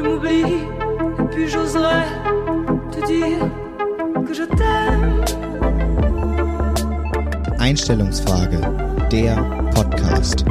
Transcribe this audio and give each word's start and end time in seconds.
je 0.00 0.08
m'oublie, 0.08 0.54
et 1.18 1.24
puis 1.30 1.48
j'oserais 1.48 2.06
te 2.90 3.06
dire 3.06 3.38
que 4.26 4.34
je 4.34 4.44
t'aime. 4.44 5.24
Einstellungsfrage, 7.58 8.60
der 9.10 9.36
Podcast. 9.74 10.44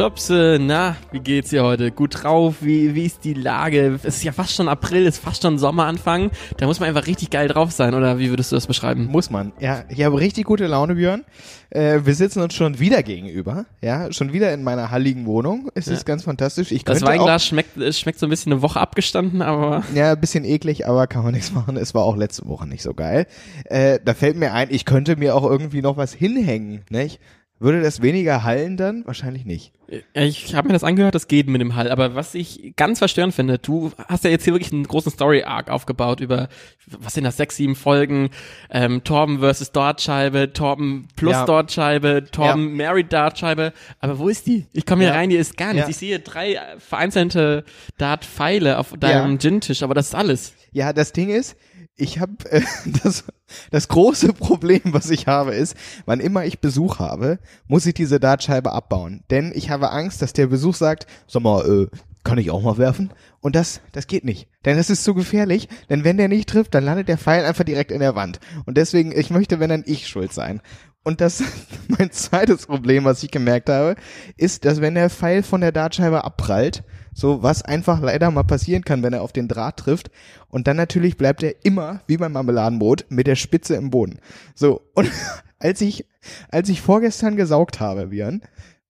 Jobse, 0.00 0.56
na, 0.58 0.96
wie 1.12 1.20
geht's 1.20 1.50
dir 1.50 1.62
heute? 1.62 1.90
Gut 1.90 2.22
drauf? 2.22 2.54
Wie, 2.62 2.94
wie 2.94 3.04
ist 3.04 3.22
die 3.22 3.34
Lage? 3.34 4.00
Es 4.02 4.16
ist 4.16 4.24
ja 4.24 4.32
fast 4.32 4.54
schon 4.54 4.66
April, 4.66 5.06
es 5.06 5.16
ist 5.16 5.22
fast 5.22 5.42
schon 5.42 5.58
Sommeranfang. 5.58 6.30
Da 6.56 6.64
muss 6.64 6.80
man 6.80 6.88
einfach 6.88 7.06
richtig 7.06 7.28
geil 7.28 7.48
drauf 7.48 7.70
sein, 7.70 7.92
oder 7.92 8.18
wie 8.18 8.30
würdest 8.30 8.50
du 8.50 8.56
das 8.56 8.66
beschreiben? 8.66 9.08
Muss 9.10 9.28
man. 9.28 9.52
Ja, 9.60 9.84
ich 9.90 10.02
habe 10.02 10.18
richtig 10.18 10.46
gute 10.46 10.66
Laune, 10.68 10.94
Björn. 10.94 11.26
Äh, 11.68 11.98
wir 12.04 12.14
sitzen 12.14 12.40
uns 12.40 12.54
schon 12.54 12.78
wieder 12.78 13.02
gegenüber. 13.02 13.66
Ja, 13.82 14.10
schon 14.10 14.32
wieder 14.32 14.54
in 14.54 14.62
meiner 14.62 14.90
halligen 14.90 15.26
Wohnung. 15.26 15.70
Es 15.74 15.86
ist 15.86 16.06
ganz 16.06 16.24
fantastisch. 16.24 16.72
Ich 16.72 16.82
Das 16.82 17.02
Weinglas 17.02 17.44
schmeckt, 17.44 17.76
es 17.76 18.00
schmeckt 18.00 18.20
so 18.20 18.26
ein 18.26 18.30
bisschen 18.30 18.52
eine 18.52 18.62
Woche 18.62 18.80
abgestanden, 18.80 19.42
aber 19.42 19.84
ja, 19.94 20.12
ein 20.12 20.20
bisschen 20.20 20.46
eklig, 20.46 20.88
aber 20.88 21.08
kann 21.08 21.24
man 21.24 21.34
nichts 21.34 21.52
machen. 21.52 21.76
Es 21.76 21.94
war 21.94 22.04
auch 22.04 22.16
letzte 22.16 22.46
Woche 22.46 22.66
nicht 22.66 22.82
so 22.82 22.94
geil. 22.94 23.26
Äh, 23.66 23.98
da 24.02 24.14
fällt 24.14 24.38
mir 24.38 24.54
ein, 24.54 24.68
ich 24.70 24.86
könnte 24.86 25.16
mir 25.16 25.36
auch 25.36 25.44
irgendwie 25.44 25.82
noch 25.82 25.98
was 25.98 26.14
hinhängen, 26.14 26.86
nicht? 26.88 27.20
Würde 27.62 27.82
das 27.82 28.00
weniger 28.00 28.42
hallen 28.42 28.78
dann? 28.78 29.06
Wahrscheinlich 29.06 29.44
nicht. 29.44 29.72
Ja, 30.14 30.22
ich 30.22 30.54
habe 30.54 30.68
mir 30.68 30.72
das 30.72 30.82
angehört, 30.82 31.14
das 31.14 31.28
geht 31.28 31.46
mit 31.46 31.60
dem 31.60 31.76
Hall. 31.76 31.90
Aber 31.90 32.14
was 32.14 32.34
ich 32.34 32.72
ganz 32.74 33.00
verstörend 33.00 33.34
finde, 33.34 33.58
du 33.58 33.92
hast 34.08 34.24
ja 34.24 34.30
jetzt 34.30 34.44
hier 34.44 34.54
wirklich 34.54 34.72
einen 34.72 34.84
großen 34.86 35.12
Story-Arc 35.12 35.68
aufgebaut 35.68 36.20
über, 36.20 36.48
was 36.86 37.12
sind 37.12 37.24
das, 37.24 37.36
sechs, 37.36 37.56
sieben 37.56 37.76
Folgen, 37.76 38.30
ähm, 38.70 39.04
Torben 39.04 39.40
versus 39.40 39.72
Dartscheibe, 39.72 40.54
Torben 40.54 41.08
plus 41.16 41.32
Ja. 41.32 41.44
Dartscheibe, 41.44 42.24
Torben 42.32 42.76
married 42.78 43.12
Dartscheibe. 43.12 43.74
Aber 44.00 44.18
wo 44.18 44.28
ist 44.30 44.46
die? 44.46 44.66
Ich 44.72 44.86
komme 44.86 45.02
hier 45.02 45.12
Ja. 45.12 45.18
rein, 45.18 45.28
die 45.28 45.36
ist 45.36 45.58
gar 45.58 45.74
nichts. 45.74 45.86
Ja. 45.88 45.90
Ich 45.90 45.98
sehe 45.98 46.18
drei 46.18 46.54
äh, 46.54 46.60
vereinzelte 46.78 47.64
Dart-Pfeile 47.98 48.78
auf 48.78 48.94
deinem 48.98 49.32
Ja. 49.32 49.38
Gin-Tisch, 49.38 49.82
aber 49.82 49.92
das 49.94 50.06
ist 50.06 50.14
alles. 50.14 50.54
Ja, 50.72 50.92
das 50.94 51.12
Ding 51.12 51.28
ist, 51.28 51.56
ich 51.96 52.18
habe 52.18 52.50
äh, 52.50 52.62
das 53.02 53.24
das 53.70 53.88
große 53.88 54.32
Problem, 54.32 54.82
was 54.84 55.10
ich 55.10 55.26
habe, 55.26 55.54
ist, 55.54 55.76
wann 56.06 56.20
immer 56.20 56.44
ich 56.44 56.60
Besuch 56.60 56.98
habe, 56.98 57.38
muss 57.66 57.86
ich 57.86 57.94
diese 57.94 58.20
Dartscheibe 58.20 58.72
abbauen, 58.72 59.22
denn 59.30 59.52
ich 59.54 59.70
habe 59.70 59.90
Angst, 59.90 60.22
dass 60.22 60.32
der 60.32 60.46
Besuch 60.46 60.74
sagt, 60.74 61.06
sag 61.26 61.42
mal, 61.42 61.66
äh, 61.66 61.96
kann 62.22 62.38
ich 62.38 62.50
auch 62.50 62.62
mal 62.62 62.76
werfen? 62.76 63.12
Und 63.40 63.56
das 63.56 63.80
das 63.92 64.06
geht 64.06 64.24
nicht, 64.24 64.48
denn 64.64 64.76
das 64.76 64.90
ist 64.90 65.04
zu 65.04 65.14
gefährlich, 65.14 65.68
denn 65.88 66.04
wenn 66.04 66.16
der 66.16 66.28
nicht 66.28 66.48
trifft, 66.48 66.74
dann 66.74 66.84
landet 66.84 67.08
der 67.08 67.18
Pfeil 67.18 67.44
einfach 67.44 67.64
direkt 67.64 67.90
in 67.90 68.00
der 68.00 68.14
Wand 68.14 68.40
und 68.66 68.76
deswegen 68.76 69.12
ich 69.12 69.30
möchte, 69.30 69.60
wenn 69.60 69.70
dann 69.70 69.84
ich 69.86 70.06
schuld 70.06 70.32
sein. 70.32 70.60
Und 71.02 71.20
das 71.20 71.42
mein 71.88 72.10
zweites 72.10 72.66
Problem, 72.66 73.04
was 73.04 73.22
ich 73.22 73.30
gemerkt 73.30 73.68
habe, 73.68 73.96
ist, 74.36 74.64
dass 74.64 74.80
wenn 74.80 74.94
der 74.94 75.10
Pfeil 75.10 75.42
von 75.42 75.60
der 75.60 75.72
Dartscheibe 75.72 76.24
abprallt, 76.24 76.82
so 77.12 77.42
was 77.42 77.62
einfach 77.62 78.00
leider 78.00 78.30
mal 78.30 78.44
passieren 78.44 78.84
kann, 78.84 79.02
wenn 79.02 79.12
er 79.12 79.22
auf 79.22 79.32
den 79.32 79.48
Draht 79.48 79.78
trifft. 79.78 80.10
Und 80.48 80.66
dann 80.66 80.76
natürlich 80.76 81.16
bleibt 81.16 81.42
er 81.42 81.54
immer, 81.64 82.02
wie 82.06 82.16
beim 82.16 82.32
Marmeladenbrot, 82.32 83.06
mit 83.08 83.26
der 83.26 83.36
Spitze 83.36 83.74
im 83.76 83.90
Boden. 83.90 84.20
So, 84.54 84.82
und 84.94 85.10
als 85.58 85.80
ich, 85.80 86.06
als 86.50 86.68
ich 86.68 86.80
vorgestern 86.80 87.36
gesaugt 87.36 87.80
habe, 87.80 88.08
Björn, 88.08 88.42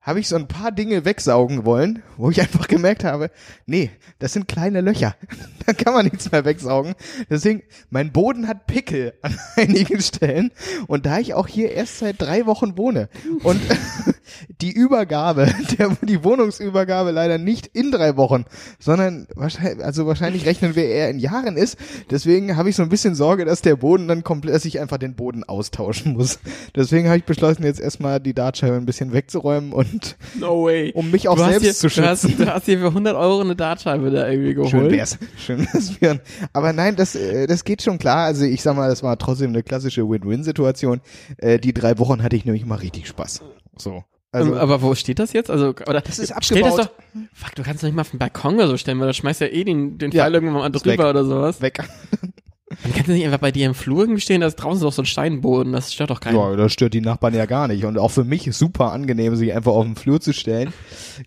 habe 0.03 0.19
ich 0.19 0.29
so 0.29 0.37
ein 0.37 0.49
paar 0.49 0.73
Dinge 0.73 1.05
wegsaugen 1.05 1.67
wollen, 1.67 2.03
wo 2.17 2.31
ich 2.31 2.41
einfach 2.41 2.69
gemerkt 2.69 3.05
habe, 3.05 3.31
nee, 3.67 3.91
das 4.19 4.33
sind 4.33 4.49
kleine 4.49 4.81
Löcher. 4.81 5.15
da 5.67 5.75
kann 5.75 5.93
man 5.93 6.07
nichts 6.07 6.33
mehr 6.33 6.45
wegsaugen. 6.45 6.95
Deswegen, 7.29 7.63
mein 7.91 8.11
Boden 8.11 8.49
hat 8.49 8.67
Pickel 8.67 9.13
an 9.21 9.39
einigen 9.57 10.01
Stellen. 10.01 10.53
Und 10.87 11.05
da 11.05 11.19
ich 11.19 11.35
auch 11.35 11.47
hier 11.47 11.73
erst 11.73 11.99
seit 11.99 12.21
drei 12.21 12.47
Wochen 12.47 12.79
wohne 12.79 13.09
und 13.43 13.61
die 14.61 14.73
Übergabe, 14.73 15.47
der, 15.79 15.97
die 16.03 16.23
Wohnungsübergabe 16.25 17.11
leider 17.11 17.39
nicht 17.39 17.67
in 17.67 17.91
drei 17.91 18.17
Wochen, 18.17 18.45
sondern 18.79 19.27
wahrscheinlich, 19.35 19.85
also 19.85 20.07
wahrscheinlich 20.07 20.47
rechnen 20.47 20.75
wir 20.77 20.85
eher 20.85 21.11
in 21.11 21.19
Jahren 21.19 21.57
ist. 21.57 21.77
Deswegen 22.11 22.57
habe 22.57 22.69
ich 22.71 22.77
so 22.77 22.83
ein 22.83 22.89
bisschen 22.89 23.15
Sorge, 23.15 23.45
dass 23.45 23.63
der 23.63 23.77
Boden 23.77 24.09
dann 24.09 24.25
komplett, 24.25 24.55
dass 24.55 24.65
ich 24.65 24.81
einfach 24.81 24.99
den 24.99 25.15
Boden 25.15 25.45
austauschen 25.45 26.13
muss. 26.15 26.39
Deswegen 26.75 27.07
habe 27.09 27.19
ich 27.19 27.25
beschlossen, 27.25 27.65
jetzt 27.65 27.81
erstmal 27.81 28.21
die 28.21 28.35
Dartscheibe 28.35 28.77
ein 28.77 28.87
bisschen 28.87 29.13
wegzuräumen 29.13 29.73
und 29.73 30.17
No 30.39 30.65
way. 30.65 30.93
um 30.95 31.11
mich 31.11 31.29
auch 31.29 31.37
du 31.37 31.45
selbst 31.45 31.63
hier, 31.63 31.75
zu 31.75 31.89
Du 31.89 32.07
hast, 32.07 32.23
schützen. 32.23 32.45
du 32.45 32.53
hast 32.55 32.67
hier 32.67 32.79
für 32.79 32.89
100 32.89 33.17
Euro 33.17 33.41
eine 33.41 33.57
Dartscheibe 33.57 34.11
da 34.11 34.29
irgendwie 34.29 34.55
geholt. 34.55 34.71
Schön 34.71 34.91
wär's. 34.91 35.19
Schön 35.37 35.61
wär's, 35.73 35.93
Björn. 35.93 36.21
Aber 36.53 36.73
nein, 36.73 36.97
das, 36.97 37.15
äh, 37.15 37.47
das 37.47 37.65
geht 37.65 37.83
schon 37.83 37.99
klar. 37.99 38.25
Also 38.27 38.45
ich 38.45 38.63
sag 38.63 38.77
mal, 38.77 38.89
das 38.89 39.03
war 39.03 39.17
trotzdem 39.19 39.51
eine 39.51 39.63
klassische 39.63 40.09
Win-Win-Situation. 40.09 41.01
Äh, 41.39 41.59
die 41.59 41.73
drei 41.75 41.99
Wochen 41.99 42.23
hatte 42.23 42.37
ich 42.37 42.45
nämlich 42.45 42.65
mal 42.67 42.77
richtig 42.77 43.09
Spaß. 43.09 43.43
So. 43.77 44.05
Also, 44.33 44.57
aber 44.57 44.81
wo 44.81 44.95
steht 44.95 45.19
das 45.19 45.33
jetzt? 45.33 45.51
Also, 45.51 45.71
oder 45.71 46.01
Das 46.01 46.19
ist 46.21 46.33
stell 46.43 46.63
das 46.63 46.79
abgebaut. 46.79 46.93
doch. 47.15 47.25
Fuck, 47.35 47.55
du 47.57 47.63
kannst 47.65 47.83
doch 47.83 47.89
nicht 47.89 47.97
mal 47.97 48.03
auf 48.03 48.11
den 48.11 48.19
Balkon 48.19 48.55
oder 48.55 48.69
so 48.69 48.77
stellen, 48.77 49.01
weil 49.01 49.09
du 49.09 49.15
schmeißt 49.15 49.41
ja 49.41 49.49
eh 49.49 49.65
den, 49.65 49.99
den 49.99 50.13
Ja, 50.13 50.23
Pfeil 50.25 50.35
irgendwann 50.35 50.55
mal 50.61 50.71
drüber 50.71 50.87
weg. 50.93 51.01
oder 51.01 51.25
sowas. 51.25 51.61
weg. 51.61 51.81
Dann 52.85 52.93
kannst 52.95 53.09
du 53.09 53.13
nicht 53.15 53.25
einfach 53.25 53.39
bei 53.41 53.51
dir 53.51 53.67
im 53.67 53.75
Flur 53.75 54.03
irgendwie 54.03 54.21
stehen, 54.21 54.43
da 54.43 54.47
ist 54.47 54.55
draußen 54.55 54.81
doch 54.81 54.93
so 54.93 55.03
ein 55.03 55.07
Steinboden, 55.07 55.73
das 55.73 55.93
stört 55.93 56.11
doch 56.11 56.21
keinen. 56.21 56.37
Ja, 56.37 56.55
das 56.55 56.73
stört 56.73 56.95
die 56.95 57.01
Nachbarn 57.01 57.35
ja 57.35 57.47
gar 57.47 57.67
nicht. 57.67 57.85
Und 57.85 57.99
auch 57.99 58.13
für 58.13 58.23
mich 58.23 58.47
ist 58.47 58.61
super 58.61 58.93
angenehm, 58.93 59.35
sich 59.35 59.53
einfach 59.53 59.73
auf 59.73 59.85
den 59.85 59.97
Flur 59.97 60.21
zu 60.21 60.33
stellen. 60.33 60.73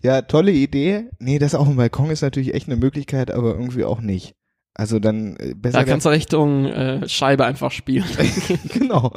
Ja, 0.02 0.22
tolle 0.22 0.52
Idee. 0.52 1.10
Nee, 1.18 1.38
das 1.38 1.54
auf 1.54 1.66
dem 1.68 1.76
Balkon 1.76 2.08
ist 2.08 2.22
natürlich 2.22 2.54
echt 2.54 2.68
eine 2.68 2.76
Möglichkeit, 2.78 3.30
aber 3.30 3.52
irgendwie 3.52 3.84
auch 3.84 4.00
nicht. 4.00 4.34
Also 4.76 4.98
dann 4.98 5.36
äh, 5.36 5.54
besser. 5.54 5.78
Da 5.78 5.84
kannst 5.84 6.04
du 6.04 6.10
Richtung 6.10 6.66
äh, 6.66 7.08
Scheibe 7.08 7.44
einfach 7.44 7.70
spielen. 7.70 8.04
genau. 8.72 9.12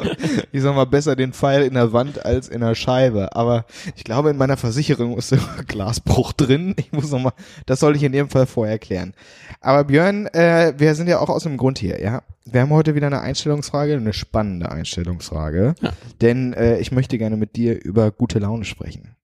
Ich 0.51 0.61
sag 0.61 0.75
mal, 0.75 0.85
besser 0.85 1.15
den 1.15 1.33
Pfeil 1.33 1.63
in 1.63 1.73
der 1.73 1.93
Wand 1.93 2.23
als 2.23 2.47
in 2.47 2.61
der 2.61 2.75
Scheibe. 2.75 3.35
Aber 3.35 3.65
ich 3.95 4.03
glaube, 4.03 4.29
in 4.29 4.37
meiner 4.37 4.55
Versicherung 4.55 5.17
ist 5.17 5.31
der 5.31 5.39
Glasbruch 5.67 6.33
drin. 6.33 6.75
Ich 6.77 6.91
muss 6.91 7.11
noch 7.11 7.19
mal, 7.19 7.33
das 7.65 7.79
soll 7.79 7.95
ich 7.95 8.03
in 8.03 8.13
jedem 8.13 8.29
Fall 8.29 8.45
vorher 8.45 8.77
klären. 8.77 9.15
Aber 9.59 9.85
Björn, 9.85 10.27
äh, 10.27 10.73
wir 10.77 10.93
sind 10.93 11.07
ja 11.07 11.19
auch 11.19 11.29
aus 11.29 11.43
dem 11.43 11.57
Grund 11.57 11.79
hier, 11.79 12.01
ja. 12.01 12.21
Wir 12.45 12.61
haben 12.61 12.69
heute 12.69 12.93
wieder 12.93 13.07
eine 13.07 13.19
Einstellungsfrage, 13.19 13.95
eine 13.95 14.13
spannende 14.13 14.71
Einstellungsfrage. 14.71 15.73
Ja. 15.81 15.91
Denn 16.21 16.53
äh, 16.53 16.77
ich 16.77 16.91
möchte 16.91 17.17
gerne 17.17 17.35
mit 17.35 17.55
dir 17.55 17.83
über 17.83 18.11
gute 18.11 18.37
Laune 18.39 18.63
sprechen. 18.63 19.15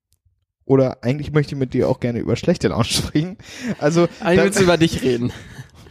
Oder 0.65 1.03
eigentlich 1.03 1.31
möchte 1.31 1.55
ich 1.55 1.59
mit 1.59 1.73
dir 1.73 1.89
auch 1.89 1.99
gerne 1.99 2.19
über 2.19 2.35
schlechte 2.35 2.69
Laune 2.69 2.85
sprechen. 2.85 3.37
Also, 3.79 4.07
Eigentlich 4.19 4.45
willst 4.45 4.59
du 4.59 4.63
über 4.63 4.77
dich 4.77 5.03
reden. 5.03 5.31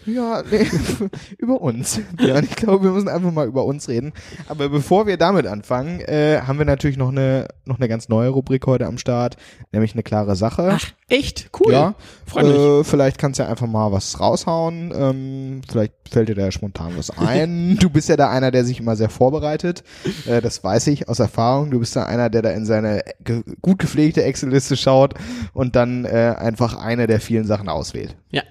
Ja, 0.06 0.42
nee, 0.50 0.66
über 1.38 1.60
uns. 1.60 2.00
Ja, 2.18 2.38
ich 2.40 2.56
glaube, 2.56 2.84
wir 2.84 2.90
müssen 2.92 3.08
einfach 3.08 3.32
mal 3.32 3.46
über 3.46 3.64
uns 3.64 3.88
reden. 3.88 4.12
Aber 4.48 4.68
bevor 4.68 5.06
wir 5.06 5.16
damit 5.16 5.46
anfangen, 5.46 6.00
äh, 6.00 6.40
haben 6.46 6.58
wir 6.58 6.64
natürlich 6.64 6.96
noch 6.96 7.10
eine 7.10 7.48
noch 7.64 7.78
eine 7.78 7.88
ganz 7.88 8.08
neue 8.08 8.28
Rubrik 8.28 8.66
heute 8.66 8.86
am 8.86 8.98
Start, 8.98 9.36
nämlich 9.70 9.92
eine 9.92 10.02
klare 10.02 10.36
Sache. 10.36 10.70
Ach, 10.72 10.90
echt? 11.08 11.50
Cool. 11.58 11.72
Ja, 11.72 11.94
Freu 12.26 12.42
mich. 12.42 12.56
äh, 12.56 12.84
vielleicht 12.84 13.18
kannst 13.18 13.38
du 13.38 13.44
ja 13.44 13.48
einfach 13.48 13.66
mal 13.66 13.92
was 13.92 14.18
raushauen. 14.18 14.92
Ähm, 14.94 15.60
vielleicht 15.68 15.92
fällt 16.10 16.28
dir 16.28 16.34
da 16.34 16.50
spontan 16.50 16.92
was 16.96 17.10
ein. 17.16 17.76
du 17.80 17.88
bist 17.90 18.08
ja 18.08 18.16
da 18.16 18.30
einer, 18.30 18.50
der 18.50 18.64
sich 18.64 18.80
immer 18.80 18.96
sehr 18.96 19.10
vorbereitet. 19.10 19.84
Äh, 20.26 20.40
das 20.40 20.62
weiß 20.64 20.88
ich 20.88 21.08
aus 21.08 21.20
Erfahrung. 21.20 21.70
Du 21.70 21.78
bist 21.78 21.94
da 21.94 22.04
einer, 22.04 22.30
der 22.30 22.42
da 22.42 22.50
in 22.50 22.66
seine 22.66 23.02
ge 23.20 23.42
gut 23.60 23.78
gepflegte 23.78 24.22
Excel-Liste 24.24 24.76
schaut 24.76 25.14
und 25.54 25.76
dann 25.76 26.04
äh, 26.04 26.34
einfach 26.36 26.76
eine 26.76 27.06
der 27.06 27.20
vielen 27.20 27.44
Sachen 27.44 27.69
auswählt. 27.69 28.16
Ja. 28.30 28.42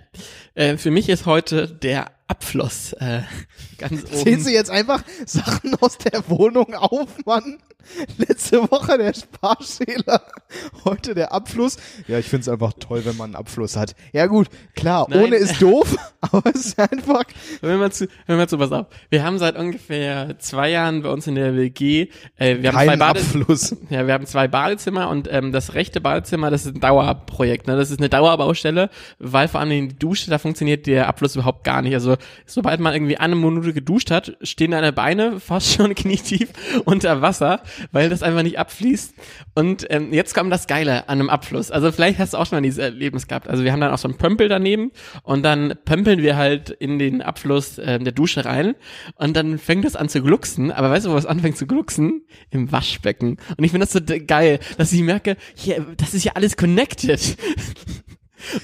Äh, 0.53 0.77
für 0.77 0.91
mich 0.91 1.09
ist 1.09 1.25
heute 1.25 1.67
der 1.67 2.11
Abfluss 2.27 2.93
äh, 2.93 3.21
ganz 3.77 4.03
oben. 4.03 4.23
Zählst 4.23 4.47
du 4.47 4.51
jetzt 4.51 4.69
einfach 4.69 5.03
Sachen 5.25 5.75
aus 5.75 5.97
der 5.97 6.27
Wohnung 6.29 6.73
auf, 6.75 7.09
Mann? 7.25 7.57
Letzte 8.17 8.61
Woche 8.71 8.97
der 8.97 9.13
Sparschäler, 9.13 10.21
heute 10.85 11.15
der 11.15 11.33
Abfluss. 11.33 11.77
Ja, 12.07 12.19
ich 12.19 12.27
find's 12.27 12.47
einfach 12.49 12.73
toll, 12.79 13.05
wenn 13.05 13.17
man 13.17 13.31
einen 13.31 13.35
Abfluss 13.35 13.75
hat. 13.75 13.95
Ja 14.13 14.27
gut, 14.27 14.47
klar, 14.75 15.07
Nein. 15.09 15.23
ohne 15.23 15.35
ist 15.35 15.61
doof, 15.61 15.95
aber 16.21 16.51
es 16.53 16.67
ist 16.67 16.79
einfach... 16.79 17.23
Wenn 17.61 17.79
man 17.79 17.91
zu, 17.91 18.07
wenn 18.27 18.37
man 18.37 18.47
zu, 18.47 18.57
pass 18.57 18.71
auf. 18.71 18.87
Wir 19.09 19.23
haben 19.23 19.37
seit 19.37 19.57
ungefähr 19.57 20.37
zwei 20.39 20.69
Jahren 20.69 21.03
bei 21.03 21.09
uns 21.09 21.27
in 21.27 21.35
der 21.35 21.55
WG, 21.55 22.07
äh, 22.37 22.61
wir 22.61 22.73
haben 22.73 22.85
zwei 22.85 22.97
Bade 22.97 23.19
Abfluss. 23.19 23.75
Ja, 23.89 24.07
wir 24.07 24.13
haben 24.13 24.25
zwei 24.25 24.47
Badezimmer 24.47 25.09
und 25.09 25.27
ähm, 25.31 25.51
das 25.51 25.73
rechte 25.73 26.01
Badezimmer, 26.01 26.49
das 26.49 26.65
ist 26.65 26.75
ein 26.75 26.79
Dauerprojekt, 26.79 27.67
ne? 27.67 27.75
Das 27.75 27.91
ist 27.91 27.99
eine 27.99 28.09
Dauerbaustelle, 28.09 28.89
weil 29.19 29.47
vor 29.47 29.59
allem 29.59 29.71
in 29.71 29.89
die 29.89 29.99
Dusche, 29.99 30.29
da 30.29 30.37
funktioniert 30.37 30.87
der 30.87 31.07
Abfluss 31.07 31.35
überhaupt 31.35 31.63
gar 31.63 31.81
nicht. 31.81 31.93
Also 31.93 32.17
sobald 32.45 32.79
man 32.79 32.93
irgendwie 32.93 33.17
eine 33.17 33.35
Minute 33.35 33.73
geduscht 33.73 34.11
hat, 34.11 34.37
stehen 34.41 34.71
deine 34.71 34.93
Beine 34.93 35.39
fast 35.39 35.73
schon 35.73 35.95
knietief 35.95 36.49
unter 36.85 37.21
Wasser, 37.21 37.61
weil 37.91 38.09
das 38.09 38.23
einfach 38.23 38.43
nicht 38.43 38.59
abfließt. 38.59 39.13
Und 39.55 39.85
ähm, 39.89 40.13
jetzt 40.13 40.33
kommt 40.33 40.51
das 40.51 40.67
Geile 40.67 41.09
an 41.09 41.19
einem 41.19 41.29
Abfluss. 41.29 41.71
Also 41.71 41.91
vielleicht 41.91 42.19
hast 42.19 42.33
du 42.33 42.37
auch 42.37 42.45
schon 42.45 42.57
mal 42.57 42.61
dieses 42.61 42.79
Erlebnis 42.79 43.27
gehabt. 43.27 43.47
Also 43.47 43.63
wir 43.63 43.71
haben 43.71 43.81
dann 43.81 43.91
auch 43.91 43.97
so 43.97 44.07
einen 44.07 44.17
Pömpel 44.17 44.47
daneben 44.49 44.91
und 45.23 45.43
dann 45.43 45.73
pömpeln 45.85 46.21
wir 46.21 46.37
halt 46.37 46.69
in 46.69 46.99
den 46.99 47.21
Abfluss 47.21 47.77
äh, 47.77 47.99
der 47.99 48.13
Dusche 48.13 48.45
rein 48.45 48.75
und 49.15 49.35
dann 49.35 49.57
fängt 49.57 49.85
das 49.85 49.95
an 49.95 50.09
zu 50.09 50.21
glucksen. 50.21 50.71
Aber 50.71 50.89
weißt 50.89 51.05
du, 51.05 51.11
wo 51.11 51.17
es 51.17 51.25
anfängt 51.25 51.57
zu 51.57 51.67
glucksen? 51.67 52.21
Im 52.49 52.71
Waschbecken. 52.71 53.37
Und 53.57 53.63
ich 53.63 53.71
finde 53.71 53.85
das 53.85 53.93
so 53.93 53.99
geil, 54.27 54.59
dass 54.77 54.91
ich 54.91 55.01
merke, 55.01 55.37
hier, 55.55 55.85
das 55.97 56.13
ist 56.13 56.23
ja 56.23 56.33
alles 56.35 56.57
connected. 56.57 57.37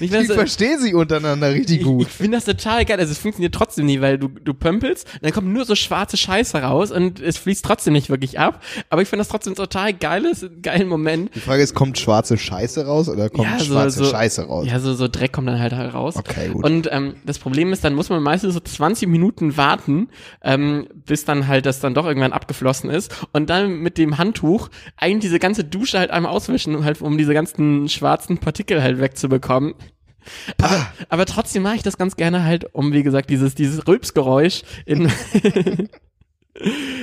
Ich 0.00 0.12
weiß, 0.12 0.32
verstehe 0.32 0.78
sie 0.78 0.94
untereinander 0.94 1.52
richtig 1.52 1.78
ich, 1.78 1.84
gut. 1.84 2.06
ich 2.06 2.12
finde 2.12 2.36
das 2.36 2.44
total 2.44 2.84
geil. 2.84 2.98
Also 2.98 3.12
es 3.12 3.18
funktioniert 3.18 3.54
trotzdem 3.54 3.86
nie, 3.86 4.00
weil 4.00 4.18
du, 4.18 4.28
du 4.28 4.54
pömpelst, 4.54 5.06
und 5.14 5.24
dann 5.24 5.32
kommt 5.32 5.48
nur 5.48 5.64
so 5.64 5.74
schwarze 5.74 6.16
Scheiße 6.16 6.58
raus 6.58 6.90
und 6.90 7.20
es 7.20 7.38
fließt 7.38 7.64
trotzdem 7.64 7.92
nicht 7.92 8.10
wirklich 8.10 8.38
ab. 8.38 8.62
Aber 8.90 9.02
ich 9.02 9.08
finde 9.08 9.20
das 9.20 9.28
trotzdem 9.28 9.54
total 9.54 9.92
geil, 9.92 10.24
ist 10.24 10.44
ein 10.44 10.62
geiler 10.62 10.84
Moment. 10.84 11.34
Die 11.34 11.40
Frage 11.40 11.62
ist, 11.62 11.74
kommt 11.74 11.98
schwarze 11.98 12.36
Scheiße 12.36 12.86
raus 12.86 13.08
oder 13.08 13.30
kommt 13.30 13.48
schwarze 13.62 14.04
Scheiße 14.04 14.44
raus? 14.44 14.66
Ja, 14.68 14.80
so, 14.80 14.94
so 14.94 15.08
Dreck 15.08 15.32
kommt 15.32 15.48
dann 15.48 15.58
halt 15.58 15.72
raus. 15.72 16.16
Okay, 16.16 16.48
gut. 16.48 16.64
Und 16.64 16.88
ähm, 16.90 17.14
das 17.24 17.38
Problem 17.38 17.72
ist, 17.72 17.84
dann 17.84 17.94
muss 17.94 18.08
man 18.08 18.22
meistens 18.22 18.54
so 18.54 18.60
20 18.60 19.08
Minuten 19.08 19.56
warten, 19.56 20.08
ähm, 20.42 20.88
bis 21.06 21.24
dann 21.24 21.46
halt 21.46 21.66
das 21.66 21.80
dann 21.80 21.94
doch 21.94 22.06
irgendwann 22.06 22.32
abgeflossen 22.32 22.90
ist. 22.90 23.14
Und 23.32 23.50
dann 23.50 23.80
mit 23.80 23.98
dem 23.98 24.18
Handtuch 24.18 24.68
eigentlich 24.96 25.28
diese 25.28 25.38
ganze 25.38 25.64
Dusche 25.64 25.98
halt 25.98 26.10
einmal 26.10 26.32
auswischen, 26.32 26.84
halt, 26.84 27.02
um 27.02 27.18
diese 27.18 27.34
ganzen 27.34 27.88
schwarzen 27.88 28.38
Partikel 28.38 28.82
halt 28.82 29.00
wegzubekommen. 29.00 29.67
Aber, 30.58 30.86
aber 31.08 31.26
trotzdem 31.26 31.62
mache 31.62 31.76
ich 31.76 31.82
das 31.82 31.96
ganz 31.96 32.16
gerne 32.16 32.44
halt, 32.44 32.74
um 32.74 32.92
wie 32.92 33.02
gesagt 33.02 33.30
dieses 33.30 33.54
dieses 33.54 33.86
Rülpsgeräusch 33.86 34.62
in 34.84 35.10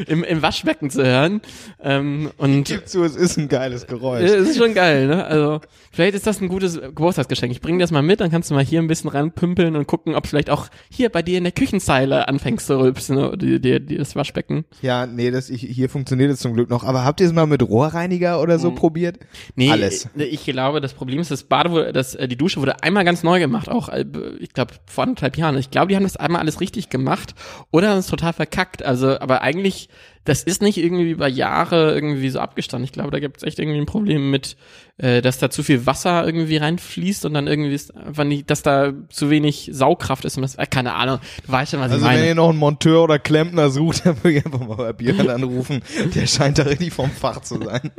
im, 0.08 0.24
im 0.24 0.42
Waschbecken 0.42 0.90
zu 0.90 1.04
hören. 1.04 1.42
Ähm, 1.82 2.32
und 2.38 2.66
Gib 2.66 2.88
zu, 2.88 3.04
es 3.04 3.16
ist 3.16 3.38
ein 3.38 3.48
geiles 3.48 3.88
Geräusch. 3.88 4.24
es 4.24 4.50
ist 4.50 4.58
schon 4.58 4.74
geil, 4.74 5.08
ne? 5.08 5.26
Also, 5.26 5.62
vielleicht 5.92 6.16
ist 6.16 6.28
das 6.28 6.42
ein 6.42 6.48
gutes 6.48 6.80
Geburtstagsgeschenk. 6.80 7.52
Ich 7.52 7.62
bring 7.62 7.78
dir 7.78 7.84
das 7.84 7.92
mal 7.92 8.02
mit, 8.02 8.20
dann 8.20 8.32
kannst 8.32 8.50
du 8.50 8.54
mal 8.56 8.64
hier 8.64 8.82
ein 8.82 8.88
bisschen 8.88 9.10
ranpümpeln 9.10 9.76
und 9.76 9.88
gucken, 9.88 10.16
ob 10.16 10.28
vielleicht 10.28 10.50
auch 10.50 10.68
hier 10.90 11.10
bei 11.10 11.22
dir 11.22 11.38
in 11.38 11.44
der 11.44 11.54
Küchenzeile 11.54 12.28
anfängst 12.28 12.68
zu 12.68 12.80
rülpsen, 12.80 13.16
ne? 13.16 13.38
die, 13.38 13.60
die, 13.60 13.86
die, 13.86 13.98
das 13.98 14.16
Waschbecken. 14.16 14.66
Ja, 14.82 15.06
nee, 15.06 15.32
das, 15.32 15.50
ich, 15.50 15.62
hier 15.62 15.90
funktioniert 15.90 16.32
es 16.32 16.40
zum 16.40 16.54
Glück 16.54 16.70
noch. 16.70 16.84
Aber 16.84 17.04
habt 17.06 17.22
ihr 17.22 17.28
es 17.28 17.34
mal 17.34 17.46
mit 17.48 17.62
Rohrreiniger 17.64 18.42
oder 18.42 18.60
so 18.60 18.72
probiert? 18.72 19.20
Nee, 19.56 19.72
Alles. 19.72 20.10
Ich, 20.16 20.34
ich 20.34 20.46
glaube, 20.46 20.82
das 20.82 20.94
Problem 20.94 21.20
ist, 21.20 21.32
das 21.32 21.44
Bade 21.44 21.72
wurde, 21.72 21.94
das, 21.94 22.16
äh, 22.16 22.28
die 22.28 22.38
Dusche 22.38 22.60
wurde 22.60 22.84
einmal 22.84 23.06
ganz 23.06 23.24
neu 23.24 23.40
gemacht, 23.40 23.70
auch, 23.70 23.90
äh, 23.90 24.06
ich 24.40 24.54
glaube, 24.54 24.74
vor 24.86 25.04
anderthalb 25.04 25.38
Jahren. 25.38 25.58
Ich 25.58 25.72
glaube, 25.72 25.88
die 25.88 25.96
haben 25.96 26.04
das 26.04 26.18
einmal 26.18 26.42
alles 26.42 26.60
richtig 26.62 26.90
gemacht 26.90 27.36
oder 27.72 27.90
haben 27.90 28.00
es 28.00 28.08
total 28.08 28.34
verkackt. 28.34 28.84
Also, 28.84 29.20
aber 29.20 29.42
eigentlich, 29.46 29.90
das 30.24 30.42
ist 30.42 30.62
nicht 30.64 30.78
irgendwie 30.78 31.12
über 31.12 31.28
Jahre 31.28 31.94
irgendwie 31.94 32.30
so 32.30 32.40
abgestanden. 32.40 32.84
Ich 32.84 32.92
glaube, 32.92 33.12
da 33.12 33.20
gibt 33.20 33.38
es 33.38 33.44
echt 33.44 33.60
irgendwie 33.60 33.78
ein 33.78 33.86
Problem 33.86 34.32
mit, 34.32 34.58
äh, 34.98 35.22
dass 35.22 35.38
da 35.38 35.52
zu 35.52 35.62
viel 35.62 35.86
Wasser 35.86 36.26
irgendwie 36.26 36.58
reinfließt 36.58 37.26
und 37.26 37.36
dann 37.36 37.46
irgendwie 37.46 37.74
ist 37.74 37.96
einfach 37.96 38.24
nicht, 38.24 38.50
dass 38.50 38.64
da 38.64 38.92
zu 39.10 39.30
wenig 39.30 39.70
Saugkraft 39.72 40.26
ist 40.26 40.36
und 40.38 40.42
das, 40.42 40.56
äh, 40.56 40.66
keine 40.66 40.94
Ahnung. 40.94 41.20
Du 41.46 41.52
weißt 41.52 41.72
schon, 41.72 41.80
was 41.80 41.92
Also 41.92 41.98
ich 41.98 42.04
meine. 42.04 42.22
wenn 42.22 42.28
ihr 42.30 42.36
noch 42.36 42.50
einen 42.50 42.58
Monteur 42.58 43.04
oder 43.04 43.20
Klempner 43.20 43.70
sucht, 43.70 44.02
dann 44.06 44.18
würde 44.24 44.38
ich 44.40 44.46
einfach 44.46 44.60
mal 44.60 44.76
bei 44.76 44.94
Björn 44.94 45.30
anrufen. 45.30 45.84
Der 46.16 46.26
scheint 46.26 46.58
da 46.58 46.64
richtig 46.64 46.92
vom 46.92 47.12
Fach 47.12 47.42
zu 47.42 47.62
sein. 47.64 47.92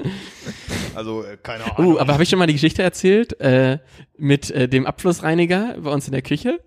Also, 0.95 1.23
äh, 1.23 1.37
keine 1.41 1.77
Ahnung. 1.77 1.95
Uh, 1.95 1.99
aber 2.01 2.15
habe 2.15 2.25
ich 2.25 2.29
schon 2.29 2.41
mal 2.41 2.47
die 2.47 2.55
Geschichte 2.55 2.83
erzählt 2.83 3.39
äh, 3.41 3.79
mit 4.19 4.51
äh, 4.51 4.69
dem 4.69 4.85
Abflussreiniger 4.85 5.77
bei 5.81 5.91
uns 5.91 6.07
in 6.07 6.13
der 6.13 6.23
Küche? 6.23 6.59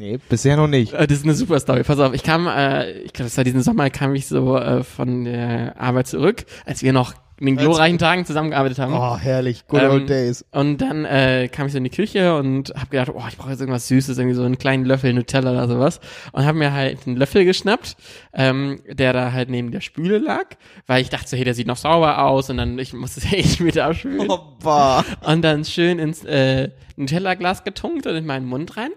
Nee, 0.00 0.18
bisher 0.28 0.56
noch 0.56 0.66
nicht. 0.66 0.92
Äh, 0.94 1.06
Das 1.06 1.18
ist 1.18 1.24
eine 1.24 1.34
super 1.34 1.60
Story. 1.60 1.82
Pass 1.84 1.98
auf, 2.00 2.14
ich 2.14 2.22
kam, 2.22 2.46
äh, 2.48 2.90
ich 3.02 3.12
glaube, 3.12 3.26
das 3.28 3.36
war 3.36 3.44
diesen 3.44 3.62
Sommer, 3.62 3.90
kam 3.90 4.14
ich 4.14 4.26
so 4.26 4.56
äh, 4.56 4.82
von 4.82 5.24
der 5.24 5.78
Arbeit 5.78 6.06
zurück, 6.08 6.44
als 6.64 6.82
wir 6.82 6.92
noch 6.92 7.14
in 7.38 7.46
den 7.46 7.56
glorreichen 7.56 7.96
Tagen 7.96 8.26
zusammengearbeitet 8.26 8.78
haben. 8.78 8.92
Oh, 8.92 9.16
herrlich. 9.16 9.66
Good 9.66 9.80
Ähm, 9.80 9.90
old 9.92 10.10
days. 10.10 10.44
Und 10.52 10.76
dann 10.78 11.06
äh, 11.06 11.48
kam 11.50 11.66
ich 11.66 11.72
so 11.72 11.78
in 11.78 11.84
die 11.84 11.90
Küche 11.90 12.36
und 12.36 12.70
habe 12.76 12.90
gedacht, 12.90 13.10
oh, 13.14 13.22
ich 13.30 13.38
brauche 13.38 13.48
jetzt 13.50 13.60
irgendwas 13.60 13.88
Süßes, 13.88 14.18
irgendwie 14.18 14.34
so 14.36 14.42
einen 14.42 14.58
kleinen 14.58 14.84
Löffel 14.84 15.14
Nutella 15.14 15.52
oder 15.52 15.66
sowas. 15.66 16.00
Und 16.32 16.44
habe 16.44 16.58
mir 16.58 16.74
halt 16.74 17.06
einen 17.06 17.16
Löffel 17.16 17.46
geschnappt, 17.46 17.96
ähm, 18.34 18.82
der 18.90 19.14
da 19.14 19.32
halt 19.32 19.48
neben 19.48 19.70
der 19.70 19.80
Spüle 19.80 20.18
lag, 20.18 20.48
weil 20.86 21.00
ich 21.00 21.08
dachte 21.08 21.28
so, 21.30 21.36
hey, 21.38 21.44
der 21.44 21.54
sieht 21.54 21.66
noch 21.66 21.78
sauber 21.78 22.24
aus 22.26 22.50
und 22.50 22.58
dann 22.58 22.78
ich 22.78 22.92
muss 22.92 23.16
es 23.16 23.24
echt 23.32 23.60
mit 23.60 23.78
abspülen. 23.78 24.28
Hoppa. 24.28 25.02
Und 25.24 25.40
dann 25.40 25.64
schön 25.64 25.98
ins 25.98 26.22
äh, 26.26 26.68
Nutella-Glas 26.96 27.64
getunkt 27.64 28.06
und 28.06 28.16
in 28.16 28.26
meinen 28.26 28.44
Mund 28.44 28.76
rein. 28.76 28.90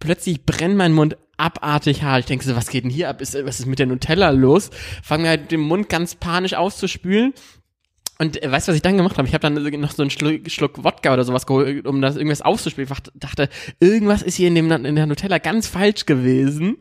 Plötzlich 0.00 0.44
brennt 0.44 0.76
mein 0.76 0.92
Mund 0.92 1.16
abartig 1.36 2.02
hart. 2.02 2.20
Ich 2.20 2.26
denke 2.26 2.44
so, 2.44 2.54
was 2.54 2.68
geht 2.68 2.84
denn 2.84 2.90
hier 2.90 3.08
ab? 3.08 3.20
Ist, 3.20 3.34
was 3.44 3.60
ist 3.60 3.66
mit 3.66 3.78
der 3.78 3.86
Nutella 3.86 4.30
los? 4.30 4.70
Fange 5.02 5.28
halt 5.28 5.50
den 5.50 5.60
Mund 5.60 5.88
ganz 5.88 6.14
panisch 6.14 6.54
auszuspülen. 6.54 7.32
Und 8.20 8.42
äh, 8.42 8.50
weißt 8.50 8.66
du, 8.66 8.70
was 8.70 8.76
ich 8.76 8.82
dann 8.82 8.96
gemacht 8.96 9.16
habe? 9.16 9.28
Ich 9.28 9.34
habe 9.34 9.42
dann 9.42 9.54
noch 9.80 9.92
so 9.92 10.02
einen 10.02 10.10
Schluck, 10.10 10.50
Schluck 10.50 10.82
Wodka 10.82 11.12
oder 11.12 11.22
sowas 11.22 11.46
geholt, 11.46 11.86
um 11.86 12.02
das 12.02 12.16
irgendwas 12.16 12.42
auszuspielen. 12.42 12.90
Ich 12.90 13.12
dachte, 13.14 13.48
irgendwas 13.78 14.22
ist 14.22 14.34
hier 14.34 14.48
in, 14.48 14.56
dem, 14.56 14.70
in 14.72 14.96
der 14.96 15.06
Nutella 15.06 15.38
ganz 15.38 15.68
falsch 15.68 16.04
gewesen. 16.04 16.78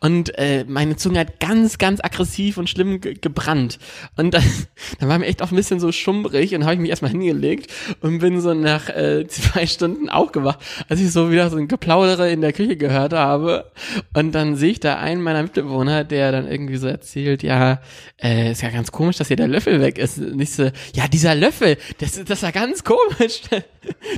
Und 0.00 0.36
äh, 0.38 0.64
meine 0.66 0.96
Zunge 0.96 1.20
hat 1.20 1.40
ganz, 1.40 1.76
ganz 1.76 2.00
aggressiv 2.02 2.56
und 2.56 2.70
schlimm 2.70 3.02
ge 3.02 3.14
gebrannt. 3.20 3.78
Und 4.16 4.32
dann, 4.32 4.42
dann 4.98 5.10
war 5.10 5.18
mir 5.18 5.26
echt 5.26 5.42
auch 5.42 5.50
ein 5.50 5.56
bisschen 5.56 5.78
so 5.78 5.92
schummrig 5.92 6.54
und 6.54 6.64
habe 6.64 6.74
ich 6.74 6.80
mich 6.80 6.88
erstmal 6.88 7.10
hingelegt 7.10 7.70
und 8.00 8.20
bin 8.20 8.40
so 8.40 8.54
nach 8.54 8.88
äh, 8.88 9.26
zwei 9.28 9.66
Stunden 9.66 10.08
aufgewacht, 10.08 10.60
als 10.88 11.00
ich 11.00 11.12
so 11.12 11.30
wieder 11.30 11.50
so 11.50 11.58
ein 11.58 11.68
Geplaudere 11.68 12.30
in 12.30 12.40
der 12.40 12.54
Küche 12.54 12.78
gehört 12.78 13.12
habe. 13.12 13.70
Und 14.14 14.32
dann 14.32 14.56
sehe 14.56 14.70
ich 14.70 14.80
da 14.80 14.96
einen 14.96 15.20
meiner 15.20 15.42
Mitbewohner, 15.42 16.04
der 16.04 16.32
dann 16.32 16.50
irgendwie 16.50 16.78
so 16.78 16.86
erzählt, 16.86 17.42
ja, 17.42 17.82
äh, 18.22 18.52
ist 18.52 18.62
ja 18.62 18.70
ganz 18.70 18.90
komisch, 18.90 19.18
dass 19.18 19.28
hier 19.28 19.36
der 19.36 19.48
Löffel 19.48 19.82
weg 19.82 19.98
ist. 19.98 20.16
Nicht 20.16 20.52
so, 20.52 20.70
ja, 20.94 21.08
dieser 21.08 21.34
Löffel, 21.34 21.76
das, 21.98 22.22
das 22.24 22.42
war 22.42 22.52
ganz 22.52 22.84
komisch. 22.84 23.40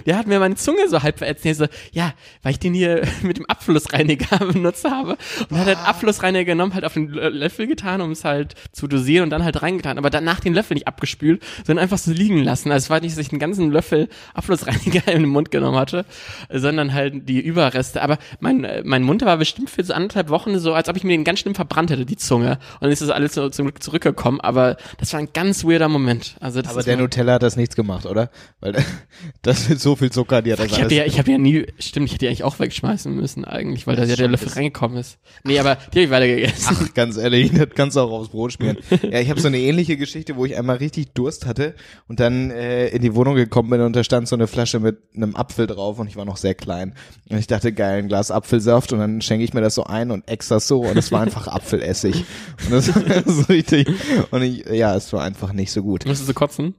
Der 0.06 0.16
hat 0.16 0.26
mir 0.26 0.40
meine 0.40 0.56
Zunge 0.56 0.88
so 0.88 1.02
halb 1.02 1.18
verätzt. 1.18 1.44
So, 1.56 1.66
ja, 1.92 2.12
weil 2.42 2.52
ich 2.52 2.58
den 2.58 2.74
hier 2.74 3.02
mit 3.22 3.38
dem 3.38 3.46
Abflussreiniger 3.46 4.38
benutzt 4.52 4.84
habe. 4.84 5.16
Und 5.48 5.58
hat 5.58 5.66
halt 5.66 5.78
Abflussreiniger 5.78 6.44
genommen, 6.44 6.74
halt 6.74 6.84
auf 6.84 6.94
den 6.94 7.12
Lö- 7.12 7.28
Löffel 7.28 7.66
getan, 7.66 8.00
um 8.00 8.10
es 8.10 8.24
halt 8.24 8.54
zu 8.72 8.88
dosieren 8.88 9.24
und 9.24 9.30
dann 9.30 9.44
halt 9.44 9.62
reingetan. 9.62 9.98
Aber 9.98 10.10
danach 10.10 10.40
den 10.40 10.54
Löffel 10.54 10.74
nicht 10.74 10.88
abgespült, 10.88 11.42
sondern 11.64 11.82
einfach 11.82 11.98
so 11.98 12.10
liegen 12.10 12.42
lassen. 12.42 12.72
Also 12.72 12.86
es 12.86 12.90
war 12.90 13.00
nicht, 13.00 13.16
dass 13.16 13.24
ich 13.26 13.32
einen 13.32 13.38
ganzen 13.38 13.70
Löffel 13.70 14.08
Abflussreiniger 14.34 15.06
in 15.12 15.22
den 15.22 15.30
Mund 15.30 15.50
genommen 15.50 15.78
hatte, 15.78 16.04
sondern 16.52 16.92
halt 16.92 17.28
die 17.28 17.40
Überreste. 17.40 18.02
Aber 18.02 18.18
mein, 18.40 18.66
mein 18.84 19.02
Mund 19.02 19.22
war 19.24 19.36
bestimmt 19.36 19.70
für 19.70 19.84
so 19.84 19.92
anderthalb 19.92 20.30
Wochen 20.30 20.58
so, 20.58 20.74
als 20.74 20.88
ob 20.88 20.96
ich 20.96 21.04
mir 21.04 21.12
den 21.12 21.24
ganz 21.24 21.38
schlimm 21.40 21.54
verbrannt 21.54 21.90
hätte, 21.90 22.06
die 22.06 22.16
Zunge. 22.16 22.52
Und 22.74 22.82
dann 22.82 22.90
ist 22.90 23.02
das 23.02 23.10
alles 23.10 23.34
so 23.34 23.48
zum 23.50 23.66
Glück 23.66 23.82
zurückgekommen. 23.82 24.40
Aber 24.40 24.76
das 24.98 25.12
war 25.12 25.20
ein 25.20 25.28
ganz 25.32 25.64
weirder 25.64 25.88
Moment. 25.88 26.36
Also 26.40 26.49
das 26.50 26.72
Aber 26.72 26.82
der 26.82 26.96
Nutella 26.96 27.34
hat 27.34 27.42
das 27.42 27.56
nichts 27.56 27.76
gemacht, 27.76 28.06
oder? 28.06 28.30
Weil 28.60 28.74
das 29.42 29.68
mit 29.68 29.80
so 29.80 29.96
viel 29.96 30.10
Zucker, 30.10 30.42
die 30.42 30.52
hat 30.52 30.58
das 30.58 30.66
Ich 30.66 30.78
alles. 30.78 30.92
ja, 30.92 31.04
ich 31.04 31.18
habe 31.18 31.30
ja 31.30 31.38
nie, 31.38 31.66
stimmt, 31.78 32.06
ich 32.06 32.12
hätte 32.12 32.20
die 32.20 32.28
eigentlich 32.28 32.44
auch 32.44 32.58
wegschmeißen 32.58 33.14
müssen 33.14 33.44
eigentlich, 33.44 33.86
weil 33.86 33.96
da 33.96 34.04
ja 34.04 34.16
der 34.16 34.28
Löffel 34.28 34.48
reingekommen 34.48 34.98
ist. 34.98 35.18
Nee, 35.44 35.58
aber 35.58 35.76
die 35.76 35.98
habe 35.98 36.00
ich 36.00 36.10
weitergegessen. 36.10 36.76
Ach, 36.80 36.94
ganz 36.94 37.16
ehrlich, 37.16 37.52
das 37.54 37.68
kannst 37.74 37.96
du 37.96 38.00
auch 38.00 38.10
aufs 38.10 38.30
Brot 38.30 38.52
schmieren. 38.52 38.78
Ja, 39.10 39.18
ich 39.18 39.30
habe 39.30 39.40
so 39.40 39.48
eine 39.48 39.58
ähnliche 39.58 39.96
Geschichte, 39.96 40.36
wo 40.36 40.44
ich 40.44 40.56
einmal 40.56 40.76
richtig 40.76 41.12
Durst 41.14 41.46
hatte 41.46 41.74
und 42.06 42.20
dann 42.20 42.50
äh, 42.50 42.88
in 42.88 43.02
die 43.02 43.14
Wohnung 43.14 43.34
gekommen 43.34 43.70
bin 43.70 43.80
und 43.80 43.96
da 43.96 44.04
stand 44.04 44.28
so 44.28 44.36
eine 44.36 44.46
Flasche 44.46 44.78
mit 44.78 44.98
einem 45.16 45.34
Apfel 45.34 45.66
drauf 45.66 45.98
und 45.98 46.06
ich 46.06 46.16
war 46.16 46.24
noch 46.24 46.36
sehr 46.36 46.54
klein. 46.54 46.94
Und 47.28 47.38
ich 47.38 47.46
dachte, 47.46 47.72
geil, 47.72 47.98
ein 47.98 48.08
Glas 48.08 48.30
Apfelsaft 48.30 48.92
und 48.92 48.98
dann 48.98 49.20
schenke 49.20 49.44
ich 49.44 49.54
mir 49.54 49.60
das 49.60 49.74
so 49.74 49.84
ein 49.84 50.10
und 50.10 50.28
extra 50.28 50.60
so 50.60 50.80
und 50.82 50.96
es 50.96 51.10
war 51.12 51.22
einfach 51.22 51.48
Apfelessig. 51.48 52.24
Und 52.64 52.72
das 52.72 52.94
war 52.94 53.22
so 53.26 53.42
richtig. 53.44 53.88
Und 54.30 54.42
ich, 54.42 54.66
ja, 54.66 54.94
es 54.94 55.12
war 55.12 55.22
einfach 55.22 55.52
nicht 55.52 55.72
so 55.72 55.82
gut. 55.82 56.04
Musstest 56.06 56.28
du 56.28 56.34
kotzen? 56.40 56.74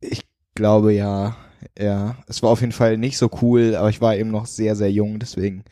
Ich 0.00 0.22
glaube 0.56 0.92
ja, 0.92 1.36
ja. 1.78 2.16
Es 2.26 2.42
war 2.42 2.50
auf 2.50 2.60
jeden 2.60 2.72
Fall 2.72 2.96
nicht 2.98 3.18
so 3.18 3.30
cool, 3.42 3.74
aber 3.76 3.88
ich 3.90 4.00
war 4.00 4.16
eben 4.16 4.30
noch 4.30 4.46
sehr, 4.46 4.76
sehr 4.76 4.90
jung, 4.90 5.18
deswegen 5.18 5.64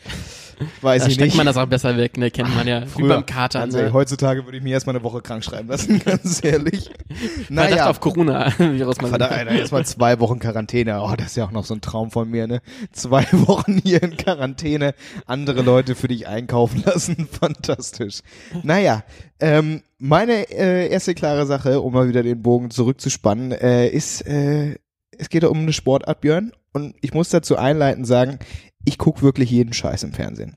weiß 0.81 1.03
Da 1.05 1.09
ich 1.09 1.19
nicht. 1.19 1.37
man 1.37 1.47
das 1.47 1.57
auch 1.57 1.67
besser 1.67 1.97
weg, 1.97 2.17
ne? 2.17 2.31
Kennt 2.31 2.55
man 2.55 2.69
ja. 2.69 2.85
Wie 2.97 3.03
beim 3.03 3.27
Kater, 3.27 3.61
ehrlich, 3.61 3.75
ne? 3.75 3.93
heutzutage 3.93 4.45
würde 4.45 4.59
ich 4.59 4.63
mir 4.63 4.73
erstmal 4.75 4.95
eine 4.95 5.05
Woche 5.05 5.21
krank 5.21 5.43
schreiben 5.45 5.69
lassen, 5.69 5.99
ganz 6.05 6.43
ehrlich. 6.45 6.85
Verdacht 7.09 7.51
Naja, 7.51 7.91
auf 7.91 7.99
Corona-Virus 8.01 8.97
mal. 9.01 9.09
verdammt, 9.09 9.33
Alter, 9.33 9.51
erstmal 9.53 9.85
zwei 9.87 10.21
Wochen 10.21 10.39
Quarantäne. 10.39 11.01
Oh, 11.03 11.15
das 11.17 11.29
ist 11.29 11.37
ja 11.37 11.47
auch 11.47 11.51
noch 11.51 11.65
so 11.65 11.75
ein 11.75 11.81
Traum 11.81 12.11
von 12.11 12.31
mir, 12.31 12.47
ne? 12.47 12.61
Zwei 12.93 13.25
Wochen 13.33 13.81
hier 13.83 14.03
in 14.03 14.17
Quarantäne, 14.17 14.95
andere 15.27 15.63
Leute 15.63 15.95
für 15.97 16.09
dich 16.09 16.29
einkaufen 16.29 16.83
lassen, 16.87 17.29
fantastisch. 17.31 18.21
Naja, 18.63 19.03
ähm, 19.41 19.83
meine 19.99 20.49
äh, 20.51 20.89
erste 20.89 21.15
klare 21.15 21.47
Sache, 21.47 21.81
um 21.81 21.93
mal 21.93 22.09
wieder 22.09 22.23
den 22.23 22.41
Bogen 22.43 22.71
zurückzuspannen, 22.71 23.51
äh, 23.53 23.89
ist, 23.89 24.21
äh, 24.29 24.77
es 25.19 25.29
geht 25.29 25.45
um 25.45 25.59
eine 25.59 25.73
Sportart, 25.73 26.21
Björn. 26.21 26.53
Und 26.73 26.95
ich 27.01 27.13
muss 27.15 27.29
dazu 27.29 27.57
einleitend 27.57 28.07
sagen, 28.07 28.39
ich 28.85 28.99
guck 28.99 29.23
wirklich 29.23 29.51
jeden 29.51 29.73
Scheiß 29.73 30.03
im 30.03 30.13
Fernsehen. 30.13 30.57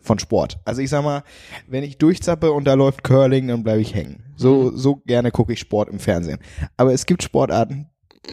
Von 0.00 0.18
Sport. 0.18 0.60
Also 0.64 0.80
ich 0.80 0.90
sag 0.90 1.02
mal, 1.02 1.24
wenn 1.66 1.82
ich 1.82 1.98
durchzappe 1.98 2.52
und 2.52 2.64
da 2.64 2.74
läuft 2.74 3.02
Curling, 3.02 3.48
dann 3.48 3.64
bleibe 3.64 3.80
ich 3.80 3.94
hängen. 3.94 4.32
So, 4.36 4.70
so 4.70 4.96
gerne 4.96 5.32
gucke 5.32 5.52
ich 5.52 5.58
Sport 5.58 5.88
im 5.90 5.98
Fernsehen. 5.98 6.38
Aber 6.76 6.92
es 6.92 7.04
gibt 7.04 7.22
Sportarten, 7.24 7.90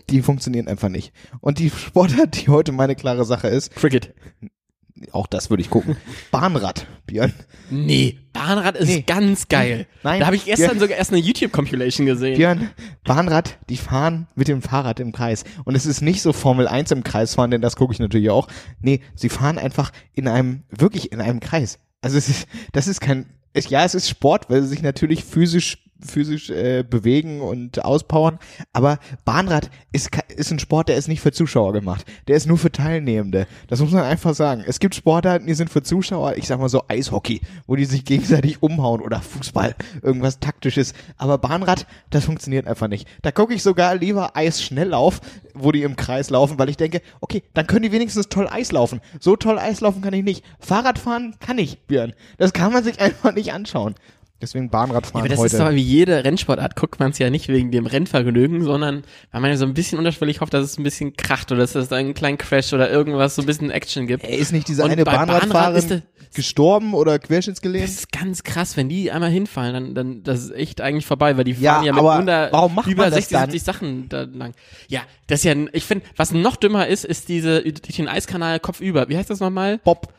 die 0.09 0.21
funktionieren 0.21 0.67
einfach 0.67 0.89
nicht. 0.89 1.11
Und 1.41 1.59
die 1.59 1.69
Sportart, 1.69 2.39
die 2.39 2.49
heute 2.49 2.71
meine 2.71 2.95
klare 2.95 3.25
Sache 3.25 3.47
ist, 3.47 3.75
Cricket. 3.75 4.13
Auch 5.13 5.27
das 5.27 5.49
würde 5.49 5.61
ich 5.61 5.69
gucken. 5.69 5.95
Bahnrad, 6.31 6.85
Björn. 7.05 7.33
Nee, 7.69 8.19
Bahnrad 8.33 8.75
ist 8.77 8.87
Nee. 8.87 9.01
ganz 9.05 9.47
geil. 9.47 9.87
Nein, 10.03 10.19
Da 10.19 10.25
habe 10.27 10.35
ich 10.35 10.45
gestern 10.45 10.67
Björn. 10.71 10.79
sogar 10.79 10.97
erst 10.97 11.11
eine 11.11 11.19
YouTube-Compilation 11.21 12.05
gesehen. 12.05 12.37
Björn, 12.37 12.69
Bahnrad, 13.03 13.57
die 13.69 13.77
fahren 13.77 14.27
mit 14.35 14.47
dem 14.47 14.61
Fahrrad 14.61 14.99
im 14.99 15.11
Kreis. 15.11 15.43
Und 15.63 15.75
es 15.75 15.85
ist 15.85 16.01
nicht 16.01 16.21
so 16.21 16.33
Formel 16.33 16.67
1 16.67 16.91
im 16.91 17.03
Kreis 17.03 17.35
fahren, 17.35 17.51
denn 17.51 17.61
das 17.61 17.75
gucke 17.75 17.93
ich 17.93 17.99
natürlich 17.99 18.29
auch. 18.29 18.47
Nee, 18.81 19.01
sie 19.15 19.29
fahren 19.29 19.57
einfach 19.57 19.91
in 20.13 20.27
einem, 20.27 20.63
wirklich 20.69 21.11
in 21.11 21.21
einem 21.21 21.39
Kreis. 21.39 21.79
Also 22.01 22.17
es 22.17 22.29
ist, 22.29 22.47
das 22.71 22.87
ist 22.87 23.01
kein, 23.01 23.25
es, 23.53 23.69
ja, 23.69 23.83
es 23.85 23.95
ist 23.95 24.09
Sport, 24.09 24.49
weil 24.49 24.61
sie 24.61 24.67
sich 24.69 24.81
natürlich 24.81 25.23
physisch 25.23 25.84
physisch 25.99 26.49
äh, 26.49 26.83
bewegen 26.83 27.41
und 27.41 27.83
auspowern, 27.83 28.39
aber 28.73 28.99
Bahnrad 29.23 29.69
ist 29.91 30.09
ist 30.35 30.51
ein 30.51 30.59
Sport, 30.59 30.89
der 30.89 30.97
ist 30.97 31.07
nicht 31.07 31.21
für 31.21 31.31
Zuschauer 31.31 31.73
gemacht. 31.73 32.05
Der 32.27 32.35
ist 32.35 32.45
nur 32.45 32.57
für 32.57 32.71
Teilnehmende. 32.71 33.47
Das 33.67 33.79
muss 33.79 33.91
man 33.91 34.03
einfach 34.03 34.33
sagen. 34.35 34.63
Es 34.65 34.79
gibt 34.79 34.95
Sportarten, 34.95 35.47
die 35.47 35.53
sind 35.53 35.69
für 35.69 35.83
Zuschauer, 35.83 36.35
ich 36.37 36.47
sag 36.47 36.59
mal 36.59 36.69
so 36.69 36.83
Eishockey, 36.87 37.41
wo 37.67 37.75
die 37.75 37.85
sich 37.85 38.05
gegenseitig 38.05 38.61
umhauen 38.61 39.01
oder 39.01 39.21
Fußball, 39.21 39.75
irgendwas 40.01 40.39
taktisches. 40.39 40.93
Aber 41.17 41.37
Bahnrad, 41.37 41.87
das 42.09 42.25
funktioniert 42.25 42.67
einfach 42.67 42.87
nicht. 42.87 43.07
Da 43.21 43.31
gucke 43.31 43.53
ich 43.53 43.63
sogar 43.63 43.95
lieber 43.95 44.35
Eisschnelllauf, 44.35 45.21
wo 45.53 45.71
die 45.71 45.83
im 45.83 45.95
Kreis 45.95 46.29
laufen, 46.29 46.59
weil 46.59 46.69
ich 46.69 46.77
denke, 46.77 47.01
okay, 47.21 47.43
dann 47.53 47.67
können 47.67 47.83
die 47.83 47.91
wenigstens 47.91 48.29
toll 48.29 48.47
Eis 48.49 48.71
laufen. 48.71 49.01
So 49.19 49.35
toll 49.35 49.57
Eis 49.57 49.81
laufen 49.81 50.01
kann 50.01 50.13
ich 50.13 50.23
nicht. 50.23 50.43
Fahrradfahren 50.59 51.35
kann 51.39 51.57
ich, 51.57 51.79
Björn. 51.87 52.13
Das 52.37 52.53
kann 52.53 52.73
man 52.73 52.83
sich 52.83 52.99
einfach 52.99 53.33
nicht 53.33 53.53
anschauen. 53.53 53.95
Deswegen 54.41 54.65
Ja, 54.65 54.71
Bahnradfahren 54.71 55.21
aber 55.21 55.29
das 55.29 55.39
heute. 55.39 55.55
ist 55.55 55.59
doch 55.61 55.71
wie 55.71 55.81
jede 55.81 56.23
Rennsportart, 56.25 56.75
guckt 56.75 56.99
man 56.99 57.11
es 57.11 57.19
ja 57.19 57.29
nicht 57.29 57.47
wegen 57.47 57.71
dem 57.71 57.85
Rennvergnügen, 57.85 58.63
sondern 58.63 59.03
weil 59.31 59.41
man 59.41 59.49
ja 59.49 59.55
so 59.57 59.65
ein 59.65 59.73
bisschen 59.73 59.97
unterschwellig 59.97 60.41
hofft, 60.41 60.53
dass 60.53 60.63
es 60.63 60.77
ein 60.77 60.83
bisschen 60.83 61.15
kracht 61.15 61.51
oder 61.53 61.61
dass 61.61 61.73
es 61.73 61.91
einen 61.93 62.13
kleinen 62.13 62.37
Crash 62.37 62.73
oder 62.73 62.91
irgendwas 62.91 63.35
so 63.35 63.41
ein 63.41 63.45
bisschen 63.45 63.71
Action 63.71 64.07
gibt. 64.07 64.25
Ey, 64.25 64.35
ist 64.37 64.51
nicht 64.51 64.67
dieser 64.67 64.83
Und 64.83 64.91
eine 64.91 65.05
bei 65.05 65.13
Bahnrad 65.13 65.41
Bahnradfahrerin 65.41 65.77
ist 65.77 65.91
das- 65.91 66.01
gestorben 66.35 66.93
oder 66.93 67.17
Das 67.17 67.27
querschnittsgelähmt? 67.29 67.85
ist 67.85 68.11
ganz 68.11 68.43
krass, 68.43 68.75
wenn 68.75 68.89
die 68.89 69.09
einmal 69.09 69.29
hinfallen, 69.31 69.73
dann, 69.73 69.95
dann 69.95 70.23
das 70.23 70.43
ist 70.43 70.51
echt 70.51 70.81
eigentlich 70.81 71.05
vorbei, 71.05 71.37
weil 71.37 71.45
die 71.45 71.53
Ja, 71.53 71.75
fahren 71.75 71.85
ja, 71.85 71.93
mit 71.93 72.03
aber 72.03 72.49
warum 72.51 72.75
macht 72.75 72.87
über 72.91 73.03
man 73.03 73.11
das 73.11 73.19
60, 73.29 73.37
dann? 73.37 73.51
70 73.51 73.63
Sachen 73.63 74.09
da 74.09 74.23
lang. 74.23 74.51
Ja, 74.89 74.99
das 75.27 75.39
ist 75.39 75.43
ja, 75.45 75.55
ich 75.71 75.85
finde, 75.85 76.03
was 76.17 76.33
noch 76.33 76.57
dümmer 76.57 76.87
ist, 76.87 77.05
ist 77.05 77.29
diese 77.29 77.61
durch 77.61 77.95
den 77.95 78.09
Eiskanal 78.09 78.59
kopfüber. 78.59 79.07
Wie 79.07 79.15
heißt 79.17 79.29
das 79.29 79.39
nochmal? 79.39 79.77
Bob. 79.85 80.13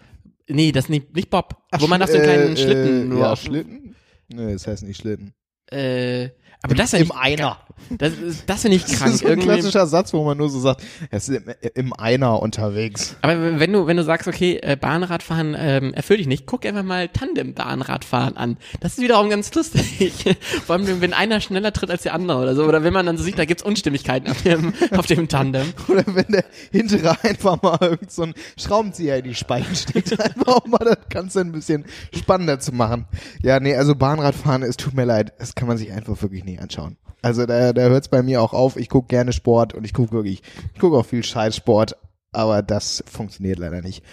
Nee, 0.48 0.72
das 0.72 0.84
ist 0.84 0.90
nicht, 0.90 1.14
nicht 1.14 1.28
Bob, 1.28 1.56
Ach, 1.72 1.80
wo 1.82 1.86
man 1.86 2.00
auf 2.02 2.08
so 2.08 2.14
einen 2.16 2.24
kleinen 2.24 2.52
äh, 2.54 2.56
Schlitten 2.56 3.08
nur 3.10 3.20
ja, 3.20 3.32
auf, 3.32 3.40
Schlitten? 3.42 3.85
Nee, 4.28 4.52
das 4.52 4.66
heißt 4.66 4.82
nicht 4.82 5.00
Schlitten. 5.00 5.34
äh, 5.70 6.30
aber 6.62 6.74
das 6.74 6.86
ist 6.86 6.92
ja 6.92 6.98
Im 6.98 7.08
nicht, 7.08 7.16
Einer. 7.16 7.65
Das, 7.90 8.12
ist- 8.14 8.44
das 8.48 8.62
finde 8.62 8.76
ich 8.76 8.84
Das 8.84 8.98
krank. 8.98 9.12
ist 9.14 9.20
so 9.20 9.26
ein 9.26 9.30
Irgendwie. 9.32 9.48
klassischer 9.48 9.86
Satz, 9.86 10.12
wo 10.12 10.24
man 10.24 10.36
nur 10.38 10.48
so 10.50 10.60
sagt, 10.60 10.82
es 11.10 11.28
ist 11.28 11.42
im, 11.42 11.54
im 11.74 11.92
Einer 11.92 12.40
unterwegs. 12.42 13.16
Aber 13.22 13.58
wenn 13.60 13.72
du, 13.72 13.86
wenn 13.86 13.96
du 13.96 14.04
sagst, 14.04 14.26
okay, 14.28 14.58
äh, 14.62 14.76
Bahnradfahren 14.76 15.54
ähm, 15.58 15.94
erfüllt 15.94 16.20
dich 16.20 16.26
nicht, 16.26 16.46
guck 16.46 16.64
einfach 16.66 16.82
mal 16.82 17.08
Tandem-Bahnradfahren 17.08 18.36
an. 18.36 18.56
Das 18.80 18.92
ist 18.92 19.00
wiederum 19.00 19.30
ganz 19.30 19.52
lustig. 19.54 20.12
Vor 20.66 20.76
allem, 20.76 21.00
wenn 21.00 21.12
einer 21.12 21.40
schneller 21.40 21.72
tritt 21.72 21.90
als 21.90 22.02
der 22.02 22.14
andere 22.14 22.38
oder 22.42 22.54
so. 22.54 22.64
Oder 22.64 22.82
wenn 22.84 22.92
man 22.92 23.06
dann 23.06 23.16
so 23.18 23.24
sieht, 23.24 23.38
da 23.38 23.44
gibt's 23.44 23.62
Unstimmigkeiten 23.62 24.30
auf 24.30 24.42
dem, 24.42 24.72
auf 24.96 25.06
dem 25.06 25.28
Tandem. 25.28 25.72
Oder 25.88 26.04
wenn 26.06 26.26
der 26.28 26.44
hintere 26.72 27.16
einfach 27.24 27.60
mal 27.62 27.78
irgend 27.80 28.10
so 28.10 28.22
ein 28.22 28.34
Schraubenzieher 28.58 29.18
in 29.18 29.24
die 29.24 29.34
Speichen 29.34 29.74
steckt, 29.76 30.18
einfach 30.20 30.64
um 30.64 30.70
mal 30.70 30.78
das 30.84 30.98
Ganze 31.08 31.40
ein 31.40 31.52
bisschen 31.52 31.84
spannender 32.14 32.58
zu 32.60 32.72
machen. 32.72 33.06
Ja, 33.42 33.60
nee, 33.60 33.74
also 33.74 33.94
Bahnradfahren, 33.94 34.62
es 34.62 34.76
tut 34.76 34.94
mir 34.94 35.04
leid, 35.04 35.32
das 35.38 35.54
kann 35.54 35.68
man 35.68 35.76
sich 35.78 35.92
einfach 35.92 36.20
wirklich 36.22 36.44
nicht 36.44 36.60
anschauen. 36.60 36.96
Also 37.26 37.44
da, 37.44 37.72
da 37.72 37.88
hört's 37.88 38.06
bei 38.06 38.22
mir 38.22 38.40
auch 38.40 38.52
auf, 38.52 38.76
ich 38.76 38.88
gucke 38.88 39.08
gerne 39.08 39.32
Sport 39.32 39.74
und 39.74 39.82
ich 39.84 39.92
gucke 39.92 40.12
wirklich, 40.12 40.44
ich 40.72 40.80
gucke 40.80 40.96
auch 40.96 41.04
viel 41.04 41.24
Scheißsport, 41.24 41.96
aber 42.30 42.62
das 42.62 43.02
funktioniert 43.08 43.58
leider 43.58 43.82
nicht. 43.82 44.04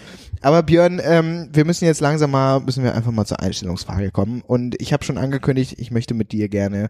Aber 0.42 0.64
Björn, 0.64 1.00
ähm, 1.04 1.48
wir 1.54 1.64
müssen 1.64 1.86
jetzt 1.86 2.02
langsam 2.02 2.32
mal, 2.32 2.60
müssen 2.62 2.84
wir 2.84 2.96
einfach 2.96 3.12
mal 3.12 3.28
zur 3.28 3.40
Einstellungsfrage 3.40 4.10
kommen. 4.10 4.42
Und 4.42 4.82
ich 4.82 4.94
habe 4.94 5.04
schon 5.04 5.20
angekündigt, 5.20 5.76
ich 5.78 5.92
möchte 5.92 6.16
mit 6.16 6.32
dir 6.32 6.50
gerne 6.50 6.90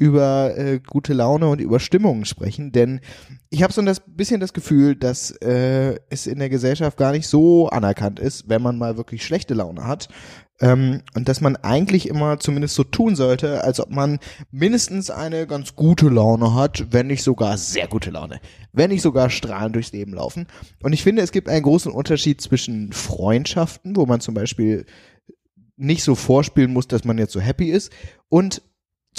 über 0.00 0.56
äh, 0.56 0.80
gute 0.80 1.12
Laune 1.12 1.46
und 1.48 1.60
über 1.60 1.78
Stimmungen 1.78 2.24
sprechen, 2.24 2.72
denn 2.72 3.00
ich 3.50 3.62
habe 3.62 3.70
so 3.70 3.82
ein 3.82 3.86
das, 3.86 4.00
bisschen 4.00 4.40
das 4.40 4.54
Gefühl, 4.54 4.96
dass 4.96 5.30
äh, 5.42 5.96
es 6.08 6.26
in 6.26 6.38
der 6.38 6.48
Gesellschaft 6.48 6.96
gar 6.96 7.12
nicht 7.12 7.28
so 7.28 7.68
anerkannt 7.68 8.18
ist, 8.18 8.48
wenn 8.48 8.62
man 8.62 8.78
mal 8.78 8.96
wirklich 8.96 9.22
schlechte 9.22 9.52
Laune 9.52 9.86
hat. 9.86 10.08
Ähm, 10.58 11.02
und 11.14 11.28
dass 11.28 11.42
man 11.42 11.56
eigentlich 11.56 12.08
immer 12.08 12.38
zumindest 12.38 12.76
so 12.76 12.84
tun 12.84 13.14
sollte, 13.14 13.62
als 13.62 13.78
ob 13.78 13.90
man 13.90 14.20
mindestens 14.50 15.10
eine 15.10 15.46
ganz 15.46 15.76
gute 15.76 16.08
Laune 16.08 16.54
hat, 16.54 16.86
wenn 16.92 17.08
nicht 17.08 17.22
sogar 17.22 17.58
sehr 17.58 17.86
gute 17.86 18.10
Laune, 18.10 18.40
wenn 18.72 18.88
nicht 18.88 19.02
sogar 19.02 19.28
strahlend 19.28 19.74
durchs 19.74 19.92
Leben 19.92 20.14
laufen. 20.14 20.46
Und 20.82 20.94
ich 20.94 21.02
finde, 21.02 21.20
es 21.20 21.32
gibt 21.32 21.50
einen 21.50 21.62
großen 21.62 21.92
Unterschied 21.92 22.40
zwischen 22.40 22.94
Freundschaften, 22.94 23.96
wo 23.96 24.06
man 24.06 24.20
zum 24.20 24.32
Beispiel 24.32 24.86
nicht 25.76 26.04
so 26.04 26.14
vorspielen 26.14 26.72
muss, 26.72 26.88
dass 26.88 27.04
man 27.04 27.18
jetzt 27.18 27.32
so 27.32 27.40
happy 27.40 27.70
ist, 27.70 27.92
und 28.30 28.62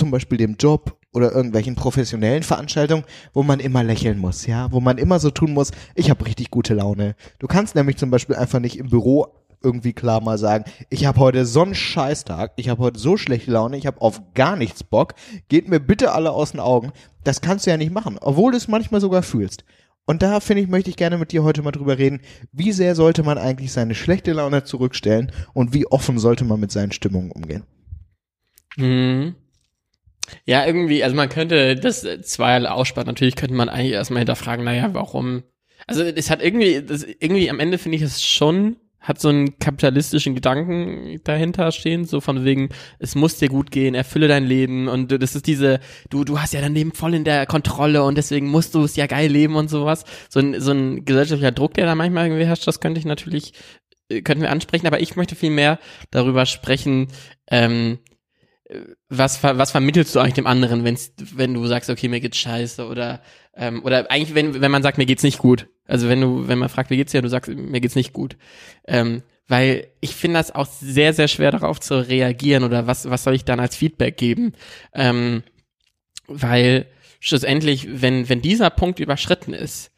zum 0.01 0.09
Beispiel 0.09 0.39
dem 0.39 0.55
Job 0.55 0.97
oder 1.13 1.31
irgendwelchen 1.31 1.75
professionellen 1.75 2.41
Veranstaltungen, 2.41 3.03
wo 3.33 3.43
man 3.43 3.59
immer 3.59 3.83
lächeln 3.83 4.17
muss, 4.17 4.47
ja, 4.47 4.71
wo 4.71 4.79
man 4.79 4.97
immer 4.97 5.19
so 5.19 5.29
tun 5.29 5.53
muss, 5.53 5.69
ich 5.93 6.09
habe 6.09 6.25
richtig 6.25 6.49
gute 6.49 6.73
Laune. 6.73 7.15
Du 7.37 7.45
kannst 7.45 7.75
nämlich 7.75 7.97
zum 7.97 8.09
Beispiel 8.09 8.35
einfach 8.35 8.59
nicht 8.59 8.79
im 8.79 8.89
Büro 8.89 9.27
irgendwie 9.61 9.93
klar 9.93 10.19
mal 10.19 10.39
sagen, 10.39 10.65
ich 10.89 11.05
habe 11.05 11.19
heute 11.19 11.45
so 11.45 11.61
einen 11.61 11.75
Scheißtag, 11.75 12.53
ich 12.55 12.67
habe 12.67 12.81
heute 12.81 12.99
so 12.99 13.15
schlechte 13.15 13.51
Laune, 13.51 13.77
ich 13.77 13.85
habe 13.85 14.01
auf 14.01 14.21
gar 14.33 14.55
nichts 14.55 14.83
Bock, 14.83 15.13
geht 15.49 15.69
mir 15.69 15.79
bitte 15.79 16.13
alle 16.13 16.31
aus 16.31 16.53
den 16.53 16.59
Augen. 16.59 16.93
Das 17.23 17.41
kannst 17.41 17.67
du 17.67 17.69
ja 17.69 17.77
nicht 17.77 17.93
machen, 17.93 18.17
obwohl 18.19 18.53
du 18.53 18.57
es 18.57 18.67
manchmal 18.67 19.01
sogar 19.01 19.21
fühlst. 19.21 19.63
Und 20.07 20.23
da 20.23 20.39
finde 20.39 20.63
ich, 20.63 20.67
möchte 20.67 20.89
ich 20.89 20.97
gerne 20.97 21.19
mit 21.19 21.31
dir 21.31 21.43
heute 21.43 21.61
mal 21.61 21.69
drüber 21.69 21.99
reden, 21.99 22.21
wie 22.51 22.71
sehr 22.71 22.95
sollte 22.95 23.21
man 23.21 23.37
eigentlich 23.37 23.71
seine 23.71 23.93
schlechte 23.93 24.33
Laune 24.33 24.63
zurückstellen 24.63 25.31
und 25.53 25.75
wie 25.75 25.85
offen 25.85 26.17
sollte 26.17 26.43
man 26.43 26.59
mit 26.59 26.71
seinen 26.71 26.91
Stimmungen 26.91 27.31
umgehen. 27.31 27.65
Mhm. 28.77 29.35
Ja, 30.45 30.65
irgendwie, 30.65 31.03
also 31.03 31.15
man 31.15 31.29
könnte 31.29 31.75
das 31.75 32.05
zweierlei 32.23 32.69
ausspannen. 32.69 33.07
Natürlich 33.07 33.35
könnte 33.35 33.55
man 33.55 33.69
eigentlich 33.69 33.93
erstmal 33.93 34.19
hinterfragen, 34.19 34.65
naja, 34.65 34.89
warum? 34.93 35.43
Also 35.87 36.03
es 36.03 36.29
hat 36.29 36.41
irgendwie, 36.41 36.81
das, 36.81 37.03
irgendwie 37.03 37.49
am 37.49 37.59
Ende 37.59 37.77
finde 37.77 37.97
ich 37.97 38.03
es 38.03 38.23
schon, 38.23 38.77
hat 38.99 39.19
so 39.19 39.29
einen 39.29 39.57
kapitalistischen 39.57 40.35
Gedanken 40.35 41.19
dahinter 41.23 41.71
stehen, 41.71 42.05
so 42.05 42.21
von 42.21 42.45
wegen, 42.45 42.69
es 42.99 43.15
muss 43.15 43.37
dir 43.37 43.49
gut 43.49 43.71
gehen, 43.71 43.95
erfülle 43.95 44.27
dein 44.27 44.45
Leben 44.45 44.87
und 44.87 45.11
das 45.11 45.35
ist 45.35 45.47
diese, 45.47 45.79
du, 46.11 46.23
du 46.23 46.39
hast 46.39 46.53
ja 46.53 46.61
dein 46.61 46.75
Leben 46.75 46.91
voll 46.91 47.15
in 47.15 47.23
der 47.23 47.47
Kontrolle 47.47 48.03
und 48.03 48.15
deswegen 48.15 48.47
musst 48.47 48.75
du 48.75 48.83
es 48.83 48.95
ja 48.95 49.07
geil 49.07 49.31
leben 49.31 49.55
und 49.55 49.69
sowas. 49.69 50.05
So 50.29 50.39
ein, 50.39 50.61
so 50.61 50.71
ein 50.71 51.03
gesellschaftlicher 51.03 51.51
Druck, 51.51 51.73
der 51.73 51.87
da 51.87 51.95
manchmal 51.95 52.27
irgendwie 52.27 52.45
herrscht, 52.45 52.67
das 52.67 52.79
könnte 52.79 52.99
ich 52.99 53.05
natürlich, 53.05 53.53
äh, 54.09 54.21
könnten 54.21 54.43
wir 54.43 54.51
ansprechen, 54.51 54.85
aber 54.85 55.01
ich 55.01 55.15
möchte 55.15 55.35
viel 55.35 55.51
mehr 55.51 55.79
darüber 56.11 56.45
sprechen, 56.45 57.07
ähm, 57.49 57.97
was, 59.09 59.43
was 59.43 59.71
vermittelst 59.71 60.15
du 60.15 60.19
eigentlich 60.19 60.35
dem 60.35 60.47
anderen, 60.47 60.83
wenn's, 60.83 61.13
wenn 61.17 61.53
du 61.53 61.65
sagst, 61.67 61.89
okay, 61.89 62.07
mir 62.07 62.21
geht's 62.21 62.37
scheiße 62.37 62.87
oder 62.87 63.21
ähm, 63.55 63.83
oder 63.83 64.09
eigentlich, 64.09 64.35
wenn, 64.35 64.61
wenn 64.61 64.71
man 64.71 64.83
sagt, 64.83 64.97
mir 64.97 65.05
geht's 65.05 65.23
nicht 65.23 65.39
gut. 65.39 65.67
Also 65.85 66.07
wenn 66.07 66.21
du, 66.21 66.47
wenn 66.47 66.59
man 66.59 66.69
fragt, 66.69 66.89
wie 66.89 66.97
geht's 66.97 67.11
dir, 67.11 67.21
du 67.21 67.27
sagst, 67.27 67.51
mir 67.51 67.81
geht's 67.81 67.95
nicht 67.95 68.13
gut. 68.13 68.37
Ähm, 68.87 69.23
weil 69.47 69.87
ich 69.99 70.15
finde 70.15 70.39
das 70.39 70.55
auch 70.55 70.65
sehr, 70.65 71.13
sehr 71.13 71.27
schwer 71.27 71.51
darauf 71.51 71.79
zu 71.81 72.07
reagieren 72.07 72.63
oder 72.63 72.87
was, 72.87 73.09
was 73.09 73.23
soll 73.23 73.35
ich 73.35 73.43
dann 73.43 73.59
als 73.59 73.75
Feedback 73.75 74.15
geben? 74.15 74.53
Ähm, 74.93 75.43
weil 76.27 76.85
schlussendlich, 77.19 78.01
wenn, 78.01 78.29
wenn 78.29 78.41
dieser 78.41 78.69
Punkt 78.69 78.99
überschritten 78.99 79.53
ist, 79.53 79.91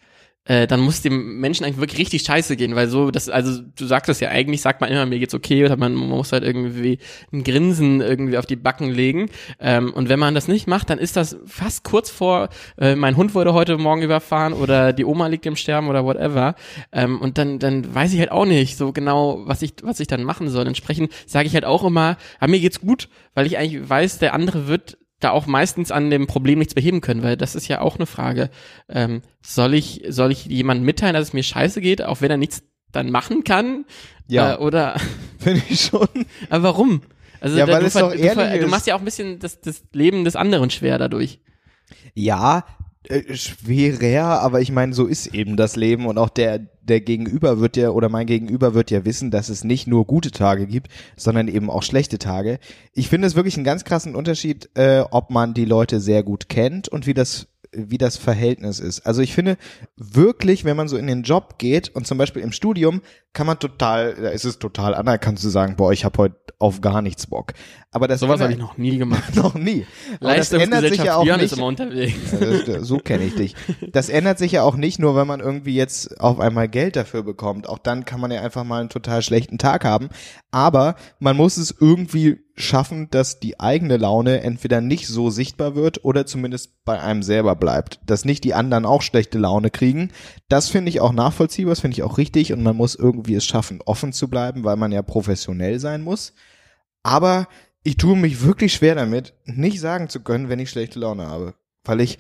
äh, 0.45 0.67
dann 0.67 0.81
muss 0.81 1.01
dem 1.01 1.39
Menschen 1.39 1.63
eigentlich 1.63 1.77
wirklich 1.77 2.00
richtig 2.00 2.23
scheiße 2.23 2.57
gehen, 2.57 2.75
weil 2.75 2.88
so, 2.89 3.12
das, 3.12 3.29
also 3.29 3.62
du 3.62 3.85
sagst 3.85 4.09
es 4.09 4.19
ja, 4.19 4.29
eigentlich 4.29 4.62
sagt 4.62 4.81
man 4.81 4.89
immer, 4.89 5.05
mir 5.05 5.19
geht's 5.19 5.33
okay, 5.33 5.63
oder 5.63 5.77
man, 5.77 5.93
man 5.93 6.09
muss 6.09 6.31
halt 6.31 6.43
irgendwie 6.43 7.00
ein 7.31 7.43
Grinsen 7.43 8.01
irgendwie 8.01 8.38
auf 8.38 8.45
die 8.45 8.57
Backen 8.57 8.89
legen. 8.89 9.29
Ähm, 9.59 9.93
und 9.93 10.09
wenn 10.09 10.19
man 10.19 10.35
das 10.35 10.47
nicht 10.47 10.67
macht, 10.67 10.89
dann 10.89 11.00
ist 11.00 11.15
das 11.15 11.38
fast 11.45 11.83
kurz 11.83 12.09
vor, 12.09 12.50
äh, 12.77 12.95
mein 12.95 13.15
Hund 13.15 13.35
wurde 13.35 13.53
heute 13.53 13.77
Morgen 13.77 14.01
überfahren 14.01 14.53
oder 14.53 14.91
die 14.91 15.05
Oma 15.05 15.27
liegt 15.27 15.45
im 15.45 15.55
Sterben 15.55 15.88
oder 15.88 16.03
whatever. 16.03 16.55
Ähm, 16.91 17.21
und 17.21 17.38
dann, 17.38 17.59
dann 17.59 17.93
weiß 17.93 18.13
ich 18.13 18.19
halt 18.19 18.31
auch 18.31 18.45
nicht 18.45 18.77
so 18.77 18.91
genau, 18.91 19.43
was 19.45 19.62
ich, 19.62 19.73
was 19.81 20.00
ich 20.01 20.07
dann 20.07 20.23
machen 20.23 20.50
soll. 20.50 20.67
Entsprechend 20.67 21.12
sage 21.25 21.47
ich 21.47 21.53
halt 21.53 21.65
auch 21.65 21.85
immer, 21.85 22.17
ah, 22.39 22.47
mir 22.47 22.59
geht's 22.59 22.81
gut, 22.81 23.07
weil 23.33 23.45
ich 23.45 23.57
eigentlich 23.57 23.89
weiß, 23.89 24.19
der 24.19 24.33
andere 24.33 24.67
wird 24.67 24.97
da 25.24 25.32
auch 25.32 25.46
meistens 25.46 25.92
an 25.92 26.10
dem 26.10 26.27
Problem 26.27 26.60
nichts 26.60 26.74
beheben 26.74 27.01
können, 27.01 27.24
weil 27.24 27.38
das 27.38 27.56
ist 27.56 27.68
ja 27.68 27.82
auch 27.82 27.96
eine 27.98 28.06
Frage. 28.06 28.50
Ähm, 28.89 29.22
soll 29.42 29.74
ich, 29.74 30.03
soll 30.10 30.32
ich 30.32 30.46
jemandem 30.46 30.86
mitteilen, 30.86 31.13
dass 31.13 31.27
es 31.30 31.34
mir 31.34 31.44
scheiße 31.44 31.82
geht, 31.82 32.01
auch 32.03 32.22
wenn 32.22 32.32
er 32.32 32.38
nichts 32.38 32.63
dann 32.92 33.10
machen 33.12 33.44
kann? 33.44 33.86
Ja. 34.27 34.56
Äh, 34.56 34.58
oder, 34.58 34.96
Finde 35.39 35.62
ich 35.70 35.82
schon. 35.82 36.08
aber 36.50 36.63
warum? 36.63 37.01
Also 37.42 37.58
Ja, 37.58 37.65
da, 37.65 37.74
weil 37.74 37.82
du, 37.82 37.88
es 37.88 37.94
doch 37.94 38.12
du, 38.12 38.18
ehrlich 38.18 38.60
du 38.60 38.65
ist. 38.65 38.72
machst 38.72 38.88
ja 38.88 38.96
auch 38.96 39.00
ein 39.00 39.06
bisschen 39.06 39.39
das, 39.39 39.60
das 39.62 39.84
Leben 39.92 40.24
des 40.24 40.36
anderen 40.36 40.70
schwer 40.70 40.98
dadurch. 40.98 41.39
Ja, 42.13 42.65
äh, 43.10 43.36
schwerer, 43.36 44.39
aber 44.42 44.62
ich 44.62 44.72
meine, 44.72 44.94
so 44.94 45.08
ist 45.08 45.27
eben 45.27 45.58
das 45.58 45.75
Leben 45.75 46.06
und 46.06 46.18
auch 46.18 46.30
der, 46.30 46.60
der 46.84 47.02
Gegenüber 47.02 47.60
wird 47.60 47.78
ja, 47.78 47.90
oder 47.92 48.10
mein 48.10 48.25
Gegenüber 48.28 48.74
wird 48.74 48.92
ja 48.92 49.06
wissen, 49.06 49.32
dass 49.32 49.50
es 49.50 49.63
nicht 49.63 49.88
nur 49.88 50.06
gute 50.06 50.32
Tage 50.32 50.68
gibt, 50.68 50.90
sondern 51.16 51.48
eben 51.48 51.70
auch 51.70 51.84
schlechte 51.84 52.20
Tage. 52.20 52.60
Ich 52.94 53.10
finde 53.10 53.28
es 53.28 53.36
wirklich 53.36 53.56
einen 53.56 53.63
ganz 53.63 53.84
krassen 53.86 54.16
Unterschied, 54.16 54.70
äh, 54.75 55.04
ob 55.12 55.30
man 55.30 55.54
die 55.54 55.66
Leute 55.66 56.00
sehr 56.00 56.24
gut 56.24 56.50
kennt 56.50 56.90
und 56.90 57.08
wie 57.08 57.13
das 57.13 57.48
wie 57.75 57.98
das 57.98 58.18
Verhältnis 58.18 58.80
ist. 58.80 59.00
Also 59.08 59.24
ich 59.24 59.34
finde 59.34 59.58
wirklich, 59.98 60.63
wenn 60.63 60.78
man 60.78 60.88
so 60.88 60.96
in 60.96 61.08
den 61.08 61.24
Job 61.24 61.58
geht 61.58 61.90
und 61.96 62.06
zum 62.06 62.20
Beispiel 62.20 62.44
im 62.44 62.52
Studium, 62.52 63.02
kann 63.34 63.48
man 63.48 63.58
total, 63.58 64.13
da 64.13 64.30
ist 64.30 64.46
es 64.46 64.60
total 64.60 64.94
anerkannt 64.94 65.40
zu 65.40 65.50
sagen, 65.50 65.75
boah, 65.75 65.92
ich 65.92 66.06
habe 66.06 66.18
heute 66.20 66.36
auf 66.60 66.82
gar 66.82 67.02
nichts 67.02 67.25
Bock. 67.28 67.54
Aber 67.92 68.08
das 68.08 68.20
Sowas 68.20 68.40
habe 68.40 68.54
ich 68.54 68.60
noch 68.60 68.78
nie 68.78 68.98
gemacht. 68.98 69.36
noch 69.36 69.56
nie. 69.56 69.86
Das 70.22 70.52
ändert 70.54 70.88
sich 70.88 71.04
ja 71.04 71.16
auch 71.16 71.24
Björn 71.24 71.42
nicht. 71.42 71.54
immer 71.58 71.66
unterwegs. 71.66 72.13
Ja, 72.40 72.75
das- 72.78 72.88
So 72.88 72.98
kenne 73.00 73.25
ich 73.25 73.36
dich. 73.36 73.56
Das 73.92 74.10
ändert 74.10 74.38
sich 74.40 74.52
ja 74.54 74.63
auch 74.63 74.75
nicht 74.75 75.00
nur, 75.00 75.16
wenn 75.16 75.28
man 75.28 75.40
irgendwie 75.40 75.75
jetzt 75.75 76.20
auf 76.20 76.40
einmal 76.40 76.68
Geld 76.74 76.98
dafür 76.98 77.24
bekommt. 77.24 77.70
Auch 77.70 77.77
dann 77.77 78.03
kann 78.03 78.20
man 78.20 78.32
ja 78.32 78.42
einfach 78.42 78.65
mal 78.65 78.82
einen 78.82 78.89
total 78.89 79.22
schlechten 79.22 79.58
Tag 79.58 79.86
haben. 79.86 80.10
Aber 80.51 80.96
man 81.20 81.38
muss 81.38 81.56
es 81.56 81.74
irgendwie 81.80 82.42
schaffen, 82.56 83.10
dass 83.12 83.39
die 83.39 83.60
eigene 83.62 83.96
Laune 83.96 84.42
entweder 84.42 84.82
nicht 84.82 85.08
so 85.08 85.30
sichtbar 85.30 85.75
wird 85.75 86.03
oder 86.03 86.25
zumindest 86.25 86.84
bei 86.84 87.00
einem 87.00 87.24
selber 87.24 87.56
bleibt. 87.56 88.01
Dass 88.06 88.25
nicht 88.25 88.44
die 88.44 88.53
anderen 88.53 88.86
auch 88.86 89.03
schlechte 89.03 89.39
Laune 89.39 89.70
kriegen. 89.70 90.12
Das 90.50 90.68
finde 90.70 90.89
ich 90.89 91.00
auch 91.00 91.13
nachvollziehbar, 91.13 91.72
das 91.72 91.80
finde 91.80 91.96
ich 91.96 92.03
auch 92.03 92.18
richtig 92.18 92.51
und 92.51 92.62
man 92.62 92.75
muss 92.75 92.96
irgendwie 92.96 93.36
es 93.36 93.46
schaffen, 93.46 93.80
offen 93.86 94.12
zu 94.12 94.27
bleiben, 94.27 94.63
weil 94.63 94.75
man 94.75 94.92
ja 94.92 95.01
professionell 95.01 95.80
sein 95.80 96.01
muss. 96.01 96.34
Aber 97.03 97.48
ich 97.84 97.98
tue 97.98 98.18
mich 98.18 98.44
wirklich 98.44 98.74
schwer 98.74 98.96
damit, 98.96 99.34
nicht 99.46 99.80
sagen 99.80 100.10
zu 100.10 100.22
können, 100.22 100.50
wenn 100.50 100.60
ich 100.60 100.70
schlechte 100.70 101.00
Laune 101.00 101.27
habe. 101.27 101.53
Weil 101.86 102.01
ich 102.01 102.18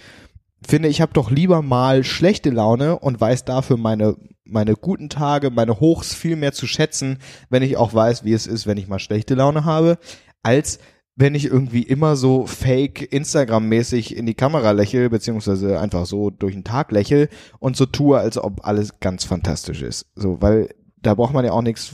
finde, 0.67 0.89
ich 0.89 1.01
habe 1.01 1.13
doch 1.13 1.31
lieber 1.31 1.61
mal 1.61 2.03
schlechte 2.03 2.49
Laune 2.49 2.99
und 2.99 3.19
weiß 3.19 3.45
dafür 3.45 3.77
meine, 3.77 4.15
meine 4.45 4.75
guten 4.75 5.09
Tage, 5.09 5.49
meine 5.49 5.79
Hochs 5.79 6.13
viel 6.13 6.35
mehr 6.35 6.53
zu 6.53 6.67
schätzen, 6.67 7.19
wenn 7.49 7.63
ich 7.63 7.77
auch 7.77 7.93
weiß, 7.93 8.23
wie 8.23 8.33
es 8.33 8.47
ist, 8.47 8.67
wenn 8.67 8.77
ich 8.77 8.87
mal 8.87 8.99
schlechte 8.99 9.35
Laune 9.35 9.65
habe, 9.65 9.97
als 10.41 10.79
wenn 11.15 11.35
ich 11.35 11.45
irgendwie 11.45 11.83
immer 11.83 12.15
so 12.15 12.47
fake 12.47 13.11
Instagram-mäßig 13.11 14.15
in 14.15 14.25
die 14.25 14.33
Kamera 14.33 14.71
lächle, 14.71 15.09
beziehungsweise 15.09 15.79
einfach 15.79 16.05
so 16.05 16.31
durch 16.31 16.53
den 16.53 16.63
Tag 16.63 16.91
lächle 16.91 17.29
und 17.59 17.77
so 17.77 17.85
tue, 17.85 18.17
als 18.17 18.37
ob 18.37 18.65
alles 18.65 18.99
ganz 18.99 19.23
fantastisch 19.23 19.83
ist. 19.83 20.07
So, 20.15 20.41
weil 20.41 20.69
da 21.01 21.13
braucht 21.13 21.33
man 21.33 21.45
ja 21.45 21.51
auch 21.51 21.61
nichts, 21.61 21.93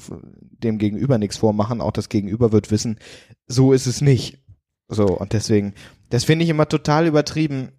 dem 0.63 0.77
Gegenüber 0.77 1.17
nichts 1.17 1.37
vormachen, 1.37 1.81
auch 1.81 1.91
das 1.91 2.09
Gegenüber 2.09 2.51
wird 2.51 2.71
wissen, 2.71 2.99
so 3.47 3.73
ist 3.73 3.87
es 3.87 4.01
nicht. 4.01 4.39
So, 4.87 5.05
und 5.05 5.33
deswegen, 5.33 5.73
das 6.09 6.23
finde 6.23 6.45
ich 6.45 6.49
immer 6.49 6.67
total 6.67 7.05
übertrieben 7.05 7.69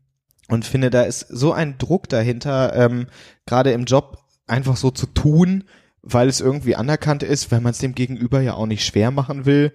und 0.50 0.64
finde, 0.64 0.90
da 0.90 1.02
ist 1.02 1.26
so 1.28 1.52
ein 1.52 1.78
Druck 1.78 2.08
dahinter, 2.08 2.74
ähm, 2.74 3.06
gerade 3.46 3.72
im 3.72 3.84
Job 3.84 4.18
einfach 4.46 4.76
so 4.76 4.90
zu 4.90 5.06
tun, 5.06 5.64
weil 6.02 6.28
es 6.28 6.40
irgendwie 6.40 6.76
anerkannt 6.76 7.22
ist, 7.22 7.52
weil 7.52 7.60
man 7.60 7.70
es 7.70 7.78
dem 7.78 7.94
Gegenüber 7.94 8.40
ja 8.40 8.54
auch 8.54 8.66
nicht 8.66 8.84
schwer 8.84 9.10
machen 9.10 9.46
will. 9.46 9.72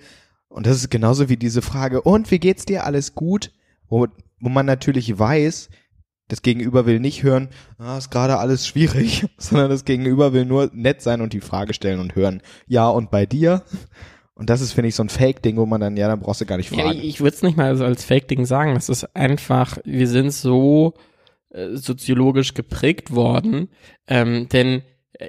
Und 0.50 0.68
das 0.68 0.78
ist 0.78 0.90
genauso 0.90 1.30
wie 1.30 1.38
diese 1.38 1.62
Frage, 1.62 2.02
und 2.02 2.30
wie 2.32 2.40
geht's 2.40 2.66
dir? 2.66 2.86
Alles 2.86 3.16
gut? 3.16 3.52
Wo, 3.88 4.08
wo 4.40 4.50
man 4.50 4.66
natürlich 4.66 5.18
weiß, 5.18 5.70
das 6.28 6.42
Gegenüber 6.42 6.86
will 6.86 7.00
nicht 7.00 7.24
hören, 7.24 7.50
ah, 7.78 7.98
ist 7.98 8.10
gerade 8.10 8.38
alles 8.38 8.68
schwierig, 8.68 9.26
sondern 9.38 9.70
das 9.70 9.86
Gegenüber 9.86 10.34
will 10.34 10.46
nur 10.46 10.72
nett 10.74 11.02
sein 11.02 11.22
und 11.22 11.34
die 11.34 11.42
Frage 11.42 11.74
stellen 11.74 12.00
und 12.00 12.16
hören, 12.16 12.42
ja, 12.68 12.90
und 12.90 13.12
bei 13.12 13.26
dir? 13.26 13.64
Und 14.36 14.50
das 14.50 14.62
ist, 14.62 14.74
finde 14.74 14.90
ich, 14.90 14.96
so 14.96 15.04
ein 15.04 15.10
Fake-Ding, 15.10 15.56
wo 15.58 15.66
man 15.66 15.80
dann, 15.80 15.96
ja, 15.96 16.08
dann 16.10 16.20
brauchst 16.20 16.42
du 16.42 16.46
gar 16.46 16.58
nicht 16.58 16.70
fragen. 16.70 16.98
Ja, 16.98 17.04
ich 17.04 17.22
würde 17.22 17.36
es 17.36 17.42
nicht 17.42 17.56
mal 17.56 17.76
so 17.78 17.86
als 17.86 18.04
Fake-Ding 18.04 18.46
sagen. 18.46 18.74
Das 18.74 18.90
ist 18.90 19.16
einfach, 19.16 19.78
wir 19.86 20.08
sind 20.08 20.32
so 20.32 20.94
äh, 21.50 21.76
soziologisch 21.76 22.54
geprägt 22.54 23.16
worden, 23.16 23.70
ähm, 24.08 24.50
denn 24.50 24.84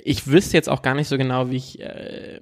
ich 0.04 0.26
wüsste 0.26 0.56
jetzt 0.56 0.68
auch 0.68 0.82
gar 0.82 0.94
nicht 0.94 1.06
so 1.06 1.16
genau, 1.16 1.50
wie 1.50 1.56
ich 1.56 1.80
äh, 1.80 2.40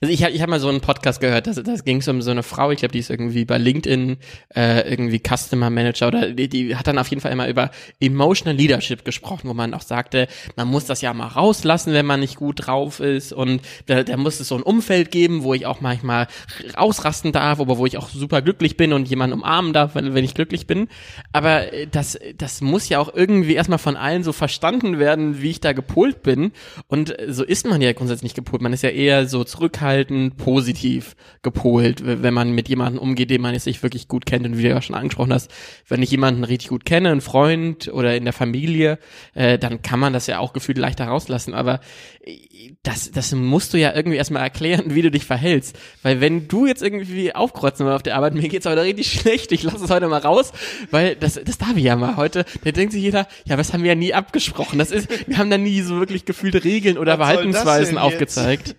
also 0.00 0.12
ich 0.12 0.22
habe 0.22 0.32
ich 0.32 0.40
hab 0.40 0.48
mal 0.48 0.60
so 0.60 0.68
einen 0.68 0.80
Podcast 0.80 1.20
gehört, 1.20 1.46
das, 1.46 1.56
das 1.62 1.84
ging 1.84 2.02
um 2.08 2.22
so 2.22 2.30
eine 2.30 2.42
Frau, 2.42 2.70
ich 2.70 2.78
glaube, 2.78 2.92
die 2.92 2.98
ist 2.98 3.10
irgendwie 3.10 3.44
bei 3.44 3.58
LinkedIn 3.58 4.16
äh, 4.54 4.88
irgendwie 4.88 5.20
Customer 5.20 5.70
Manager 5.70 6.08
oder 6.08 6.30
die, 6.30 6.48
die 6.48 6.76
hat 6.76 6.86
dann 6.86 6.98
auf 6.98 7.08
jeden 7.08 7.20
Fall 7.20 7.32
immer 7.32 7.48
über 7.48 7.70
Emotional 8.00 8.56
Leadership 8.56 9.04
gesprochen, 9.04 9.48
wo 9.48 9.54
man 9.54 9.74
auch 9.74 9.82
sagte, 9.82 10.28
man 10.56 10.68
muss 10.68 10.86
das 10.86 11.00
ja 11.00 11.12
mal 11.12 11.26
rauslassen, 11.26 11.92
wenn 11.92 12.06
man 12.06 12.20
nicht 12.20 12.36
gut 12.36 12.66
drauf 12.66 13.00
ist 13.00 13.32
und 13.32 13.62
da, 13.86 14.02
da 14.02 14.16
muss 14.16 14.40
es 14.40 14.48
so 14.48 14.56
ein 14.56 14.62
Umfeld 14.62 15.10
geben, 15.10 15.42
wo 15.42 15.54
ich 15.54 15.66
auch 15.66 15.80
manchmal 15.80 16.28
ausrasten 16.74 17.32
darf, 17.32 17.60
aber 17.60 17.78
wo 17.78 17.86
ich 17.86 17.98
auch 17.98 18.08
super 18.08 18.42
glücklich 18.42 18.76
bin 18.76 18.92
und 18.92 19.08
jemanden 19.08 19.34
umarmen 19.34 19.72
darf, 19.72 19.94
wenn, 19.94 20.14
wenn 20.14 20.24
ich 20.24 20.34
glücklich 20.34 20.66
bin. 20.66 20.88
Aber 21.32 21.64
das, 21.90 22.18
das 22.36 22.60
muss 22.60 22.88
ja 22.88 22.98
auch 22.98 23.12
irgendwie 23.14 23.54
erstmal 23.54 23.78
von 23.78 23.96
allen 23.96 24.22
so 24.22 24.32
verstanden 24.32 24.98
werden, 24.98 25.42
wie 25.42 25.50
ich 25.50 25.60
da 25.60 25.72
gepolt 25.72 26.22
bin 26.22 26.52
und 26.86 27.14
so 27.28 27.44
ist 27.44 27.66
man 27.66 27.82
ja 27.82 27.92
grundsätzlich 27.92 28.24
nicht 28.24 28.36
gepolt, 28.36 28.62
man 28.62 28.72
ist 28.72 28.82
ja 28.82 28.90
eher 28.90 29.26
so 29.26 29.44
zurückhaltend 29.44 29.79
zurückhaltend 29.80 30.36
positiv 30.36 31.16
gepolt, 31.42 32.02
wenn 32.04 32.34
man 32.34 32.52
mit 32.52 32.68
jemandem 32.68 33.00
umgeht, 33.00 33.30
den 33.30 33.40
man 33.40 33.54
jetzt 33.54 33.66
nicht 33.66 33.82
wirklich 33.82 34.08
gut 34.08 34.26
kennt 34.26 34.44
und 34.44 34.58
wie 34.58 34.62
du 34.62 34.68
ja 34.68 34.82
schon 34.82 34.94
angesprochen 34.94 35.32
hast, 35.32 35.50
wenn 35.88 36.02
ich 36.02 36.10
jemanden 36.10 36.44
richtig 36.44 36.68
gut 36.68 36.84
kenne, 36.84 37.10
einen 37.10 37.22
Freund 37.22 37.88
oder 37.88 38.14
in 38.14 38.24
der 38.24 38.34
Familie, 38.34 38.98
äh, 39.34 39.58
dann 39.58 39.80
kann 39.80 39.98
man 39.98 40.12
das 40.12 40.26
ja 40.26 40.38
auch 40.38 40.52
gefühlt 40.52 40.76
leichter 40.76 41.06
rauslassen, 41.06 41.54
aber 41.54 41.80
äh, 42.24 42.36
das, 42.82 43.10
das 43.10 43.32
musst 43.32 43.72
du 43.72 43.78
ja 43.78 43.94
irgendwie 43.94 44.18
erstmal 44.18 44.42
erklären, 44.42 44.94
wie 44.94 45.02
du 45.02 45.10
dich 45.10 45.24
verhältst, 45.24 45.78
weil 46.02 46.20
wenn 46.20 46.46
du 46.46 46.66
jetzt 46.66 46.82
irgendwie 46.82 47.34
aufkreuzen 47.34 47.88
auf 47.88 48.02
der 48.02 48.16
Arbeit, 48.16 48.34
mir 48.34 48.48
geht's 48.48 48.66
heute 48.66 48.82
richtig 48.82 49.10
schlecht, 49.10 49.52
ich 49.52 49.62
lasse 49.62 49.84
es 49.84 49.90
heute 49.90 50.08
mal 50.08 50.20
raus, 50.20 50.52
weil 50.90 51.16
das, 51.16 51.40
das 51.42 51.56
darf 51.56 51.76
ich 51.76 51.84
ja 51.84 51.96
mal 51.96 52.16
heute, 52.16 52.44
da 52.64 52.70
denkt 52.70 52.92
sich 52.92 53.02
jeder, 53.02 53.26
ja, 53.46 53.56
was 53.56 53.72
haben 53.72 53.82
wir 53.82 53.90
ja 53.90 53.94
nie 53.94 54.12
abgesprochen, 54.12 54.78
das 54.78 54.90
ist, 54.90 55.08
wir 55.26 55.38
haben 55.38 55.48
da 55.48 55.56
nie 55.56 55.80
so 55.80 55.98
wirklich 55.98 56.26
gefühlte 56.26 56.64
Regeln 56.64 56.98
oder 56.98 57.16
Verhaltensweisen 57.16 57.96
aufgezeigt. 57.96 58.76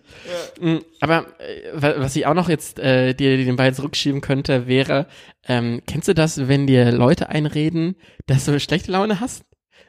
Ja. 0.61 0.79
Aber 0.99 1.27
äh, 1.39 1.71
was 1.73 2.15
ich 2.15 2.25
auch 2.25 2.33
noch 2.33 2.49
jetzt 2.49 2.79
äh, 2.79 3.13
dir 3.13 3.37
den 3.37 3.55
Ball 3.55 3.73
zurückschieben 3.73 4.21
könnte, 4.21 4.67
wäre, 4.67 5.07
ähm, 5.47 5.81
kennst 5.87 6.07
du 6.07 6.13
das, 6.13 6.47
wenn 6.47 6.67
dir 6.67 6.91
Leute 6.91 7.29
einreden, 7.29 7.95
dass 8.27 8.45
du 8.45 8.59
schlechte 8.59 8.91
Laune 8.91 9.19
hast? 9.19 9.43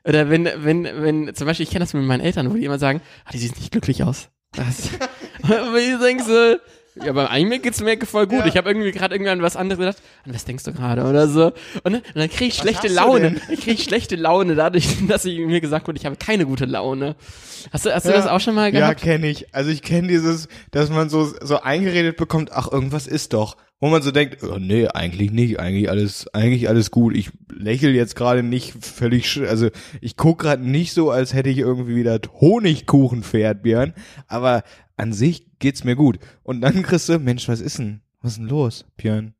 Oder 0.05 0.31
wenn, 0.31 0.49
wenn, 0.57 0.85
wenn, 0.85 1.35
zum 1.35 1.47
Beispiel, 1.47 1.65
ich 1.65 1.71
kenne 1.71 1.85
das 1.85 1.95
mit 1.95 2.05
meinen 2.05 2.21
Eltern, 2.21 2.51
wo 2.51 2.55
die 2.55 2.65
immer 2.65 2.79
sagen, 2.79 3.01
ah, 3.25 3.31
die 3.33 3.39
sieht 3.39 3.57
nicht 3.57 3.73
glücklich 3.73 4.03
aus. 4.03 4.31
Das, 4.53 4.91
und 5.43 5.51
ich 5.77 5.99
denke 6.01 6.25
so, 6.25 6.57
ja, 6.97 7.09
aber 7.09 7.31
eigentlich 7.31 7.63
geht's 7.63 7.81
mir 7.81 7.99
voll 8.05 8.27
gut. 8.27 8.41
Ja. 8.41 8.47
Ich 8.47 8.57
habe 8.57 8.69
irgendwie 8.69 8.93
gerade 8.93 9.15
irgendwann 9.15 9.41
was 9.41 9.57
anderes 9.57 9.79
gedacht. 9.79 9.97
An 10.27 10.35
was 10.35 10.45
denkst 10.45 10.65
du 10.65 10.73
gerade 10.73 11.05
oder 11.05 11.27
so? 11.27 11.53
Und, 11.85 11.95
und 11.95 12.05
dann 12.15 12.29
kriege 12.29 12.47
ich 12.47 12.55
schlechte 12.55 12.89
Laune. 12.89 13.41
Ich 13.51 13.61
kriege 13.61 13.81
schlechte 13.81 14.17
Laune 14.17 14.55
dadurch, 14.55 14.87
dass 15.09 15.25
ich 15.25 15.39
mir 15.39 15.61
gesagt 15.61 15.89
wurde, 15.89 15.99
ich 15.99 16.07
habe 16.07 16.17
keine 16.17 16.45
gute 16.45 16.67
Laune. 16.67 17.17
Hast 17.73 17.87
du, 17.87 17.95
hast 17.95 18.05
ja. 18.05 18.13
du 18.13 18.17
das 18.17 18.27
auch 18.27 18.41
schon 18.41 18.55
mal 18.55 18.71
gehabt? 18.73 19.01
Ja, 19.01 19.07
kenne 19.07 19.29
ich. 19.29 19.55
Also 19.55 19.71
ich 19.71 19.83
kenne 19.83 20.09
dieses, 20.09 20.49
dass 20.71 20.91
man 20.91 21.09
so 21.09 21.33
so 21.41 21.61
eingeredet 21.61 22.17
bekommt, 22.17 22.53
ach 22.53 22.71
irgendwas 22.71 23.07
ist 23.07 23.33
doch, 23.33 23.57
wo 23.83 23.89
man 23.89 24.01
so 24.01 24.13
denkt, 24.13 24.45
oh, 24.45 24.59
nee, 24.61 24.87
eigentlich 24.87 25.33
nicht, 25.33 25.59
eigentlich 25.59 25.91
alles, 25.91 26.33
eigentlich 26.33 26.69
alles 26.69 26.93
gut. 26.93 27.17
Ich 27.17 27.31
lächel 27.53 27.97
jetzt 27.97 28.15
gerade 28.15 28.45
nicht 28.45 28.75
völlig, 28.85 29.41
also 29.41 29.71
ich 30.01 30.17
guck 30.17 30.39
gerade 30.39 30.63
nicht 30.63 30.93
so, 30.93 31.11
als 31.11 31.35
hätte 31.35 31.51
ich 31.51 31.59
irgendwie 31.59 31.97
wieder 31.97 32.21
Honigkuchenpferd, 32.41 33.65
Björn. 33.65 33.93
Aber 34.29 34.63
an 34.97 35.13
sich 35.13 35.47
geht's 35.59 35.85
mir 35.85 35.97
gut. 35.97 36.19
Und 36.43 36.61
dann 36.61 36.83
kriegst 36.83 37.09
du, 37.09 37.19
Mensch, 37.19 37.49
was 37.49 37.61
ist 37.61 37.79
denn? 37.79 38.03
Was 38.21 38.33
ist 38.33 38.39
denn 38.39 38.49
los, 38.49 38.85
Björn? 38.97 39.35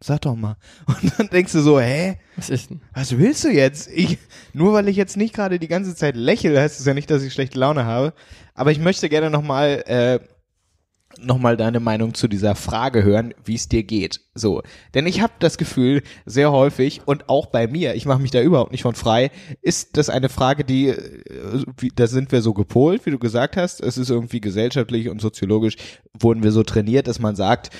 Sag 0.00 0.20
doch 0.20 0.36
mal. 0.36 0.56
Und 0.86 1.18
dann 1.18 1.28
denkst 1.28 1.52
du 1.52 1.60
so, 1.60 1.80
hä? 1.80 2.18
Was 2.36 2.50
ist 2.50 2.70
denn? 2.70 2.80
Was 2.94 3.18
willst 3.18 3.42
du 3.44 3.48
jetzt? 3.48 3.90
Ich, 3.92 4.18
nur 4.52 4.72
weil 4.72 4.88
ich 4.88 4.96
jetzt 4.96 5.16
nicht 5.16 5.34
gerade 5.34 5.58
die 5.58 5.66
ganze 5.66 5.94
Zeit 5.96 6.14
lächle, 6.14 6.60
heißt 6.60 6.78
es 6.78 6.86
ja 6.86 6.94
nicht, 6.94 7.10
dass 7.10 7.22
ich 7.22 7.32
schlechte 7.32 7.58
Laune 7.58 7.84
habe. 7.84 8.14
Aber 8.54 8.70
ich 8.70 8.78
möchte 8.78 9.08
gerne 9.08 9.30
nochmal 9.30 9.82
äh, 9.86 10.20
nochmal 11.20 11.56
deine 11.56 11.80
Meinung 11.80 12.14
zu 12.14 12.28
dieser 12.28 12.54
Frage 12.54 13.02
hören, 13.02 13.34
wie 13.44 13.54
es 13.54 13.68
dir 13.68 13.82
geht. 13.82 14.20
So, 14.34 14.62
denn 14.94 15.06
ich 15.06 15.20
habe 15.20 15.32
das 15.40 15.58
Gefühl, 15.58 16.02
sehr 16.26 16.52
häufig 16.52 17.02
und 17.06 17.28
auch 17.28 17.46
bei 17.46 17.66
mir, 17.66 17.94
ich 17.94 18.06
mache 18.06 18.20
mich 18.20 18.30
da 18.30 18.40
überhaupt 18.40 18.72
nicht 18.72 18.82
von 18.82 18.94
frei, 18.94 19.30
ist 19.62 19.96
das 19.96 20.10
eine 20.10 20.28
Frage, 20.28 20.64
die, 20.64 20.88
äh, 20.88 21.64
da 21.96 22.06
sind 22.06 22.30
wir 22.30 22.42
so 22.42 22.54
gepolt, 22.54 23.06
wie 23.06 23.10
du 23.10 23.18
gesagt 23.18 23.56
hast. 23.56 23.80
Es 23.80 23.98
ist 23.98 24.10
irgendwie 24.10 24.40
gesellschaftlich 24.40 25.08
und 25.08 25.20
soziologisch 25.20 25.76
wurden 26.18 26.42
wir 26.42 26.52
so 26.52 26.62
trainiert, 26.62 27.08
dass 27.08 27.18
man 27.18 27.36
sagt, 27.36 27.70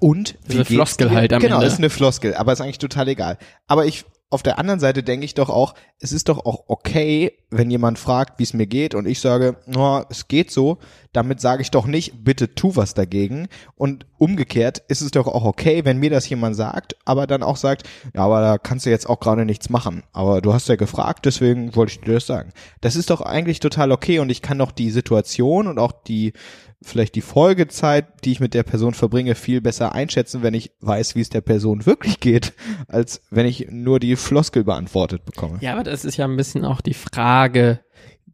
und 0.00 0.36
wie 0.46 0.56
eine 0.56 0.64
Floskel 0.64 1.10
halt 1.10 1.32
am 1.32 1.40
genau, 1.40 1.56
Ende. 1.56 1.66
Genau, 1.66 1.72
ist 1.72 1.78
eine 1.78 1.90
Floskel, 1.90 2.34
aber 2.34 2.52
ist 2.52 2.60
eigentlich 2.60 2.78
total 2.78 3.08
egal. 3.08 3.38
Aber 3.66 3.86
ich 3.86 4.04
auf 4.30 4.42
der 4.42 4.58
anderen 4.58 4.78
Seite 4.78 5.02
denke 5.02 5.24
ich 5.24 5.34
doch 5.34 5.48
auch, 5.48 5.74
es 6.00 6.12
ist 6.12 6.28
doch 6.28 6.44
auch 6.44 6.64
okay, 6.68 7.32
wenn 7.50 7.70
jemand 7.70 7.98
fragt, 7.98 8.38
wie 8.38 8.42
es 8.42 8.52
mir 8.52 8.66
geht 8.66 8.94
und 8.94 9.06
ich 9.06 9.20
sage, 9.20 9.56
oh, 9.74 10.02
es 10.10 10.28
geht 10.28 10.50
so, 10.50 10.78
damit 11.12 11.40
sage 11.40 11.62
ich 11.62 11.70
doch 11.70 11.86
nicht, 11.86 12.24
bitte 12.24 12.54
tu 12.54 12.76
was 12.76 12.92
dagegen. 12.92 13.48
Und 13.74 14.04
umgekehrt 14.18 14.82
ist 14.88 15.00
es 15.00 15.12
doch 15.12 15.26
auch 15.26 15.44
okay, 15.44 15.86
wenn 15.86 15.98
mir 15.98 16.10
das 16.10 16.28
jemand 16.28 16.56
sagt, 16.56 16.96
aber 17.06 17.26
dann 17.26 17.42
auch 17.42 17.56
sagt, 17.56 17.88
ja, 18.14 18.20
aber 18.20 18.42
da 18.42 18.58
kannst 18.58 18.84
du 18.84 18.90
jetzt 18.90 19.08
auch 19.08 19.18
gerade 19.18 19.46
nichts 19.46 19.70
machen. 19.70 20.02
Aber 20.12 20.42
du 20.42 20.52
hast 20.52 20.68
ja 20.68 20.76
gefragt, 20.76 21.24
deswegen 21.24 21.74
wollte 21.74 21.92
ich 21.92 22.00
dir 22.00 22.14
das 22.14 22.26
sagen. 22.26 22.52
Das 22.82 22.96
ist 22.96 23.08
doch 23.08 23.22
eigentlich 23.22 23.60
total 23.60 23.92
okay 23.92 24.18
und 24.18 24.28
ich 24.28 24.42
kann 24.42 24.58
doch 24.58 24.72
die 24.72 24.90
Situation 24.90 25.68
und 25.68 25.78
auch 25.78 25.92
die 25.92 26.34
vielleicht 26.82 27.14
die 27.14 27.20
Folgezeit, 27.20 28.24
die 28.24 28.32
ich 28.32 28.40
mit 28.40 28.54
der 28.54 28.62
Person 28.62 28.94
verbringe, 28.94 29.34
viel 29.34 29.60
besser 29.60 29.92
einschätzen, 29.92 30.42
wenn 30.42 30.54
ich 30.54 30.72
weiß, 30.80 31.14
wie 31.14 31.20
es 31.20 31.28
der 31.28 31.40
Person 31.40 31.86
wirklich 31.86 32.20
geht, 32.20 32.52
als 32.86 33.22
wenn 33.30 33.46
ich 33.46 33.68
nur 33.70 34.00
die 34.00 34.16
Floskel 34.16 34.64
beantwortet 34.64 35.24
bekomme. 35.24 35.58
Ja, 35.60 35.72
aber 35.72 35.84
das 35.84 36.04
ist 36.04 36.16
ja 36.16 36.26
ein 36.26 36.36
bisschen 36.36 36.64
auch 36.64 36.80
die 36.80 36.94
Frage, 36.94 37.80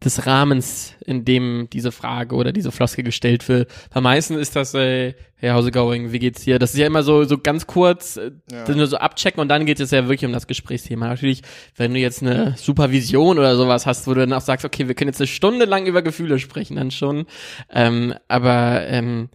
des 0.05 0.27
Rahmens, 0.27 0.95
in 1.05 1.25
dem 1.25 1.69
diese 1.73 1.93
Frage 1.93 2.35
oder 2.35 2.53
diese 2.53 2.73
Floskel 2.73 3.05
gestellt 3.05 3.49
wird. 3.49 3.71
Bei 3.93 4.01
meisten 4.01 4.35
ist 4.35 4.57
das, 4.57 4.75
äh, 4.75 5.15
hey, 5.37 5.51
how's 5.51 5.67
it 5.67 5.75
going, 5.75 6.13
wie 6.13 6.19
geht's 6.19 6.45
dir? 6.45 6.59
Das 6.59 6.75
ist 6.75 6.79
ja 6.79 6.87
immer 6.87 7.03
so, 7.03 7.25
so 7.25 7.39
ganz 7.39 7.67
kurz, 7.67 8.17
äh, 8.17 8.33
ja. 8.51 8.75
nur 8.75 8.87
so 8.87 8.97
abchecken 8.97 9.41
und 9.41 9.49
dann 9.49 9.67
geht 9.67 9.81
es 9.81 9.91
ja 9.91 10.09
wirklich 10.09 10.27
um 10.27 10.33
das 10.33 10.47
Gesprächsthema. 10.47 11.09
Natürlich, 11.09 11.43
wenn 11.77 11.95
du 11.95 12.01
jetzt 12.01 12.23
eine 12.23 12.55
Supervision 12.57 13.39
oder 13.39 13.57
sowas 13.57 13.87
hast, 13.87 14.07
wo 14.07 14.15
du 14.15 14.21
dann 14.21 14.33
auch 14.33 14.41
sagst, 14.41 14.65
okay, 14.65 14.89
wir 14.89 14.95
können 14.95 15.09
jetzt 15.09 15.21
eine 15.21 15.29
Stunde 15.29 15.65
lang 15.65 15.87
über 15.87 16.03
Gefühle 16.03 16.39
sprechen, 16.39 16.77
dann 16.77 16.91
schon. 16.91 17.27
Ähm, 17.71 18.15
aber 18.29 18.87
ähm, 18.87 19.29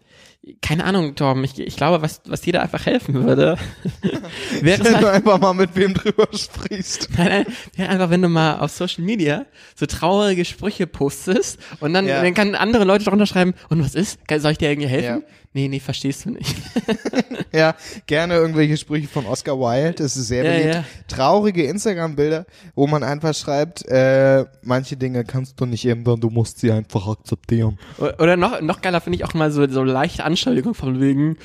keine 0.61 0.85
Ahnung, 0.85 1.15
Tom, 1.15 1.43
ich, 1.43 1.59
ich 1.59 1.75
glaube, 1.75 2.01
was, 2.01 2.21
was 2.25 2.41
dir 2.41 2.53
da 2.53 2.61
einfach 2.61 2.85
helfen 2.85 3.13
würde, 3.25 3.57
wäre 4.61 4.83
Wenn 4.83 4.93
halt, 4.93 5.03
du 5.03 5.11
einfach 5.11 5.39
mal 5.39 5.53
mit 5.53 5.75
wem 5.75 5.93
drüber 5.93 6.27
sprichst. 6.33 7.09
Nein, 7.17 7.27
nein, 7.27 7.45
ja, 7.75 7.87
einfach 7.87 8.09
wenn 8.09 8.21
du 8.21 8.29
mal 8.29 8.59
auf 8.59 8.71
Social 8.71 9.03
Media 9.03 9.45
so 9.75 9.85
traurige 9.85 10.45
Sprüche 10.45 10.87
postest 10.87 11.59
und 11.81 11.93
dann, 11.93 12.07
Ja. 12.07 12.21
dann 12.23 12.33
kann 12.33 12.55
andere 12.55 12.85
Leute 12.85 13.03
drunter 13.05 13.25
schreiben, 13.25 13.53
und 13.69 13.83
was 13.83 13.95
ist? 13.95 14.19
Soll 14.37 14.53
ich 14.53 14.57
dir 14.57 14.69
irgendwie 14.71 14.89
helfen? 14.89 15.23
Ja. 15.23 15.33
Nee, 15.53 15.67
nee, 15.67 15.79
verstehst 15.79 16.25
du 16.25 16.31
nicht. 16.31 16.55
Ja, 17.51 17.73
gerne 18.05 18.35
irgendwelche 18.35 18.77
Sprüche 18.77 19.07
von 19.07 19.25
Oscar 19.25 19.57
Wilde, 19.59 20.03
das 20.03 20.15
ist 20.15 20.27
sehr 20.27 20.43
Ja, 20.43 20.51
beliebt. 20.51 20.75
ja. 20.75 20.83
Traurige 21.07 21.63
Instagram-Bilder, 21.63 22.45
wo 22.75 22.85
man 22.85 23.01
einfach 23.01 23.33
schreibt, 23.33 23.83
äh, 23.87 24.45
manche 24.61 24.97
Dinge 24.97 25.23
kannst 25.25 25.59
du 25.59 25.65
nicht 25.65 25.83
ändern, 25.87 26.19
du 26.19 26.29
musst 26.29 26.59
sie 26.59 26.71
einfach 26.71 27.07
akzeptieren. 27.07 27.79
Oder 27.97 28.37
noch, 28.37 28.61
noch 28.61 28.81
geiler 28.81 29.01
finde 29.01 29.17
ich 29.17 29.25
auch 29.25 29.33
mal 29.33 29.51
so, 29.51 29.67
so 29.67 29.83
leichte 29.83 30.23
Anschuldigungen 30.25 30.75
von 30.75 31.01
wegen, 31.01 31.37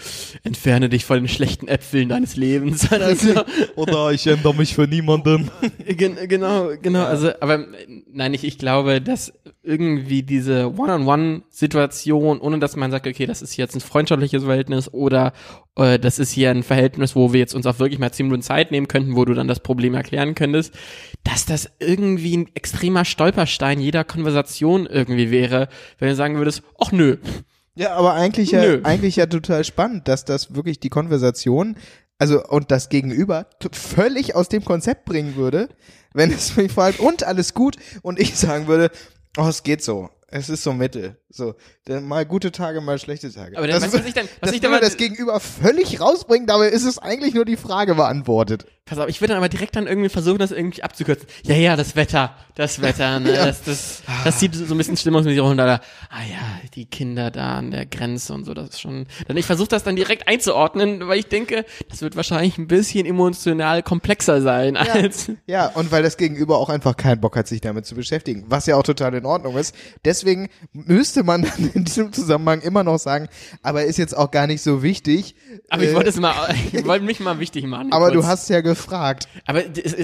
entferne 0.43 0.91
dich 0.91 1.07
von 1.07 1.21
den 1.21 1.29
schlechten 1.29 1.69
Äpfeln 1.69 2.11
deines 2.11 2.37
Lebens. 2.37 2.87
Oder 2.93 3.17
so. 3.17 3.43
Oder 3.77 4.11
ich 4.13 4.27
ändere 4.27 4.55
mich 4.55 4.75
für 4.75 4.87
niemanden. 4.87 5.51
Gen 5.87 6.17
genau, 6.29 6.69
genau. 6.83 7.05
Also, 7.07 7.31
aber 7.41 7.65
nein, 8.13 8.35
ich, 8.35 8.45
ich 8.45 8.59
glaube, 8.59 9.01
dass 9.01 9.33
irgendwie 9.65 10.23
diese 10.23 10.73
One-on-One-Situation, 10.77 12.41
ohne 12.41 12.59
dass 12.59 12.77
man 12.77 12.91
sagt, 12.91 13.07
okay, 13.07 13.27
das 13.27 13.43
ist 13.43 13.57
jetzt 13.57 13.75
ein 13.75 13.81
freundschaftliches 13.81 14.45
Verhältnis 14.45 14.93
oder 14.93 15.33
äh, 15.77 15.99
das 15.99 16.19
ist 16.19 16.31
hier 16.31 16.51
ein 16.51 16.63
Verhältnis, 16.63 17.17
wo 17.17 17.33
wir 17.33 17.41
jetzt 17.41 17.55
uns 17.55 17.67
auch 17.67 17.79
wirklich 17.79 17.99
mal 17.99 18.13
zehn 18.13 18.27
Minuten 18.27 18.43
Zeit 18.43 18.71
nehmen 18.71 18.89
könnten, 18.89 19.17
wo 19.17 19.25
du 19.25 19.35
dann 19.35 19.49
das 19.49 19.61
Problem 19.61 19.95
erklären 19.95 20.35
könntest, 20.35 20.75
dass 21.25 21.47
das 21.47 21.71
irgendwie 21.81 22.37
ein 22.37 22.51
extremer 22.55 23.05
Stolperstein 23.05 23.81
jeder 23.81 24.05
Konversation 24.05 24.87
irgendwie 24.87 25.31
wäre, 25.31 25.69
wenn 25.99 26.09
du 26.11 26.15
sagen 26.15 26.37
würdest, 26.37 26.63
ach 26.79 26.93
nö, 26.93 27.17
Ja, 27.77 27.95
aber 27.95 28.15
eigentlich 28.15 28.53
ja, 28.53 28.61
Nö. 28.63 28.81
eigentlich 28.85 29.17
ja 29.17 29.27
total 29.27 29.65
spannend, 29.65 30.07
dass 30.07 30.25
das 30.25 30.55
wirklich 30.55 30.79
die 30.79 30.91
Konversation, 30.91 31.77
also 32.19 32.45
und 32.45 32.71
das 32.71 32.89
Gegenüber 32.89 33.47
völlig 33.73 34.37
aus 34.37 34.49
dem 34.49 34.65
Konzept 34.65 35.07
bringen 35.07 35.35
würde, 35.35 35.69
wenn 36.13 36.31
es 36.31 36.57
mich 36.57 36.71
fragt, 36.71 37.01
und 37.01 37.25
alles 37.25 37.55
gut, 37.55 37.77
und 38.03 38.21
ich 38.21 38.37
sagen 38.37 38.69
würde, 38.69 38.91
oh, 39.37 39.49
es 39.49 39.63
geht 39.63 39.83
so. 39.83 40.11
Es 40.29 40.49
ist 40.49 40.63
so 40.63 40.73
mittel. 40.73 41.17
So, 41.37 41.55
dann 41.87 42.05
mal 42.07 42.25
gute 42.25 42.53
Tage, 42.53 42.81
mal 42.81 42.97
schlechte 43.01 43.33
Tage. 43.33 43.59
Aber 43.59 43.67
dann, 43.67 43.81
das 43.83 43.91
du, 43.91 43.99
was 43.99 44.07
ich 44.07 44.15
dann- 44.15 44.27
was 44.41 44.51
das 44.51 44.53
ich 44.53 44.61
dann 44.61 44.71
mal- 44.71 44.81
das 44.81 44.97
Gegenüber 44.97 45.41
völlig 45.41 46.01
rausbringen, 46.01 46.47
dabei 46.47 46.69
ist 46.69 46.85
es 46.85 46.99
eigentlich 46.99 47.35
nur 47.35 47.45
die 47.45 47.57
Frage 47.57 47.97
beantwortet. 47.97 48.67
Pass 48.87 48.99
auf, 48.99 49.09
ich 49.09 49.21
würde 49.23 49.29
dann 49.33 49.39
aber 49.39 49.49
direkt 49.49 49.75
dann 49.77 49.87
irgendwie 49.87 50.11
versuchen, 50.11 50.39
das 50.39 50.53
irgendwie 50.53 50.83
abzukürzen. 50.83 51.27
Ja, 51.45 51.55
ja, 51.57 51.75
das 51.75 51.97
Wetter, 51.97 52.37
das 52.55 52.83
Wetter, 52.83 53.19
ne, 53.19 53.33
Ja. 53.35 53.47
das, 53.47 53.63
das, 53.63 54.03
das 54.25 54.39
sieht 54.39 54.55
so 54.55 54.75
ein 54.75 54.79
bisschen 54.79 54.97
stimmungsmäßig 54.97 55.41
runter. 55.41 55.65
Da, 55.67 55.81
ah 56.11 56.23
ja, 56.31 56.69
die 56.75 56.85
Kinder 56.85 57.31
da 57.33 57.57
an 57.57 57.71
der 57.73 57.87
Grenze 57.87 58.33
und 58.35 58.45
so, 58.45 58.53
das 58.55 58.69
ist 58.69 58.81
schon. 58.83 59.07
Dann 59.27 59.37
ich 59.39 59.47
versuche 59.47 59.69
das 59.69 59.83
dann 59.85 59.97
direkt 59.97 60.29
einzuordnen, 60.29 61.09
weil 61.09 61.19
ich 61.19 61.27
denke, 61.29 61.65
das 61.89 62.03
wird 62.03 62.15
wahrscheinlich 62.15 62.59
ein 62.59 62.69
bisschen 62.69 63.07
emotional 63.07 63.83
komplexer 63.83 64.41
sein 64.43 64.77
als. 64.77 65.33
Ja, 65.47 65.67
und 65.69 65.91
weil 65.91 66.03
das 66.03 66.17
Gegenüber 66.19 66.59
auch 66.59 66.69
einfach 66.69 66.97
keinen 66.97 67.21
Bock 67.23 67.37
hat, 67.37 67.49
sich 67.49 67.63
damit 67.63 67.87
zu 67.87 67.95
beschäftigen, 67.95 68.45
was 68.49 68.67
ja 68.67 68.77
auch 68.77 68.83
total 68.85 69.15
in 69.15 69.25
Ordnung 69.25 69.57
ist. 69.57 69.75
Deswegen 70.05 70.51
müsste 70.75 71.24
man 71.25 71.43
dann 71.43 71.71
in 71.75 71.85
diesem 71.85 72.13
Zusammenhang 72.13 72.61
immer 72.61 72.85
noch 72.85 72.99
sagen, 72.99 73.29
aber 73.63 73.85
ist 73.85 73.97
jetzt 73.99 74.17
auch 74.17 74.31
gar 74.31 74.47
nicht 74.47 74.63
so 74.63 74.83
wichtig. 74.83 75.35
Aber 75.71 75.83
ich 75.83 75.91
Äh, 75.91 75.95
wollte 75.95 76.11
es 76.11 76.21
mal, 76.21 76.35
ich 76.73 76.85
wollte 76.87 77.05
mich 77.05 77.21
mal 77.21 77.41
wichtig 77.41 77.65
machen. 77.67 77.93
aber 77.93 78.11
du 78.11 78.21
kurz. 78.21 78.27
hast 78.27 78.51
ja 78.51 78.61
gefragt. 78.61 79.29
Aber 79.47 79.63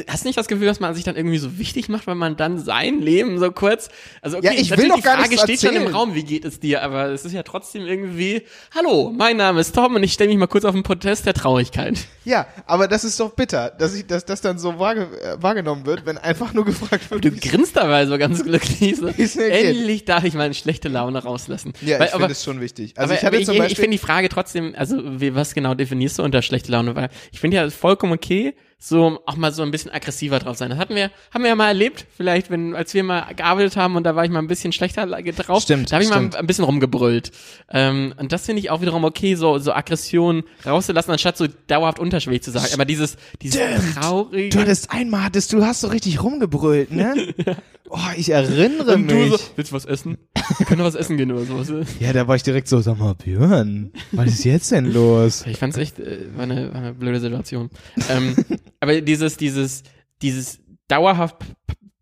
hast 0.09 0.24
du 0.24 0.28
nicht 0.28 0.38
das 0.38 0.48
Gefühl, 0.48 0.66
dass 0.66 0.80
man 0.80 0.94
sich 0.94 1.04
dann 1.04 1.16
irgendwie 1.16 1.38
so 1.38 1.59
wichtig 1.59 1.88
macht, 1.88 2.06
weil 2.06 2.14
man 2.14 2.37
dann 2.37 2.59
sein 2.59 3.00
Leben 3.00 3.38
so 3.38 3.50
kurz, 3.52 3.88
also 4.22 4.38
okay, 4.38 4.46
Ja, 4.46 4.52
ich 4.61 4.70
will 4.76 4.88
doch 4.88 5.02
gar 5.02 5.16
die 5.16 5.22
Frage 5.22 5.28
nichts 5.30 5.42
steht 5.44 5.61
schon 5.61 5.70
im 5.70 5.76
erzählen. 5.83 5.94
Raum, 5.94 6.14
wie 6.14 6.24
geht 6.24 6.44
es 6.44 6.61
dir, 6.61 6.83
aber 6.83 7.06
es 7.11 7.24
ist 7.24 7.33
ja 7.33 7.42
trotzdem 7.42 7.83
irgendwie, 7.87 8.42
hallo, 8.74 9.12
mein 9.16 9.37
Name 9.37 9.61
ist 9.61 9.74
Tom 9.74 9.94
und 9.94 10.02
ich 10.02 10.12
stelle 10.12 10.30
mich 10.30 10.38
mal 10.38 10.46
kurz 10.46 10.64
auf 10.64 10.74
den 10.74 10.83
Protest 10.83 11.26
der 11.26 11.35
Traurigkeit. 11.35 11.98
Ja, 12.24 12.46
aber 12.66 12.87
das 12.88 13.04
ist 13.04 13.18
doch 13.18 13.30
bitter, 13.33 13.70
dass 13.70 13.94
ich, 13.94 14.06
dass 14.06 14.24
das 14.24 14.40
dann 14.40 14.59
so 14.59 14.78
wahrge 14.78 15.02
äh, 15.22 15.42
wahrgenommen 15.42 15.87
wird, 15.87 16.06
wenn 16.06 16.18
einfach 16.18 16.52
nur 16.52 16.64
gefragt 16.64 17.11
wird. 17.11 17.24
Du 17.24 17.30
grinst 17.33 17.76
dabei 17.76 18.06
so 18.06 18.18
ganz 18.18 18.42
glücklich. 18.44 18.96
So. 18.96 19.09
Endlich 19.09 20.04
darf 20.04 20.24
ich 20.24 20.35
meine 20.35 20.54
schlechte 20.54 20.88
Laune 20.88 21.10
rauslassen. 21.18 21.73
ja, 21.81 21.99
Weil- 21.99 22.07
ich 22.07 22.12
finde 22.12 22.33
es 22.33 22.44
schon 22.44 22.61
wichtig. 22.61 22.94
Also 22.96 23.14
aber, 23.27 23.38
ich 23.38 23.49
ich, 23.49 23.59
ich 23.59 23.77
finde 23.77 23.90
die 23.90 23.99
Frage 23.99 24.29
trotzdem, 24.29 24.75
also 24.77 25.20
wie, 25.20 25.35
was 25.35 25.55
genau 25.55 25.75
definierst 25.75 26.18
du 26.18 26.23
unter 26.23 26.42
schlechte 26.42 26.70
Laune? 26.70 26.94
Weil 26.94 27.11
ich 27.33 27.40
finde 27.40 27.57
ja 27.57 27.68
vollkommen 27.70 28.12
okay, 28.12 28.55
so 28.83 29.21
auch 29.27 29.37
mal 29.37 29.53
so 29.53 29.62
ein 29.62 29.71
bisschen 29.71 29.90
aggressiver 29.90 30.38
drauf 30.38 30.57
sein. 30.57 30.71
Das 30.71 30.79
hatten 30.79 30.95
wir, 30.95 31.11
haben 31.33 31.43
wir 31.43 31.51
ja 31.51 31.55
mal 31.55 31.69
erlebt, 31.69 32.07
vielleicht, 32.16 32.51
wenn, 32.51 32.75
als 32.75 32.95
wir 32.95 33.05
mal 33.05 33.27
gearbeitet 33.35 33.77
haben 33.77 33.95
und 33.95 34.05
da 34.05 34.16
war 34.16 34.25
ich 34.25 34.31
mal 34.31 34.38
ein 34.38 34.47
bisschen 34.47 34.73
schlechter 34.73 35.07
drauf. 35.07 35.62
Stimmt, 35.62 35.90
Da 35.93 35.97
habe 35.97 36.05
ich 36.05 36.09
mal 36.09 36.16
stimmt. 36.16 36.37
ein 36.37 36.47
bisschen 36.47 36.64
rumgebrüllt. 36.64 37.31
Ähm, 37.71 38.14
und 38.16 38.33
das 38.33 38.47
finde 38.47 38.61
ich 38.61 38.71
auch 38.71 38.81
wiederum 38.81 39.05
okay, 39.05 39.35
so, 39.35 39.59
so 39.59 39.73
Aggression 39.75 40.45
rauszulassen, 40.64 41.12
anstatt 41.12 41.37
so 41.37 41.47
dauerhaft 41.66 41.99
unterschwellig 41.99 42.43
zu 42.43 42.51
sagen. 42.53 42.69
Aber 42.73 42.87
dieses, 42.87 43.19
dieses 43.43 43.61
traurige. 43.95 44.49
du 44.49 44.61
hattest 44.62 44.90
einmal 44.90 45.25
hattest, 45.25 45.53
du 45.53 45.62
hast 45.62 45.83
so 45.83 45.88
richtig 45.88 46.23
rumgebrüllt, 46.23 46.90
ne? 46.90 47.35
Oh, 47.93 47.99
ich 48.16 48.31
erinnere 48.31 48.95
und 48.95 49.09
du 49.11 49.14
mich. 49.16 49.33
so, 49.33 49.38
willst 49.57 49.73
du 49.73 49.75
was 49.75 49.85
essen? 49.85 50.16
Wir 50.59 50.64
können 50.64 50.85
was 50.85 50.95
essen 50.95 51.16
gehen 51.16 51.33
oder 51.33 51.45
sowas. 51.45 51.73
ja, 51.99 52.12
da 52.12 52.29
war 52.29 52.37
ich 52.37 52.45
direkt 52.45 52.69
so, 52.69 52.81
sag 52.81 53.01
mal, 53.01 53.14
Björn, 53.14 53.90
was 54.12 54.29
ist 54.29 54.45
jetzt 54.45 54.71
denn 54.71 54.93
los? 54.93 55.45
Ich 55.45 55.57
fand's 55.57 55.77
echt, 55.77 55.99
äh, 55.99 56.27
war, 56.37 56.45
eine, 56.45 56.73
war 56.73 56.81
eine 56.81 56.95
blöde 56.95 57.19
Situation. 57.19 57.69
ähm, 58.09 58.37
aber 58.81 59.01
dieses, 59.01 59.37
dieses, 59.37 59.83
dieses 60.23 60.61
dauerhaft 60.88 61.37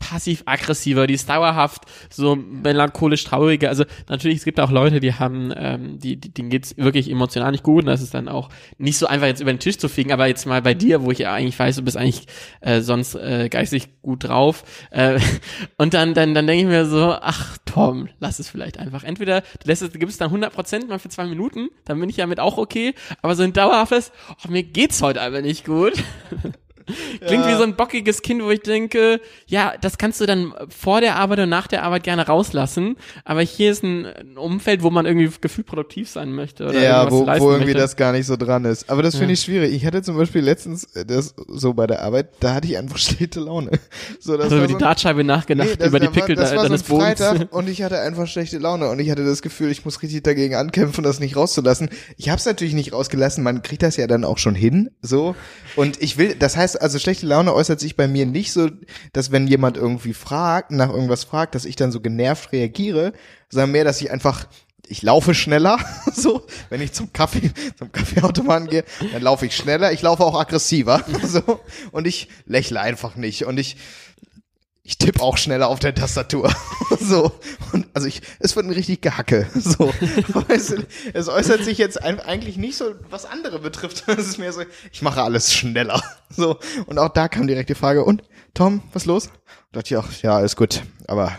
passiv-aggressiver, 0.08 1.06
dieses 1.06 1.26
dauerhaft 1.26 1.82
so 2.10 2.34
melancholisch 2.34 3.24
traurige, 3.24 3.68
also 3.68 3.84
natürlich, 4.08 4.38
es 4.38 4.44
gibt 4.44 4.58
auch 4.60 4.70
Leute, 4.70 5.00
die 5.00 5.12
haben, 5.14 5.52
ähm, 5.54 5.98
die, 5.98 6.16
die, 6.16 6.32
denen 6.32 6.50
geht's 6.50 6.76
wirklich 6.76 7.10
emotional 7.10 7.50
nicht 7.50 7.64
gut 7.64 7.82
und 7.82 7.86
das 7.86 8.00
ist 8.00 8.14
dann 8.14 8.28
auch 8.28 8.48
nicht 8.78 8.96
so 8.96 9.06
einfach 9.06 9.26
jetzt 9.26 9.40
über 9.40 9.52
den 9.52 9.58
Tisch 9.58 9.76
zu 9.76 9.88
fegen, 9.88 10.12
aber 10.12 10.26
jetzt 10.26 10.46
mal 10.46 10.62
bei 10.62 10.72
dir, 10.74 11.02
wo 11.02 11.10
ich 11.10 11.18
ja 11.18 11.34
eigentlich 11.34 11.58
weiß, 11.58 11.76
du 11.76 11.82
bist 11.82 11.96
eigentlich 11.96 12.26
äh, 12.60 12.80
sonst 12.80 13.16
äh, 13.16 13.48
geistig 13.50 14.00
gut 14.00 14.24
drauf 14.24 14.64
äh, 14.90 15.20
und 15.76 15.92
dann, 15.94 16.14
dann, 16.14 16.34
dann 16.34 16.46
denke 16.46 16.62
ich 16.62 16.68
mir 16.68 16.86
so, 16.86 17.14
ach 17.20 17.58
Tom, 17.66 18.08
lass 18.18 18.38
es 18.38 18.48
vielleicht 18.48 18.78
einfach. 18.78 19.04
Entweder 19.04 19.42
du 19.42 19.66
lässt 19.66 19.82
es, 19.82 19.92
gibst 19.92 20.20
dann 20.20 20.30
100% 20.30 20.86
mal 20.86 20.98
für 20.98 21.10
zwei 21.10 21.26
Minuten, 21.26 21.68
dann 21.84 22.00
bin 22.00 22.08
ich 22.08 22.16
damit 22.16 22.40
auch 22.40 22.56
okay, 22.56 22.94
aber 23.20 23.34
so 23.34 23.42
ein 23.42 23.52
dauerhaftes, 23.52 24.12
oh, 24.30 24.50
mir 24.50 24.62
geht's 24.62 25.02
heute 25.02 25.20
einfach 25.20 25.42
nicht 25.42 25.66
gut. 25.66 25.92
Klingt 27.26 27.46
wie 27.46 27.54
so 27.54 27.62
ein 27.62 27.76
bockiges 27.76 28.22
Kind, 28.22 28.42
wo 28.42 28.50
ich 28.50 28.60
denke, 28.62 29.20
ja, 29.46 29.74
das 29.80 29.98
kannst 29.98 30.20
du 30.20 30.26
dann 30.26 30.52
vor 30.68 31.00
der 31.00 31.16
Arbeit 31.16 31.40
und 31.40 31.48
nach 31.48 31.66
der 31.66 31.82
Arbeit 31.82 32.02
gerne 32.02 32.26
rauslassen, 32.26 32.96
aber 33.24 33.42
hier 33.42 33.70
ist 33.70 33.82
ein, 33.82 34.06
ein 34.06 34.36
Umfeld, 34.38 34.82
wo 34.82 34.90
man 34.90 35.06
irgendwie 35.06 35.30
gefühlt 35.40 35.66
produktiv 35.66 36.08
sein 36.08 36.32
möchte 36.32 36.66
oder 36.66 36.80
Ja, 36.82 37.10
wo, 37.10 37.26
wo 37.26 37.30
irgendwie 37.50 37.66
möchte. 37.66 37.78
das 37.80 37.96
gar 37.96 38.12
nicht 38.12 38.26
so 38.26 38.36
dran 38.36 38.64
ist. 38.64 38.88
Aber 38.90 39.02
das 39.02 39.14
finde 39.14 39.28
Ja. 39.28 39.32
ich 39.34 39.40
schwierig. 39.40 39.72
Ich 39.74 39.84
hatte 39.86 40.02
zum 40.02 40.16
Beispiel 40.16 40.42
letztens 40.42 40.84
äh, 40.94 41.04
das 41.04 41.34
so 41.48 41.74
bei 41.74 41.86
der 41.86 42.02
Arbeit, 42.02 42.28
da 42.40 42.54
hatte 42.54 42.68
ich 42.68 42.76
einfach 42.78 42.98
schlechte 42.98 43.40
Laune. 43.40 43.70
So, 44.20 44.36
das 44.36 44.44
also 44.44 44.56
war 44.56 44.58
über 44.58 44.66
die 44.66 44.72
so- 44.74 44.78
Dartscheibe 44.78 45.24
nachgedacht, 45.24 45.68
Nee, 45.70 45.76
das- 45.76 45.88
über 45.88 46.00
die 46.00 46.06
war- 46.06 46.12
Pickel 46.12 46.36
das 46.36 46.50
war 46.52 46.58
so 46.58 46.68
deines 46.68 46.82
ein 46.84 46.88
Bodens. 46.88 47.20
Freitag 47.20 47.48
und 47.52 47.68
ich 47.68 47.82
hatte 47.82 48.00
einfach 48.00 48.26
schlechte 48.26 48.58
Laune 48.58 48.88
und 48.88 48.98
ich 49.00 49.10
hatte 49.10 49.24
das 49.24 49.42
Gefühl, 49.42 49.70
ich 49.70 49.84
muss 49.84 50.02
richtig 50.02 50.22
dagegen 50.22 50.54
ankämpfen, 50.54 51.04
das 51.04 51.20
nicht 51.20 51.36
rauszulassen. 51.36 51.90
Ich 52.16 52.28
habe 52.28 52.38
es 52.38 52.46
natürlich 52.46 52.74
nicht 52.74 52.92
rausgelassen, 52.92 53.42
man 53.44 53.62
kriegt 53.62 53.82
das 53.82 53.96
ja 53.96 54.06
dann 54.06 54.24
auch 54.24 54.38
schon 54.38 54.54
hin, 54.54 54.90
so. 55.02 55.34
Und 55.76 56.00
ich 56.02 56.16
will, 56.18 56.34
das 56.38 56.56
heißt, 56.56 56.77
also 56.80 56.98
schlechte 56.98 57.26
Laune 57.26 57.54
äußert 57.54 57.80
sich 57.80 57.96
bei 57.96 58.08
mir 58.08 58.26
nicht 58.26 58.52
so, 58.52 58.70
dass 59.12 59.32
wenn 59.32 59.46
jemand 59.46 59.76
irgendwie 59.76 60.14
fragt, 60.14 60.70
nach 60.70 60.90
irgendwas 60.90 61.24
fragt, 61.24 61.54
dass 61.54 61.64
ich 61.64 61.76
dann 61.76 61.92
so 61.92 62.00
genervt 62.00 62.52
reagiere, 62.52 63.12
sondern 63.50 63.72
mehr, 63.72 63.84
dass 63.84 64.00
ich 64.00 64.10
einfach 64.10 64.46
ich 64.88 65.02
laufe 65.02 65.34
schneller, 65.34 65.78
so, 66.14 66.46
wenn 66.70 66.80
ich 66.80 66.92
zum 66.92 67.12
Kaffee, 67.12 67.50
zum 67.76 67.92
Kaffeeautomaten 67.92 68.68
gehe, 68.68 68.84
dann 69.12 69.22
laufe 69.22 69.46
ich 69.46 69.54
schneller, 69.54 69.92
ich 69.92 70.02
laufe 70.02 70.24
auch 70.24 70.38
aggressiver, 70.38 71.04
so, 71.22 71.60
und 71.92 72.06
ich 72.06 72.28
lächle 72.46 72.80
einfach 72.80 73.16
nicht. 73.16 73.44
Und 73.44 73.58
ich, 73.58 73.76
ich 74.88 74.96
tippe 74.96 75.20
auch 75.20 75.36
schneller 75.36 75.68
auf 75.68 75.80
der 75.80 75.94
Tastatur. 75.94 76.50
so. 76.98 77.30
Und 77.74 77.86
also 77.92 78.08
ich, 78.08 78.22
es 78.40 78.56
wird 78.56 78.64
ein 78.64 78.72
richtig 78.72 79.02
Gehacke. 79.02 79.46
So. 79.58 79.92
Es, 80.48 80.74
es 81.12 81.28
äußert 81.28 81.62
sich 81.62 81.76
jetzt 81.76 82.02
eigentlich 82.02 82.56
nicht 82.56 82.76
so, 82.76 82.94
was 83.10 83.26
andere 83.26 83.58
betrifft. 83.58 84.04
Es 84.18 84.26
ist 84.26 84.38
mehr 84.38 84.52
so, 84.52 84.62
ich 84.90 85.02
mache 85.02 85.22
alles 85.22 85.52
schneller. 85.52 86.02
So. 86.30 86.58
Und 86.86 86.98
auch 86.98 87.10
da 87.10 87.28
kam 87.28 87.46
direkt 87.46 87.68
die 87.68 87.74
Frage, 87.74 88.02
und 88.02 88.22
Tom, 88.54 88.82
was 88.94 89.04
los? 89.04 89.28
Dachte 89.78 89.94
ich 89.94 89.96
auch, 89.96 90.10
ja, 90.24 90.36
alles 90.36 90.56
gut. 90.56 90.82
Aber 91.06 91.30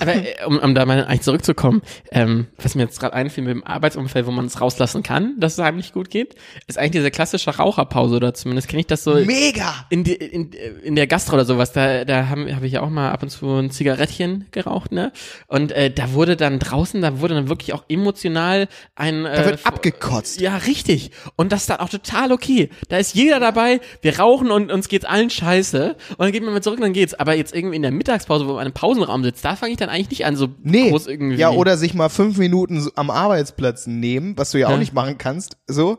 Aber 0.00 0.14
äh, 0.14 0.44
um, 0.46 0.58
um 0.58 0.74
da 0.74 0.84
mal 0.86 1.04
eigentlich 1.04 1.22
zurückzukommen, 1.22 1.82
ähm, 2.10 2.46
was 2.58 2.74
mir 2.74 2.82
jetzt 2.82 3.00
gerade 3.00 3.14
einfiel 3.14 3.44
mit 3.44 3.52
dem 3.52 3.64
Arbeitsumfeld, 3.64 4.26
wo 4.26 4.30
man 4.30 4.46
es 4.46 4.60
rauslassen 4.60 5.02
kann, 5.02 5.34
dass 5.38 5.54
es 5.54 5.58
einem 5.58 5.78
nicht 5.78 5.92
gut 5.92 6.10
geht, 6.10 6.36
ist 6.66 6.78
eigentlich 6.78 6.92
diese 6.92 7.10
klassische 7.10 7.56
Raucherpause 7.56 8.16
oder 8.16 8.34
zumindest 8.34 8.68
kenne 8.68 8.80
ich 8.80 8.86
das 8.86 9.04
so 9.04 9.14
mega! 9.14 9.86
in, 9.90 10.04
die, 10.04 10.14
in, 10.14 10.52
in 10.52 10.94
der 10.94 11.06
Gastro 11.06 11.34
oder 11.34 11.44
sowas, 11.44 11.72
da, 11.72 12.04
da 12.04 12.28
habe 12.28 12.66
ich 12.66 12.72
ja 12.72 12.82
auch 12.82 12.90
mal 12.90 13.10
ab 13.10 13.22
und 13.22 13.30
zu 13.30 13.46
ein 13.56 13.70
Zigarettchen 13.70 14.46
geraucht, 14.50 14.92
ne? 14.92 15.12
Und 15.46 15.72
äh, 15.72 15.90
da 15.90 16.12
wurde 16.12 16.36
dann 16.36 16.58
draußen, 16.58 17.00
da 17.00 17.20
wurde 17.20 17.34
dann 17.34 17.48
wirklich 17.48 17.72
auch 17.72 17.84
emotional 17.88 18.68
ein 18.94 19.24
Da 19.24 19.32
äh, 19.32 19.44
wird 19.46 19.66
abgekotzt. 19.66 20.40
ja, 20.40 20.56
richtig. 20.56 21.10
Und 21.36 21.52
das 21.52 21.62
ist 21.62 21.70
dann 21.70 21.80
auch 21.80 21.88
total 21.88 22.32
okay. 22.32 22.70
Da 22.88 22.98
ist 22.98 23.14
jeder 23.14 23.40
dabei, 23.40 23.80
wir 24.02 24.18
rauchen 24.18 24.50
und 24.50 24.70
uns 24.70 24.88
geht's 24.88 25.04
allen 25.04 25.30
scheiße. 25.30 25.96
Und 26.10 26.18
dann 26.20 26.32
geht 26.32 26.42
man 26.42 26.52
mal 26.52 26.62
zurück 26.62 26.78
und 26.78 26.84
dann 26.84 26.92
geht's. 26.92 27.14
Aber 27.14 27.36
jetzt 27.38 27.54
irgendwie 27.54 27.76
in 27.76 27.82
der 27.82 27.90
Mittagspause, 27.90 28.46
wo 28.46 28.54
man 28.54 28.66
im 28.66 28.72
Pausenraum 28.74 29.22
sitzt, 29.24 29.44
da 29.44 29.56
fange 29.56 29.72
ich 29.72 29.78
dann 29.78 29.88
eigentlich 29.88 30.10
nicht 30.10 30.26
an, 30.26 30.36
so 30.36 30.48
Nee. 30.62 30.90
groß 30.90 31.06
irgendwie. 31.06 31.36
Ja, 31.36 31.50
oder 31.50 31.76
sich 31.78 31.94
mal 31.94 32.08
fünf 32.10 32.36
Minuten 32.36 32.86
am 32.96 33.08
Arbeitsplatz 33.10 33.86
nehmen, 33.86 34.36
was 34.36 34.50
du 34.50 34.58
ja, 34.58 34.68
Ja. 34.68 34.74
auch 34.74 34.78
nicht 34.78 34.92
machen 34.92 35.16
kannst. 35.18 35.56
So. 35.66 35.98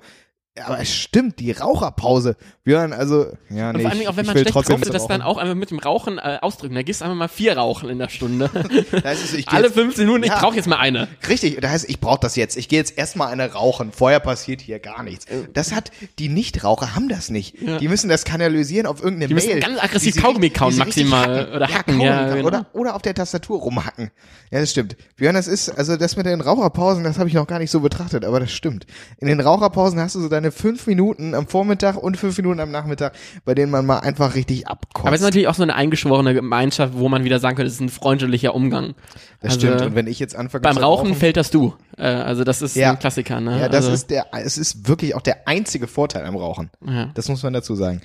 Ja, 0.60 0.65
Aber 0.67 0.80
es 0.80 0.93
stimmt, 0.93 1.39
die 1.39 1.52
Raucherpause. 1.52 2.36
Björn, 2.65 2.91
also, 2.93 3.28
ja, 3.50 3.69
Und 3.69 3.78
nee, 3.78 3.82
vor 3.84 3.91
allem 3.91 4.02
ich, 4.02 4.08
auch 4.10 4.17
wenn 4.17 4.24
ich 4.24 4.28
man 4.28 4.36
will 4.36 4.41
schlecht 4.43 4.54
trotzdem 4.54 4.76
raucht, 4.76 4.93
das 4.93 5.08
dann 5.08 5.22
auch 5.22 5.38
einfach 5.38 5.56
mit 5.56 5.72
dem 5.72 5.80
Rauchen 5.80 6.17
äh, 6.17 6.38
ausdrücken. 6.41 6.76
Da 6.76 6.84
gehst 6.84 7.00
du 7.02 7.06
einfach 7.06 7.17
mal 7.17 7.28
vier 7.30 7.58
rauchen 7.58 7.89
in 7.89 7.98
der 7.98 8.10
Stunde. 8.10 8.50
Das 9.04 9.24
ist, 9.24 9.34
ich 9.34 9.48
Alle 9.48 9.67
jetzt, 9.67 9.74
15 9.76 10.06
Minuten, 10.06 10.24
ich 10.24 10.30
Ja. 10.30 10.39
brauche 10.39 10.56
jetzt 10.56 10.67
mal 10.67 10.78
eine. 10.78 11.08
Richtig, 11.28 11.60
das 11.62 11.72
heißt, 11.72 11.89
ich 11.89 12.00
brauche 12.00 12.19
das 12.19 12.36
jetzt. 12.36 12.58
Ich 12.58 12.67
gehe 12.67 12.78
jetzt 12.80 12.98
erstmal 12.98 13.32
eine 13.32 13.52
rauchen. 13.54 13.91
Vorher 13.91 14.19
passiert 14.19 14.62
hier 14.62 14.80
gar 14.80 15.02
nichts. 15.04 15.26
Das 15.54 15.74
hat, 15.74 15.91
die 16.19 16.28
Nichtraucher 16.30 16.93
haben 16.95 17.08
das 17.10 17.30
nicht. 17.30 17.56
Die 17.80 17.88
müssen 17.88 18.10
das 18.10 18.26
kanalisieren 18.26 18.86
auf 18.86 19.00
irgendeine 19.02 19.30
Die 19.30 19.34
müssen 19.34 19.50
Mail. 19.50 19.60
ganz 19.62 19.80
aggressiv 19.82 20.13
die 20.13 20.19
sie 20.19 20.22
Kaugummi 20.22 20.50
kauen 20.50 20.74
die 20.74 20.80
maximal. 20.80 21.50
Oder 21.56 21.67
hacken, 21.74 22.02
ja, 22.02 22.26
kauen. 22.26 22.36
genau. 22.36 22.48
Oder, 22.48 22.65
oder 22.74 22.95
auf 22.95 23.02
der 23.02 23.13
Tastatur 23.13 23.60
rumhacken. 23.60 24.12
Ja, 24.52 24.60
das 24.60 24.72
stimmt. 24.72 24.95
Björn, 25.15 25.36
das 25.36 25.48
ist, 25.48 25.69
also 25.69 25.95
das 25.95 26.15
mit 26.17 26.26
den 26.26 26.41
Raucherpausen, 26.41 27.04
das 27.04 27.17
habe 27.17 27.30
ich 27.30 27.36
noch 27.36 27.48
gar 27.48 27.60
nicht 27.60 27.72
so 27.72 27.80
betrachtet, 27.80 28.26
aber 28.26 28.39
das 28.39 28.52
stimmt. 28.52 28.86
In 29.19 29.28
den 29.28 29.39
Raucherpausen 29.39 30.00
hast 30.00 30.15
du 30.15 30.19
so 30.22 30.30
deine 30.30 30.49
fünf 30.52 30.88
Minuten 30.88 31.34
am 31.34 31.48
Vormittag 31.48 31.98
und 31.98 32.18
fünf 32.18 32.38
Minuten 32.38 32.60
am 32.60 32.72
Nachmittag, 32.72 33.14
bei 33.46 33.56
denen 33.56 33.72
man 33.72 33.86
mal 33.86 34.00
einfach 34.00 34.36
richtig 34.36 34.68
abkotzt. 34.68 35.06
Aber 35.06 35.16
es 35.16 35.22
ist 35.22 35.26
natürlich 35.26 35.48
auch 35.48 35.56
so 35.56 35.64
eine 35.64 35.76
eingeschworene 35.76 36.34
Gemeinschaft, 36.34 36.94
wo 36.96 37.10
man 37.10 37.24
wieder 37.24 37.40
sagen 37.40 37.56
könnte, 37.56 37.68
es 37.68 37.76
ist 37.76 37.82
ein 37.82 37.90
freundlicher 37.90 38.56
Umgang. 38.56 38.96
das 39.42 39.56
also, 39.56 39.68
stimmt. 39.68 39.82
Und 39.82 39.96
wenn 39.96 40.08
ich 40.08 40.20
jetzt 40.20 40.36
anfange 40.36 40.62
Beim 40.62 40.76
zu 40.76 40.82
Rauchen 40.82 41.16
fällt 41.16 41.38
das 41.38 41.50
du. 41.52 41.74
Äh, 41.98 42.04
also 42.04 42.44
das 42.44 42.62
ist 42.62 42.76
Ja. 42.76 42.92
ein 42.92 43.00
Klassiker, 43.00 43.40
ne? 43.40 43.60
Ja, 43.60 43.68
das 43.70 43.86
also, 43.86 43.92
ist 43.92 44.10
der, 44.10 44.28
es 44.32 44.58
ist 44.58 44.88
wirklich 44.88 45.16
auch 45.16 45.22
der 45.22 45.48
einzige 45.48 45.88
Vorteil 45.88 46.26
am 46.26 46.36
Rauchen. 46.36 46.70
Ja. 46.86 47.10
Das 47.14 47.28
muss 47.30 47.44
man 47.44 47.54
dazu 47.54 47.76
sagen. 47.76 48.02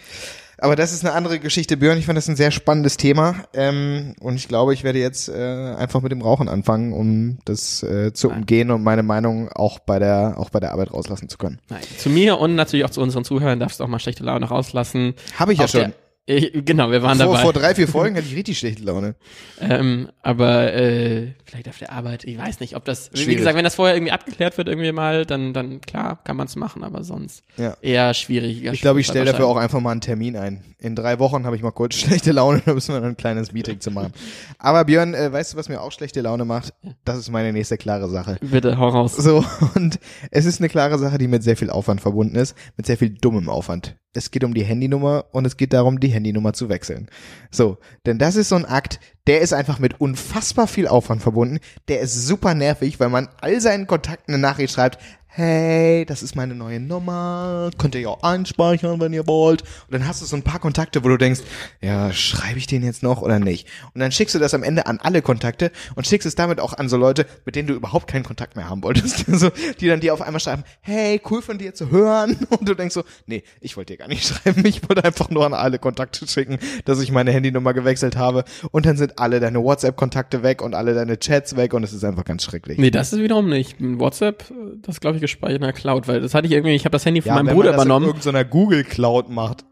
Aber 0.64 0.77
das 0.77 0.94
ist 0.94 1.05
eine 1.05 1.12
andere 1.12 1.40
Geschichte, 1.40 1.77
Björn. 1.77 1.98
Ich 1.98 2.07
fand 2.07 2.16
das 2.16 2.27
ein 2.27 2.37
sehr 2.37 2.50
spannendes 2.50 2.96
Thema. 2.96 3.44
Ähm, 3.53 4.14
und 4.20 4.37
ich 4.37 4.48
glaube, 4.48 4.72
ich 4.72 4.83
werde 4.83 4.98
jetzt 4.98 5.29
äh, 5.29 5.35
einfach 5.35 6.00
mit 6.00 6.11
dem 6.11 6.22
Rauchen 6.22 6.48
anfangen, 6.48 6.94
um 6.94 7.37
das 7.44 7.83
äh, 7.83 8.14
zu 8.14 8.31
umgehen 8.31 8.70
und 8.70 8.83
meine 8.83 9.03
Meinung 9.03 9.50
auch 9.53 9.79
bei 9.79 9.98
der, 9.98 10.37
auch 10.38 10.48
bei 10.48 10.61
der 10.61 10.72
Arbeit 10.72 10.90
rauslassen 10.90 11.29
zu 11.29 11.37
können. 11.37 11.59
Nein. 11.68 11.83
Zu 11.98 12.09
mir 12.09 12.38
und 12.38 12.55
natürlich 12.55 12.87
auch 12.87 12.90
zu 12.90 13.03
unseren 13.03 13.24
Zuhörern 13.24 13.61
darfst 13.61 13.79
du 13.79 13.85
auch 13.85 13.88
mal 13.88 13.98
schlechte 13.98 14.24
Laune 14.24 14.46
rauslassen. 14.46 15.12
Habe 15.38 15.53
ich 15.53 15.59
ja 15.59 15.66
Auf 15.66 15.70
schon. 15.70 15.92
Ich, 16.27 16.53
genau, 16.65 16.91
wir 16.91 17.03
waren 17.03 17.19
Vor, 17.19 17.27
dabei. 17.27 17.43
vor 17.43 17.53
drei, 17.53 17.75
vier 17.75 17.87
Folgen 17.87 18.17
hatte 18.17 18.27
ich 18.27 18.35
richtig 18.35 18.59
schlechte 18.59 18.83
Laune. 18.83 19.15
Ähm, 19.61 20.09
aber 20.23 20.73
äh, 20.73 21.35
vielleicht 21.45 21.69
auf 21.69 21.77
der 21.77 21.93
Arbeit, 21.93 22.25
ich 22.25 22.39
weiß 22.39 22.61
nicht, 22.61 22.77
ob 22.77 22.87
das, 22.87 23.11
wie 23.13 23.19
Schwierig. 23.19 23.37
gesagt, 23.39 23.57
wenn 23.59 23.65
das 23.65 23.75
vorher 23.75 23.95
irgendwie 23.95 24.13
abgeklärt 24.13 24.57
wird 24.57 24.69
irgendwie 24.69 24.91
mal, 24.93 25.27
dann, 25.27 25.53
dann 25.53 25.83
klar, 25.83 26.19
kann 26.25 26.39
man 26.39 26.47
es 26.47 26.57
machen, 26.57 26.83
aber 26.83 27.05
sonst 27.05 27.43
Ja. 27.59 27.77
eher 27.83 28.15
schwierig. 28.15 28.65
Ich 28.65 28.81
glaube, 28.81 29.01
ich 29.01 29.07
stelle 29.07 29.27
dafür 29.27 29.47
auch 29.47 29.59
einfach 29.59 29.81
mal 29.81 29.91
einen 29.91 30.01
Termin 30.01 30.35
ein. 30.39 30.65
In 30.79 30.97
drei 30.97 31.19
Wochen 31.19 31.45
habe 31.45 31.57
ich 31.57 31.63
mal 31.63 31.73
kurz 31.73 31.95
schlechte 31.97 32.33
Laune, 32.33 32.63
da 32.65 32.73
müssen 32.73 32.95
wir 32.95 33.01
dann 33.03 33.11
ein 33.11 33.17
kleines 33.19 33.53
Meeting 33.53 33.81
zu 33.81 33.91
machen. 33.91 34.13
Aber 34.59 34.87
Björn, 34.87 35.13
äh, 35.13 35.31
weißt 35.31 35.53
du, 35.53 35.57
was 35.59 35.69
mir 35.69 35.83
auch 35.83 35.93
schlechte 35.93 36.23
Laune 36.23 36.47
macht? 36.47 36.73
Das 37.05 37.19
ist 37.19 37.31
meine 37.31 37.53
nächste 37.53 37.77
klare 37.77 38.09
Sache. 38.09 38.39
Bitte, 38.41 38.79
hau 38.79 38.89
raus. 38.89 39.15
So, 39.15 39.45
und 39.75 39.99
es 40.31 40.47
ist 40.47 40.59
eine 40.59 40.71
klare 40.71 40.99
Sache, 40.99 41.19
die 41.19 41.29
mit 41.29 41.43
sehr 41.43 41.59
viel 41.59 41.69
Aufwand 41.69 42.01
verbunden 42.01 42.37
ist, 42.37 42.57
mit 42.79 42.87
sehr 42.87 42.97
viel 42.97 43.11
dummem 43.11 43.51
Aufwand. 43.51 43.97
Es 44.14 44.31
geht 44.31 44.44
um 44.44 44.55
die 44.55 44.64
Handynummer 44.64 45.27
und 45.33 45.44
es 45.44 45.57
geht 45.57 45.72
darum, 45.72 46.00
die 46.00 46.09
Handynummer 46.09 46.53
zu 46.53 46.68
wechseln. 46.68 47.09
So, 47.50 47.79
denn 48.07 48.18
das 48.18 48.37
ist 48.37 48.48
so 48.48 48.55
ein 48.55 48.64
Akt, 48.64 49.00
der 49.27 49.41
ist 49.41 49.53
einfach 49.53 49.79
mit 49.79 50.01
unfassbar 50.01 50.67
viel 50.67 50.87
Aufwand 50.87 51.23
verbunden. 51.23 51.59
Der 51.89 52.01
ist 52.01 52.27
super 52.27 52.55
nervig, 52.55 53.01
weil 53.01 53.09
man 53.09 53.29
all 53.41 53.61
seinen 53.61 53.87
Kontakten 53.87 54.35
eine 54.35 54.41
Nachricht 54.41 54.75
schreibt, 54.75 54.99
hey, 55.37 56.05
das 56.05 56.23
ist 56.23 56.37
meine 56.37 56.55
neue 56.55 56.79
Nummer, 56.79 57.71
könnt 57.77 57.97
ihr 57.97 58.03
ja 58.03 58.09
auch 58.09 58.23
einspeichern, 58.23 59.01
wenn 59.01 59.13
ihr 59.13 59.27
wollt. 59.27 59.63
Und 59.63 59.93
dann 59.93 60.07
hast 60.07 60.23
du 60.23 60.27
so 60.27 60.37
ein 60.37 60.45
paar 60.45 60.61
Kontakte, 60.61 61.03
wo 61.03 61.09
du 61.09 61.17
denkst, 61.17 61.41
ja, 61.81 62.13
schreibe 62.13 62.59
ich 62.59 62.69
den 62.69 62.85
jetzt 62.85 63.03
noch 63.03 63.21
oder 63.21 63.41
nicht? 63.41 63.67
Und 63.95 64.01
dann 64.01 64.13
schickst 64.13 64.37
du 64.37 64.39
das 64.39 64.55
am 64.55 64.63
Ende 64.63 64.87
an 64.87 65.01
alle 65.03 65.23
Kontakte 65.23 65.73
und 65.97 66.07
schickst 66.07 66.25
es 66.25 66.37
damit 66.37 66.61
auch 66.61 66.73
an 66.75 66.89
so 66.89 66.97
Leute, 66.97 67.27
mit 67.45 67.57
denen 67.57 67.67
du 67.67 67.75
überhaupt 67.75 68.07
keinen 68.07 68.23
Kontakt 68.23 68.55
mehr 68.55 68.69
haben 68.69 68.85
wolltest. 68.85 69.25
so, 69.27 69.51
die 69.81 69.89
dann 69.89 69.99
dir 69.99 70.15
auf 70.15 70.23
einmal 70.23 70.39
schreiben, 70.39 70.63
hey, 70.83 71.21
cool 71.29 71.43
von 71.43 71.59
dir 71.59 71.75
zu 71.75 71.91
hören. 71.91 72.39
Und 72.51 72.69
du 72.69 72.75
denkst 72.75 72.95
so, 72.95 73.03
nee, 73.27 73.43
ich 73.61 73.77
wollte 73.77 73.95
dir 73.95 73.99
gar 73.99 74.09
nicht 74.09 74.25
schreiben, 74.29 74.65
ich 74.65 74.89
wollte 74.89 75.05
einfach 75.05 75.31
nur 75.31 75.45
an 75.45 75.55
alle 75.55 75.81
Kontakte 75.81 76.29
schicken, 76.29 76.59
dass 76.85 77.01
ich 77.01 77.11
meine 77.11 77.33
Handynummer 77.33 77.75
gewechselt 77.75 78.17
habe. 78.17 78.45
Und 78.71 78.87
dann 78.87 78.97
sind 78.97 79.13
alle 79.16 79.40
deine 79.40 79.62
WhatsApp-Kontakte 79.62 80.42
weg 80.42 80.62
und 80.62 80.74
alle 80.74 80.94
deine 80.94 81.18
Chats 81.18 81.57
weg 81.57 81.74
und 81.74 81.83
es 81.83 81.92
ist 81.92 82.05
einfach 82.05 82.24
ganz 82.24 82.44
schrecklich. 82.44 82.79
Nee, 82.79 82.90
das 82.90 83.12
ist 83.12 83.20
wiederum 83.20 83.48
nicht. 83.48 83.77
WhatsApp, 83.81 84.44
das 84.83 85.00
glaube 85.00 85.16
ich 85.16 85.20
gespeichert 85.22 85.57
in 85.57 85.62
der 85.62 85.72
Cloud, 85.72 86.09
weil 86.09 86.20
das 86.20 86.35
hatte 86.35 86.46
ich 86.46 86.53
irgendwie, 86.53 86.74
ich 86.74 86.85
habe 86.85 86.92
das 86.92 87.05
Handy 87.07 87.20
von 87.22 87.29
Ja, 87.31 87.35
meinem 87.37 87.46
wenn 87.48 87.55
Bruder 87.57 87.70
man 87.70 87.77
das 87.77 87.85
übernommen. 87.87 88.05
in 88.07 88.11
irgendeiner 88.16 88.44
Google 88.44 88.85
Cloud 88.85 89.29
macht. 89.31 89.64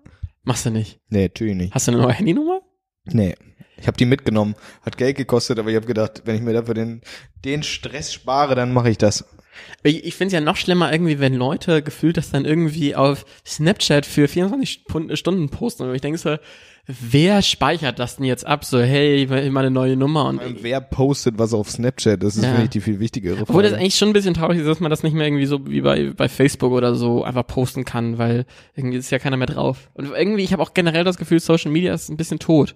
Machst 0.44 0.66
du 0.66 0.70
nicht. 0.70 1.00
Nee, 1.08 1.22
natürlich 1.24 1.54
nicht. 1.56 1.74
Hast 1.74 1.86
du 1.88 1.92
eine 1.92 2.02
neue 2.02 2.12
Handynummer? 2.12 2.60
Nee. 3.04 3.34
Ich 3.76 3.86
habe 3.88 3.96
die 3.96 4.04
mitgenommen. 4.06 4.54
Hat 4.82 4.96
Geld 4.96 5.16
gekostet, 5.16 5.58
aber 5.58 5.70
ich 5.70 5.76
habe 5.76 5.86
gedacht, 5.86 6.22
wenn 6.24 6.36
ich 6.36 6.42
mir 6.42 6.52
dafür 6.52 6.74
den, 6.74 7.00
den 7.44 7.62
Stress 7.64 8.12
spare, 8.12 8.54
dann 8.54 8.72
mache 8.72 8.90
ich 8.90 8.98
das. 8.98 9.24
Ich, 9.82 10.04
ich 10.04 10.14
finde 10.14 10.28
es 10.28 10.32
ja 10.32 10.40
noch 10.40 10.56
schlimmer 10.56 10.92
irgendwie, 10.92 11.18
wenn 11.20 11.34
Leute 11.34 11.82
gefühlt 11.82 12.16
das 12.16 12.30
dann 12.30 12.44
irgendwie 12.44 12.94
auf 12.94 13.24
Snapchat 13.46 14.06
für 14.06 14.28
24 14.28 14.84
Pun- 14.86 15.16
Stunden 15.16 15.48
posten. 15.50 15.84
Und 15.84 15.94
ich 15.94 16.00
denke 16.00 16.18
so, 16.18 16.36
wer 16.86 17.42
speichert 17.42 17.98
das 17.98 18.16
denn 18.16 18.24
jetzt 18.24 18.46
ab? 18.46 18.64
So, 18.64 18.80
hey, 18.80 19.26
meine 19.50 19.70
neue 19.70 19.96
Nummer 19.96 20.26
und 20.26 20.40
wer 20.62 20.80
postet 20.80 21.38
was 21.38 21.52
auf 21.54 21.70
Snapchat? 21.70 22.22
Das 22.22 22.36
ist, 22.36 22.44
Ja. 22.44 22.66
die 22.66 22.80
viel 22.80 22.98
wichtigere 22.98 23.42
Obwohl 23.42 23.62
das 23.62 23.72
Frage. 23.72 23.82
eigentlich 23.82 23.94
schon 23.96 24.08
ein 24.08 24.14
bisschen 24.14 24.34
traurig 24.34 24.58
ist, 24.58 24.66
dass 24.66 24.80
man 24.80 24.90
das 24.90 25.02
nicht 25.02 25.14
mehr 25.14 25.26
irgendwie 25.26 25.46
so 25.46 25.66
wie 25.66 25.80
bei, 25.82 26.10
bei 26.16 26.28
Facebook 26.28 26.72
oder 26.72 26.94
so 26.94 27.22
einfach 27.24 27.46
posten 27.46 27.84
kann, 27.84 28.18
weil 28.18 28.46
irgendwie 28.74 28.98
ist 28.98 29.10
ja 29.10 29.18
keiner 29.18 29.36
mehr 29.36 29.46
drauf. 29.46 29.90
Und 29.94 30.10
irgendwie, 30.16 30.42
ich 30.42 30.52
habe 30.52 30.62
auch 30.62 30.74
generell 30.74 31.04
das 31.04 31.18
Gefühl, 31.18 31.40
Social 31.40 31.70
Media 31.70 31.94
ist 31.94 32.08
ein 32.08 32.16
bisschen 32.16 32.38
tot. 32.38 32.74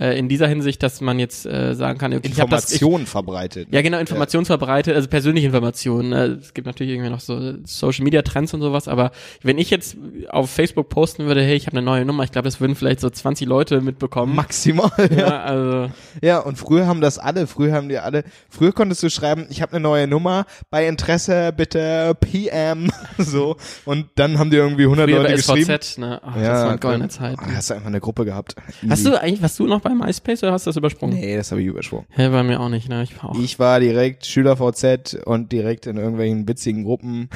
Äh, 0.00 0.16
in 0.16 0.28
dieser 0.28 0.46
Hinsicht, 0.46 0.80
dass 0.84 1.00
man 1.00 1.18
jetzt 1.18 1.44
äh, 1.44 1.74
sagen 1.74 1.98
kann, 1.98 2.14
okay, 2.14 2.30
das, 2.48 2.70
ich, 2.70 2.84
verbreitet. 3.06 3.68
ja 3.72 3.82
genau, 3.82 3.98
Information 3.98 4.44
verbreitet, 4.44 4.94
also 4.94 5.08
persönliche 5.08 5.46
Informationen. 5.46 6.12
Äh, 6.12 6.26
es 6.40 6.54
gibt 6.54 6.68
natürlich 6.68 6.92
irgendwie 6.92 7.10
noch 7.10 7.18
so 7.18 7.54
Social 7.64 8.04
Media 8.04 8.22
Trends 8.22 8.54
und 8.54 8.60
sowas, 8.60 8.86
aber 8.86 9.10
wenn 9.42 9.58
ich 9.58 9.70
jetzt 9.70 9.96
auf 10.28 10.50
Facebook 10.50 10.88
posten 10.88 11.26
würde, 11.26 11.42
hey, 11.42 11.56
ich 11.56 11.66
habe 11.66 11.76
eine 11.76 11.84
neue 11.84 12.04
Nummer, 12.04 12.22
ich 12.22 12.30
glaube, 12.30 12.46
das 12.46 12.60
würden 12.60 12.76
vielleicht 12.76 13.00
so 13.00 13.10
20 13.10 13.48
Leute 13.48 13.80
mitbekommen. 13.80 14.36
Maximal, 14.36 14.92
ja. 15.10 15.16
ja, 15.16 15.42
also 15.42 15.90
Ja, 16.22 16.38
und 16.38 16.56
früher 16.58 16.86
haben 16.86 17.00
das 17.00 17.18
alle, 17.18 17.48
früher 17.48 17.72
haben 17.72 17.88
die 17.88 17.98
alle, 17.98 18.22
früher 18.48 18.72
konntest 18.72 19.02
du 19.02 19.10
schreiben, 19.10 19.46
ich 19.50 19.62
habe 19.62 19.72
eine 19.72 19.80
neue 19.80 20.06
Nummer, 20.06 20.46
bei 20.70 20.86
Interesse 20.86 21.52
bitte 21.56 22.14
PM, 22.20 22.92
so, 23.18 23.56
und 23.84 24.06
dann 24.14 24.38
haben 24.38 24.50
die 24.50 24.58
irgendwie 24.58 24.84
100 24.84 25.08
früher 25.08 25.16
Leute 25.22 25.30
bei 25.30 25.36
geschrieben. 25.36 25.80
SVZ, 25.80 25.98
ne? 25.98 26.20
Ach, 26.22 26.36
das 26.36 26.44
war 26.46 26.68
eine 26.68 26.78
goldene 26.78 27.08
Zeit. 27.08 27.36
Ah, 27.40 27.48
hast 27.56 27.70
du 27.70 27.74
einfach 27.74 27.88
eine 27.88 28.00
Gruppe 28.00 28.24
gehabt. 28.24 28.54
Hast 28.88 29.04
du 29.04 29.20
eigentlich, 29.20 29.42
warst 29.42 29.58
du 29.58 29.66
noch 29.66 29.80
bei 29.80 29.87
MySpace 29.94 30.42
oder 30.42 30.52
hast 30.52 30.66
du 30.66 30.70
das 30.70 30.76
übersprungen? 30.76 31.18
Nee, 31.18 31.36
das 31.36 31.50
habe 31.50 31.60
ich 31.60 31.66
übersprungen. 31.66 32.06
Ja, 32.16 32.28
bei 32.30 32.42
mir 32.42 32.60
auch 32.60 32.68
nicht, 32.68 32.88
ne? 32.88 33.02
Ich 33.02 33.22
war 33.22 33.30
auch. 33.30 33.38
Ich 33.38 33.58
war 33.58 33.80
direkt 33.80 34.26
SchülerVZ 34.26 35.18
und 35.24 35.52
direkt 35.52 35.86
in 35.86 35.96
irgendwelchen 35.96 36.46
witzigen 36.48 36.84
Gruppen, 36.84 37.28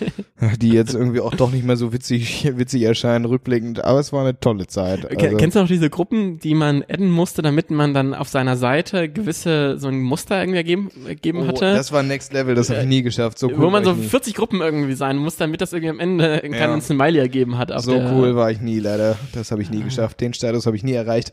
die 0.60 0.70
jetzt 0.70 0.94
irgendwie 0.94 1.20
auch 1.20 1.34
doch 1.34 1.50
nicht 1.50 1.64
mehr 1.64 1.76
so 1.76 1.92
witzig, 1.92 2.48
witzig 2.56 2.82
erscheinen, 2.82 3.24
rückblickend. 3.24 3.84
Aber 3.84 4.00
es 4.00 4.12
war 4.12 4.22
eine 4.22 4.38
tolle 4.38 4.66
Zeit. 4.66 5.04
Also, 5.10 5.36
Kennst 5.36 5.56
du 5.56 5.60
noch 5.60 5.68
diese 5.68 5.90
Gruppen, 5.90 6.38
die 6.38 6.54
man 6.54 6.82
adden 6.88 7.10
musste, 7.10 7.42
damit 7.42 7.70
man 7.70 7.94
dann 7.94 8.14
auf 8.14 8.28
seiner 8.28 8.56
Seite 8.56 9.08
gewisse, 9.08 9.78
so 9.78 9.88
ein 9.88 10.00
Muster 10.00 10.40
irgendwie 10.40 10.58
ergeben, 10.58 10.90
ergeben 11.06 11.40
oh, 11.42 11.46
hatte? 11.48 11.72
das 11.74 11.92
war 11.92 12.02
Next 12.02 12.32
Level, 12.32 12.54
das 12.54 12.70
habe 12.70 12.80
ich 12.80 12.86
nie 12.86 13.02
geschafft. 13.02 13.38
So 13.38 13.48
cool 13.48 13.58
wo 13.58 13.70
man 13.70 13.84
so 13.84 13.92
ich 13.92 13.98
nie. 13.98 14.08
40 14.08 14.34
Gruppen 14.34 14.60
irgendwie 14.60 14.94
sein 14.94 15.16
muss, 15.16 15.36
damit 15.36 15.60
das 15.60 15.72
irgendwie 15.72 15.90
am 15.90 16.00
Ende 16.00 16.42
ein 16.42 16.52
Ja. 16.52 16.58
kleines 16.58 16.86
Smiley 16.86 17.18
ergeben 17.18 17.58
hat. 17.58 17.70
So 17.82 17.92
cool 17.94 18.36
war 18.36 18.50
ich 18.50 18.60
nie, 18.60 18.78
leider. 18.78 19.16
Das 19.32 19.50
habe 19.50 19.62
ich 19.62 19.70
nie 19.70 19.82
geschafft. 19.82 20.20
Den 20.20 20.32
Status 20.34 20.66
habe 20.66 20.76
ich 20.76 20.84
nie 20.84 20.92
erreicht. 20.92 21.32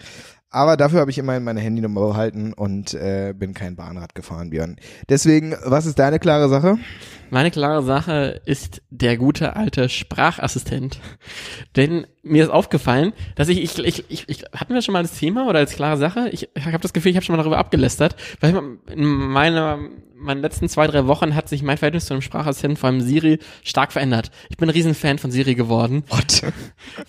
Aber 0.55 0.77
dafür 0.77 1.01
habe 1.01 1.11
ich 1.11 1.17
immerhin 1.17 1.43
meine 1.43 1.59
Handynummer 1.59 1.99
behalten 2.07 2.53
und 2.53 2.93
äh, 2.93 3.33
bin 3.37 3.53
kein 3.53 3.75
Bahnrad 3.75 4.15
gefahren, 4.15 4.51
Björn. 4.51 4.77
Deswegen, 5.09 5.53
was 5.65 5.85
ist 5.85 5.99
deine 5.99 6.17
klare 6.17 6.47
Sache? 6.47 6.77
Meine 7.35 7.51
klare 7.51 7.83
Sache 7.83 8.39
ist 8.45 8.81
der 8.91 9.17
gute 9.17 9.57
alte 9.57 9.89
Sprachassistent. 9.89 11.01
Denn 11.75 12.07
mir 12.23 12.45
ist 12.45 12.49
aufgefallen, 12.49 13.11
dass 13.35 13.49
ich, 13.49 13.61
ich, 13.61 13.77
ich, 13.77 14.05
ich, 14.07 14.29
ich 14.29 14.43
hatten 14.55 14.73
wir 14.73 14.81
schon 14.81 14.93
mal 14.93 15.01
das 15.01 15.19
Thema 15.19 15.49
oder 15.49 15.59
als 15.59 15.73
klare 15.73 15.97
Sache? 15.97 16.29
Ich, 16.29 16.47
ich 16.55 16.65
habe 16.65 16.79
das 16.79 16.93
Gefühl, 16.93 17.11
ich 17.11 17.17
habe 17.17 17.25
schon 17.25 17.35
mal 17.35 17.41
darüber 17.41 17.57
abgelästert, 17.57 18.15
weil 18.39 18.77
in 18.89 19.03
meiner 19.03 19.79
meinen 20.17 20.41
letzten 20.41 20.69
zwei, 20.69 20.87
drei 20.87 21.07
Wochen 21.07 21.35
hat 21.35 21.49
sich 21.49 21.61
mein 21.61 21.77
Verhältnis 21.77 22.05
zu 22.05 22.13
einem 22.13 22.21
Sprachassistenten, 22.21 22.77
vor 22.77 22.89
allem 22.89 23.01
Siri, 23.01 23.39
stark 23.63 23.91
verändert. 23.91 24.31
Ich 24.49 24.57
bin 24.57 24.69
ein 24.69 24.73
Riesenfan 24.73 25.19
von 25.19 25.31
Siri 25.31 25.55
geworden. 25.55 26.03
What? 26.09 26.41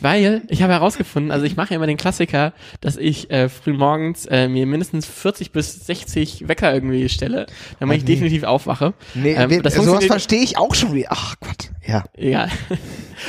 Weil 0.00 0.42
ich 0.48 0.62
habe 0.62 0.72
herausgefunden, 0.72 1.30
also 1.30 1.46
ich 1.46 1.56
mache 1.56 1.70
ja 1.70 1.76
immer 1.76 1.86
den 1.86 1.96
Klassiker, 1.96 2.52
dass 2.80 2.96
ich 2.96 3.30
äh, 3.30 3.48
früh 3.48 3.72
morgens 3.72 4.26
äh, 4.26 4.48
mir 4.48 4.66
mindestens 4.66 5.06
40 5.06 5.52
bis 5.52 5.86
60 5.86 6.48
Wecker 6.48 6.72
irgendwie 6.72 7.08
stelle, 7.08 7.46
damit 7.80 7.98
ich 7.98 8.02
nee. 8.04 8.14
definitiv 8.14 8.42
aufwache. 8.44 8.94
Nee, 9.14 9.34
Ähm, 9.34 9.62
das 9.62 9.74
sowas 9.74 9.88
funktioniert 9.88 10.15
verstehe 10.16 10.42
ich 10.42 10.56
auch 10.56 10.74
schon 10.74 10.94
wieder. 10.94 11.08
Ach 11.10 11.34
Gott, 11.40 11.70
ja. 11.86 12.02
Egal. 12.14 12.48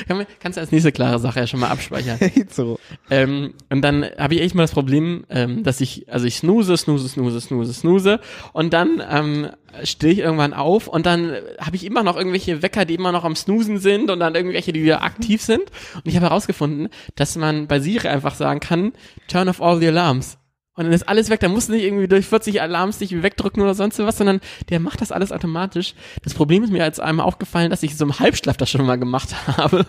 Kannst 0.39 0.55
du 0.55 0.61
als 0.61 0.71
nächste 0.71 0.93
klare 0.93 1.19
Sache 1.19 1.41
ja 1.41 1.47
schon 1.47 1.59
mal 1.59 1.67
abspeichern. 1.67 2.17
so. 2.49 2.79
Ähm, 3.09 3.55
und 3.69 3.81
dann 3.81 4.05
habe 4.17 4.35
ich 4.35 4.41
echt 4.41 4.55
mal 4.55 4.63
das 4.63 4.71
Problem, 4.71 5.25
ähm, 5.29 5.63
dass 5.63 5.81
ich, 5.81 6.09
also 6.09 6.25
ich 6.25 6.37
snooze, 6.37 6.77
snooze, 6.77 7.09
snooze, 7.09 7.41
snooze, 7.41 7.73
snooze 7.73 8.19
und 8.53 8.71
dann 8.71 9.03
ähm, 9.09 9.49
stehe 9.83 10.13
ich 10.13 10.19
irgendwann 10.19 10.53
auf 10.53 10.87
und 10.87 11.05
dann 11.05 11.33
habe 11.59 11.75
ich 11.75 11.85
immer 11.85 12.03
noch 12.03 12.15
irgendwelche 12.15 12.61
Wecker, 12.61 12.85
die 12.85 12.95
immer 12.95 13.11
noch 13.11 13.25
am 13.25 13.35
Snoosen 13.35 13.79
sind 13.79 14.09
und 14.09 14.21
dann 14.21 14.33
irgendwelche, 14.33 14.71
die 14.71 14.81
wieder 14.81 15.03
aktiv 15.03 15.41
sind. 15.41 15.63
Und 15.95 16.05
ich 16.05 16.15
habe 16.15 16.27
herausgefunden, 16.27 16.87
dass 17.15 17.35
man 17.35 17.67
bei 17.67 17.81
Siri 17.81 18.07
einfach 18.07 18.35
sagen 18.35 18.61
kann, 18.61 18.93
turn 19.27 19.49
off 19.49 19.61
all 19.61 19.77
the 19.77 19.89
alarms. 19.89 20.37
Und 20.77 20.83
dann 20.85 20.93
ist 20.93 21.09
alles 21.09 21.31
weg, 21.31 21.39
da 21.39 21.49
musst 21.49 21.69
du 21.69 21.73
nicht 21.73 21.83
irgendwie 21.83 22.07
durch 22.07 22.27
40 22.27 22.61
Alarms 22.61 22.99
dich 22.99 23.23
wegdrücken 23.23 23.63
oder 23.63 23.73
sonst 23.73 23.97
was, 23.97 24.17
sondern 24.17 24.39
der 24.69 24.79
macht 24.79 25.01
das 25.01 25.11
alles 25.11 25.31
automatisch. 25.31 25.95
Das 26.23 26.35
Problem 26.35 26.63
ist 26.63 26.71
mir 26.71 26.83
als 26.83 26.99
einmal 26.99 27.25
aufgefallen, 27.25 27.71
dass 27.71 27.81
ich 27.81 27.97
so 27.97 28.05
im 28.05 28.19
Halbschlaf 28.19 28.57
das 28.57 28.69
schon 28.69 28.85
mal 28.85 28.97
gemacht 28.97 29.29
habe. 29.57 29.85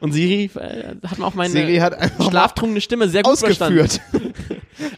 Und 0.00 0.12
Siri 0.12 0.50
äh, 0.56 0.96
hat 1.06 1.18
mir 1.20 1.26
auch 1.26 1.34
meine 1.34 1.52
Siri 1.52 1.76
hat 1.76 1.96
schlaftrunkene 2.28 2.80
Stimme 2.80 3.08
sehr 3.08 3.22
gut 3.22 3.38
verstanden. 3.38 3.78
ausgeführt. 3.80 4.00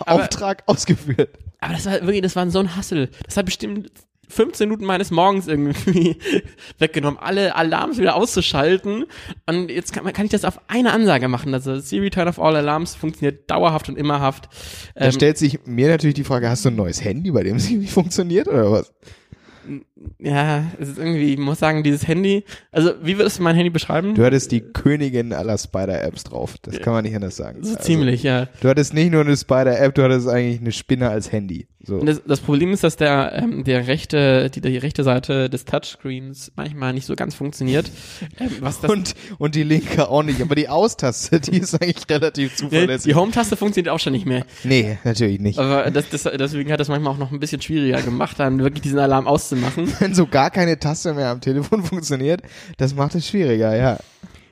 Auftrag 0.06 0.62
ausgeführt. 0.64 1.28
Aber 1.60 1.74
das 1.74 1.84
war 1.84 1.92
wirklich, 2.00 2.22
das 2.22 2.34
war 2.34 2.48
so 2.48 2.58
ein 2.58 2.74
Hassel. 2.74 3.10
Das 3.26 3.36
hat 3.36 3.44
bestimmt 3.44 3.90
15 4.34 4.68
Minuten 4.68 4.84
meines 4.84 5.10
Morgens 5.10 5.46
irgendwie 5.48 6.16
weggenommen, 6.78 7.18
alle 7.18 7.54
Alarms 7.54 7.98
wieder 7.98 8.16
auszuschalten. 8.16 9.04
Und 9.46 9.70
jetzt 9.70 9.92
kann, 9.92 10.04
man- 10.04 10.12
kann 10.12 10.26
ich 10.26 10.32
das 10.32 10.44
auf 10.44 10.60
eine 10.68 10.92
Ansage 10.92 11.28
machen. 11.28 11.54
Also 11.54 11.78
Siri 11.78 12.10
Turn 12.10 12.28
off 12.28 12.38
all 12.38 12.56
Alarms 12.56 12.94
funktioniert 12.94 13.50
dauerhaft 13.50 13.88
und 13.88 13.96
immerhaft. 13.96 14.48
Da 14.94 15.06
Ähm, 15.06 15.12
stellt 15.12 15.38
sich 15.38 15.60
mir 15.66 15.88
natürlich 15.88 16.14
die 16.14 16.24
Frage, 16.24 16.48
hast 16.50 16.64
du 16.64 16.68
ein 16.70 16.76
neues 16.76 17.02
Handy, 17.04 17.30
bei 17.30 17.42
dem 17.42 17.58
Siri 17.58 17.86
funktioniert 17.86 18.48
oder 18.48 18.70
was? 18.70 18.92
ja, 20.18 20.64
es 20.78 20.90
ist 20.90 20.98
irgendwie, 20.98 21.32
ich 21.32 21.38
muss 21.38 21.58
sagen, 21.58 21.82
dieses 21.82 22.06
Handy, 22.06 22.44
also 22.70 22.92
wie 23.02 23.16
würdest 23.16 23.38
du 23.38 23.42
mein 23.42 23.54
Handy 23.56 23.70
beschreiben? 23.70 24.14
Du 24.14 24.22
hattest 24.22 24.52
die 24.52 24.60
Königin 24.60 25.32
aller 25.32 25.56
Spider-Apps 25.56 26.24
drauf. 26.24 26.56
Das 26.60 26.80
kann 26.82 26.92
man 26.92 27.02
nicht 27.04 27.14
anders 27.16 27.36
sagen. 27.36 27.62
so 27.62 27.70
Also, 27.70 27.82
ziemlich, 27.82 28.22
ja. 28.22 28.46
Du 28.60 28.68
hattest 28.68 28.92
nicht 28.92 29.10
nur 29.10 29.22
eine 29.22 29.34
Spider-App, 29.36 29.94
du 29.94 30.02
hattest 30.02 30.28
eigentlich 30.28 30.60
eine 30.60 30.72
Spinne 30.72 31.08
als 31.08 31.32
Handy. 31.32 31.66
So. 31.86 31.96
Und 31.96 32.06
das, 32.06 32.22
das 32.26 32.40
Problem 32.40 32.72
ist, 32.72 32.82
dass 32.82 32.96
der, 32.96 33.32
ähm, 33.34 33.62
der 33.64 33.86
rechte, 33.86 34.48
die, 34.50 34.60
die 34.60 34.78
rechte 34.78 35.04
Seite 35.04 35.50
des 35.50 35.64
Touchscreens 35.66 36.52
manchmal 36.56 36.94
nicht 36.94 37.06
so 37.06 37.14
ganz 37.14 37.34
funktioniert. 37.34 37.90
Ähm, 38.40 38.50
was 38.60 38.80
das, 38.80 38.90
Und, 38.90 39.14
und 39.38 39.54
die 39.54 39.62
linke 39.62 40.08
auch 40.08 40.22
nicht. 40.22 40.40
Aber 40.40 40.54
die 40.54 40.68
Austaste, 40.68 41.40
die 41.40 41.58
ist 41.58 41.80
eigentlich 41.80 42.08
relativ 42.08 42.56
zuverlässig. 42.56 43.12
die 43.12 43.14
Home-Taste 43.14 43.56
funktioniert 43.56 43.92
auch 43.92 44.00
schon 44.00 44.12
nicht 44.12 44.26
mehr. 44.26 44.46
nee, 44.64 44.98
natürlich 45.04 45.40
nicht. 45.40 45.58
Aber 45.58 45.90
das, 45.90 46.08
das, 46.08 46.22
deswegen 46.22 46.72
hat 46.72 46.80
das 46.80 46.88
manchmal 46.88 47.12
auch 47.12 47.18
noch 47.18 47.32
ein 47.32 47.40
bisschen 47.40 47.60
schwieriger 47.60 48.02
gemacht, 48.02 48.38
dann 48.38 48.58
wirklich 48.60 48.82
diesen 48.82 48.98
Alarm 48.98 49.26
auszumachen. 49.26 49.92
Wenn 50.00 50.14
so 50.14 50.26
gar 50.26 50.50
keine 50.50 50.78
Taste 50.78 51.12
mehr 51.14 51.28
am 51.28 51.40
Telefon 51.40 51.82
funktioniert, 51.84 52.42
das 52.78 52.94
macht 52.94 53.14
es 53.14 53.28
schwieriger, 53.28 53.76
ja. 53.76 53.98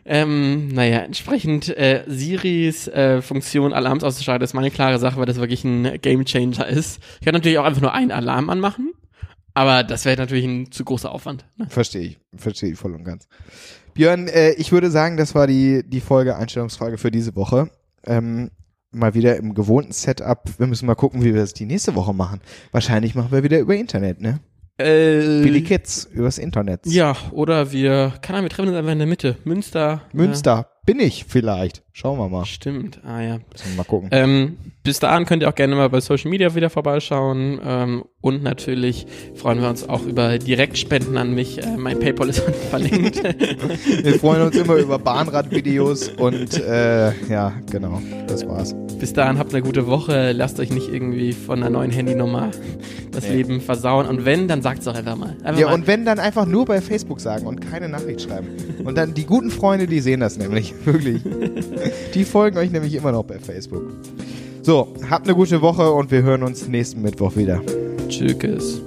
Ähm, 0.05 0.69
naja, 0.69 0.99
entsprechend 0.99 1.69
äh, 1.69 2.05
Siris 2.09 2.89
äh, 2.89 3.23
Funktion, 3.23 3.73
Alarms 3.73 4.03
auszuschalten, 4.03 4.45
ist 4.45 4.55
meine 4.55 4.71
klare 4.71 4.99
Sache, 4.99 5.19
weil 5.19 5.27
das 5.27 5.37
wirklich 5.37 5.65
ein 5.65 6.01
Gamechanger 6.01 6.67
ist. 6.67 7.01
Ich 7.21 7.25
kann 7.25 7.35
natürlich 7.35 7.59
auch 7.59 7.65
einfach 7.65 7.83
nur 7.83 7.95
einen 7.95 8.11
Alarm 8.11 8.51
anmachen, 8.51 8.93
aber 9.55 9.85
das 9.85 10.05
wäre 10.05 10.17
natürlich 10.17 10.45
ein 10.45 10.73
zu 10.73 10.85
großer 10.85 11.13
Aufwand. 11.13 11.45
Ne? 11.57 11.67
Verstehe 11.69 12.03
ich. 12.03 12.19
Verstehe 12.37 12.73
ich 12.73 12.79
voll 12.79 12.95
und 12.95 13.05
ganz. 13.05 13.29
Björn, 13.95 14.27
äh, 14.29 14.53
ich 14.53 14.73
würde 14.73 14.91
sagen, 14.91 15.17
das 15.17 15.35
war 15.35 15.47
die, 15.47 15.83
die 15.87 16.01
Folge, 16.01 16.37
Einstellungsfrage 16.37 16.99
für 16.99 17.11
diese 17.11 17.37
Woche. 17.37 17.71
Ähm, 18.05 18.51
mal 18.91 19.15
wieder 19.15 19.37
im 19.37 19.55
gewohnten 19.55 19.93
Setup. 19.93 20.49
Wir 20.59 20.67
müssen 20.67 20.87
mal 20.87 20.95
gucken, 20.95 21.23
wie 21.23 21.35
wir 21.35 21.41
das 21.41 21.55
die 21.55 21.67
nächste 21.67 21.95
Woche 21.95 22.13
machen. 22.13 22.41
Wahrscheinlich 22.73 23.15
machen 23.15 23.33
wir 23.33 23.43
wieder 23.43 23.59
über 23.59 23.75
Internet, 23.75 24.21
ne? 24.21 24.41
Äh, 24.85 25.51
die 25.51 25.65
Kids, 25.65 26.09
übers 26.13 26.39
Internet. 26.39 26.81
Ja, 26.87 27.17
oder 27.31 27.73
wir, 27.73 28.15
keine 28.23 28.39
Ahnung, 28.39 28.51
wir 28.51 28.51
treffen 28.51 28.69
uns 28.69 28.77
einfach 28.77 28.93
in 28.93 28.99
der 28.99 29.07
Mitte. 29.07 29.37
Münster. 29.45 30.03
Münster. 30.13 30.72
Bin 30.85 30.99
ich 30.99 31.27
vielleicht. 31.29 31.83
Schauen 31.93 32.19
wir 32.19 32.29
mal. 32.29 32.45
Stimmt, 32.45 33.01
ah 33.05 33.21
ja. 33.21 33.39
Müssen 33.53 33.69
wir 33.71 33.77
mal 33.77 33.85
gucken. 33.85 34.09
Ähm, 34.13 34.57
bis 34.83 34.99
dahin 34.99 35.27
könnt 35.27 35.43
ihr 35.43 35.49
auch 35.49 35.55
gerne 35.55 35.77
mal 35.77 35.89
bei 35.91 36.01
Social 36.01 36.29
Media 36.31 36.55
wieder 36.57 36.71
vorbeischauen. 36.71 37.61
Ähm, 37.65 38.05
und 38.21 38.43
natürlich 38.43 39.07
freuen 39.37 39.61
wir 39.61 39.69
uns 39.69 39.89
auch 39.89 40.05
über 40.05 40.39
Direktspenden 40.39 41.17
an 41.19 41.35
mich. 41.35 41.63
Äh, 41.63 41.77
mein 41.77 42.01
PayPal 42.01 42.31
ist 42.31 42.41
unten 42.47 42.69
verlinkt. 42.69 43.23
Wir 44.05 44.19
freuen 44.19 44.43
uns 44.43 44.57
immer 44.57 44.77
über 44.77 44.99
Bahnradvideos 44.99 46.09
und 46.09 46.59
äh, 46.61 47.13
ja, 47.29 47.53
genau. 47.71 48.01
Das 48.27 48.47
war's. 48.49 48.75
bis 48.99 49.13
dahin 49.13 49.39
habt 49.39 49.53
eine 49.53 49.63
gute 49.63 49.87
Woche. 49.87 50.33
Lasst 50.33 50.59
euch 50.59 50.71
nicht 50.71 50.89
irgendwie 50.89 51.33
von 51.33 51.61
einer 51.63 51.71
neuen 51.71 51.91
Handynummer 51.91 52.51
das 53.13 53.25
Nee. 53.29 53.35
Leben 53.37 53.61
versauen. 53.61 54.07
Und 54.07 54.25
wenn, 54.25 54.49
dann 54.49 54.63
sagt's 54.63 54.87
doch 54.87 54.95
einfach 54.95 55.17
mal. 55.17 55.37
Einfach 55.45 55.61
Ja, 55.61 55.67
mal. 55.69 55.75
und 55.75 55.87
wenn 55.87 56.05
dann 56.07 56.19
einfach 56.19 56.47
nur 56.47 56.65
bei 56.65 56.81
Facebook 56.81 57.21
sagen 57.21 57.47
und 57.47 57.61
keine 57.61 57.89
Nachricht 57.91 58.23
schreiben. 58.23 58.49
Und 58.85 58.97
dann 58.97 59.13
die 59.13 59.27
guten 59.27 59.51
Freunde, 59.51 59.87
die 59.87 60.01
sehen 60.01 60.21
das 60.21 60.39
nämlich, 60.39 60.72
wirklich. 60.85 61.23
Die 62.15 62.25
folgen 62.25 62.59
euch 62.59 62.71
nämlich 62.71 62.95
immer 62.95 63.13
noch 63.13 63.25
bei 63.25 63.39
Facebook. 63.39 63.83
So, 64.63 64.95
habt 65.11 65.27
eine 65.27 65.35
gute 65.35 65.61
Woche 65.61 65.91
und 65.91 66.11
wir 66.11 66.23
hören 66.23 66.43
uns 66.43 66.69
nächsten 66.69 67.03
Mittwoch 67.03 67.37
wieder. 67.37 67.61
Tschüss. 68.09 68.81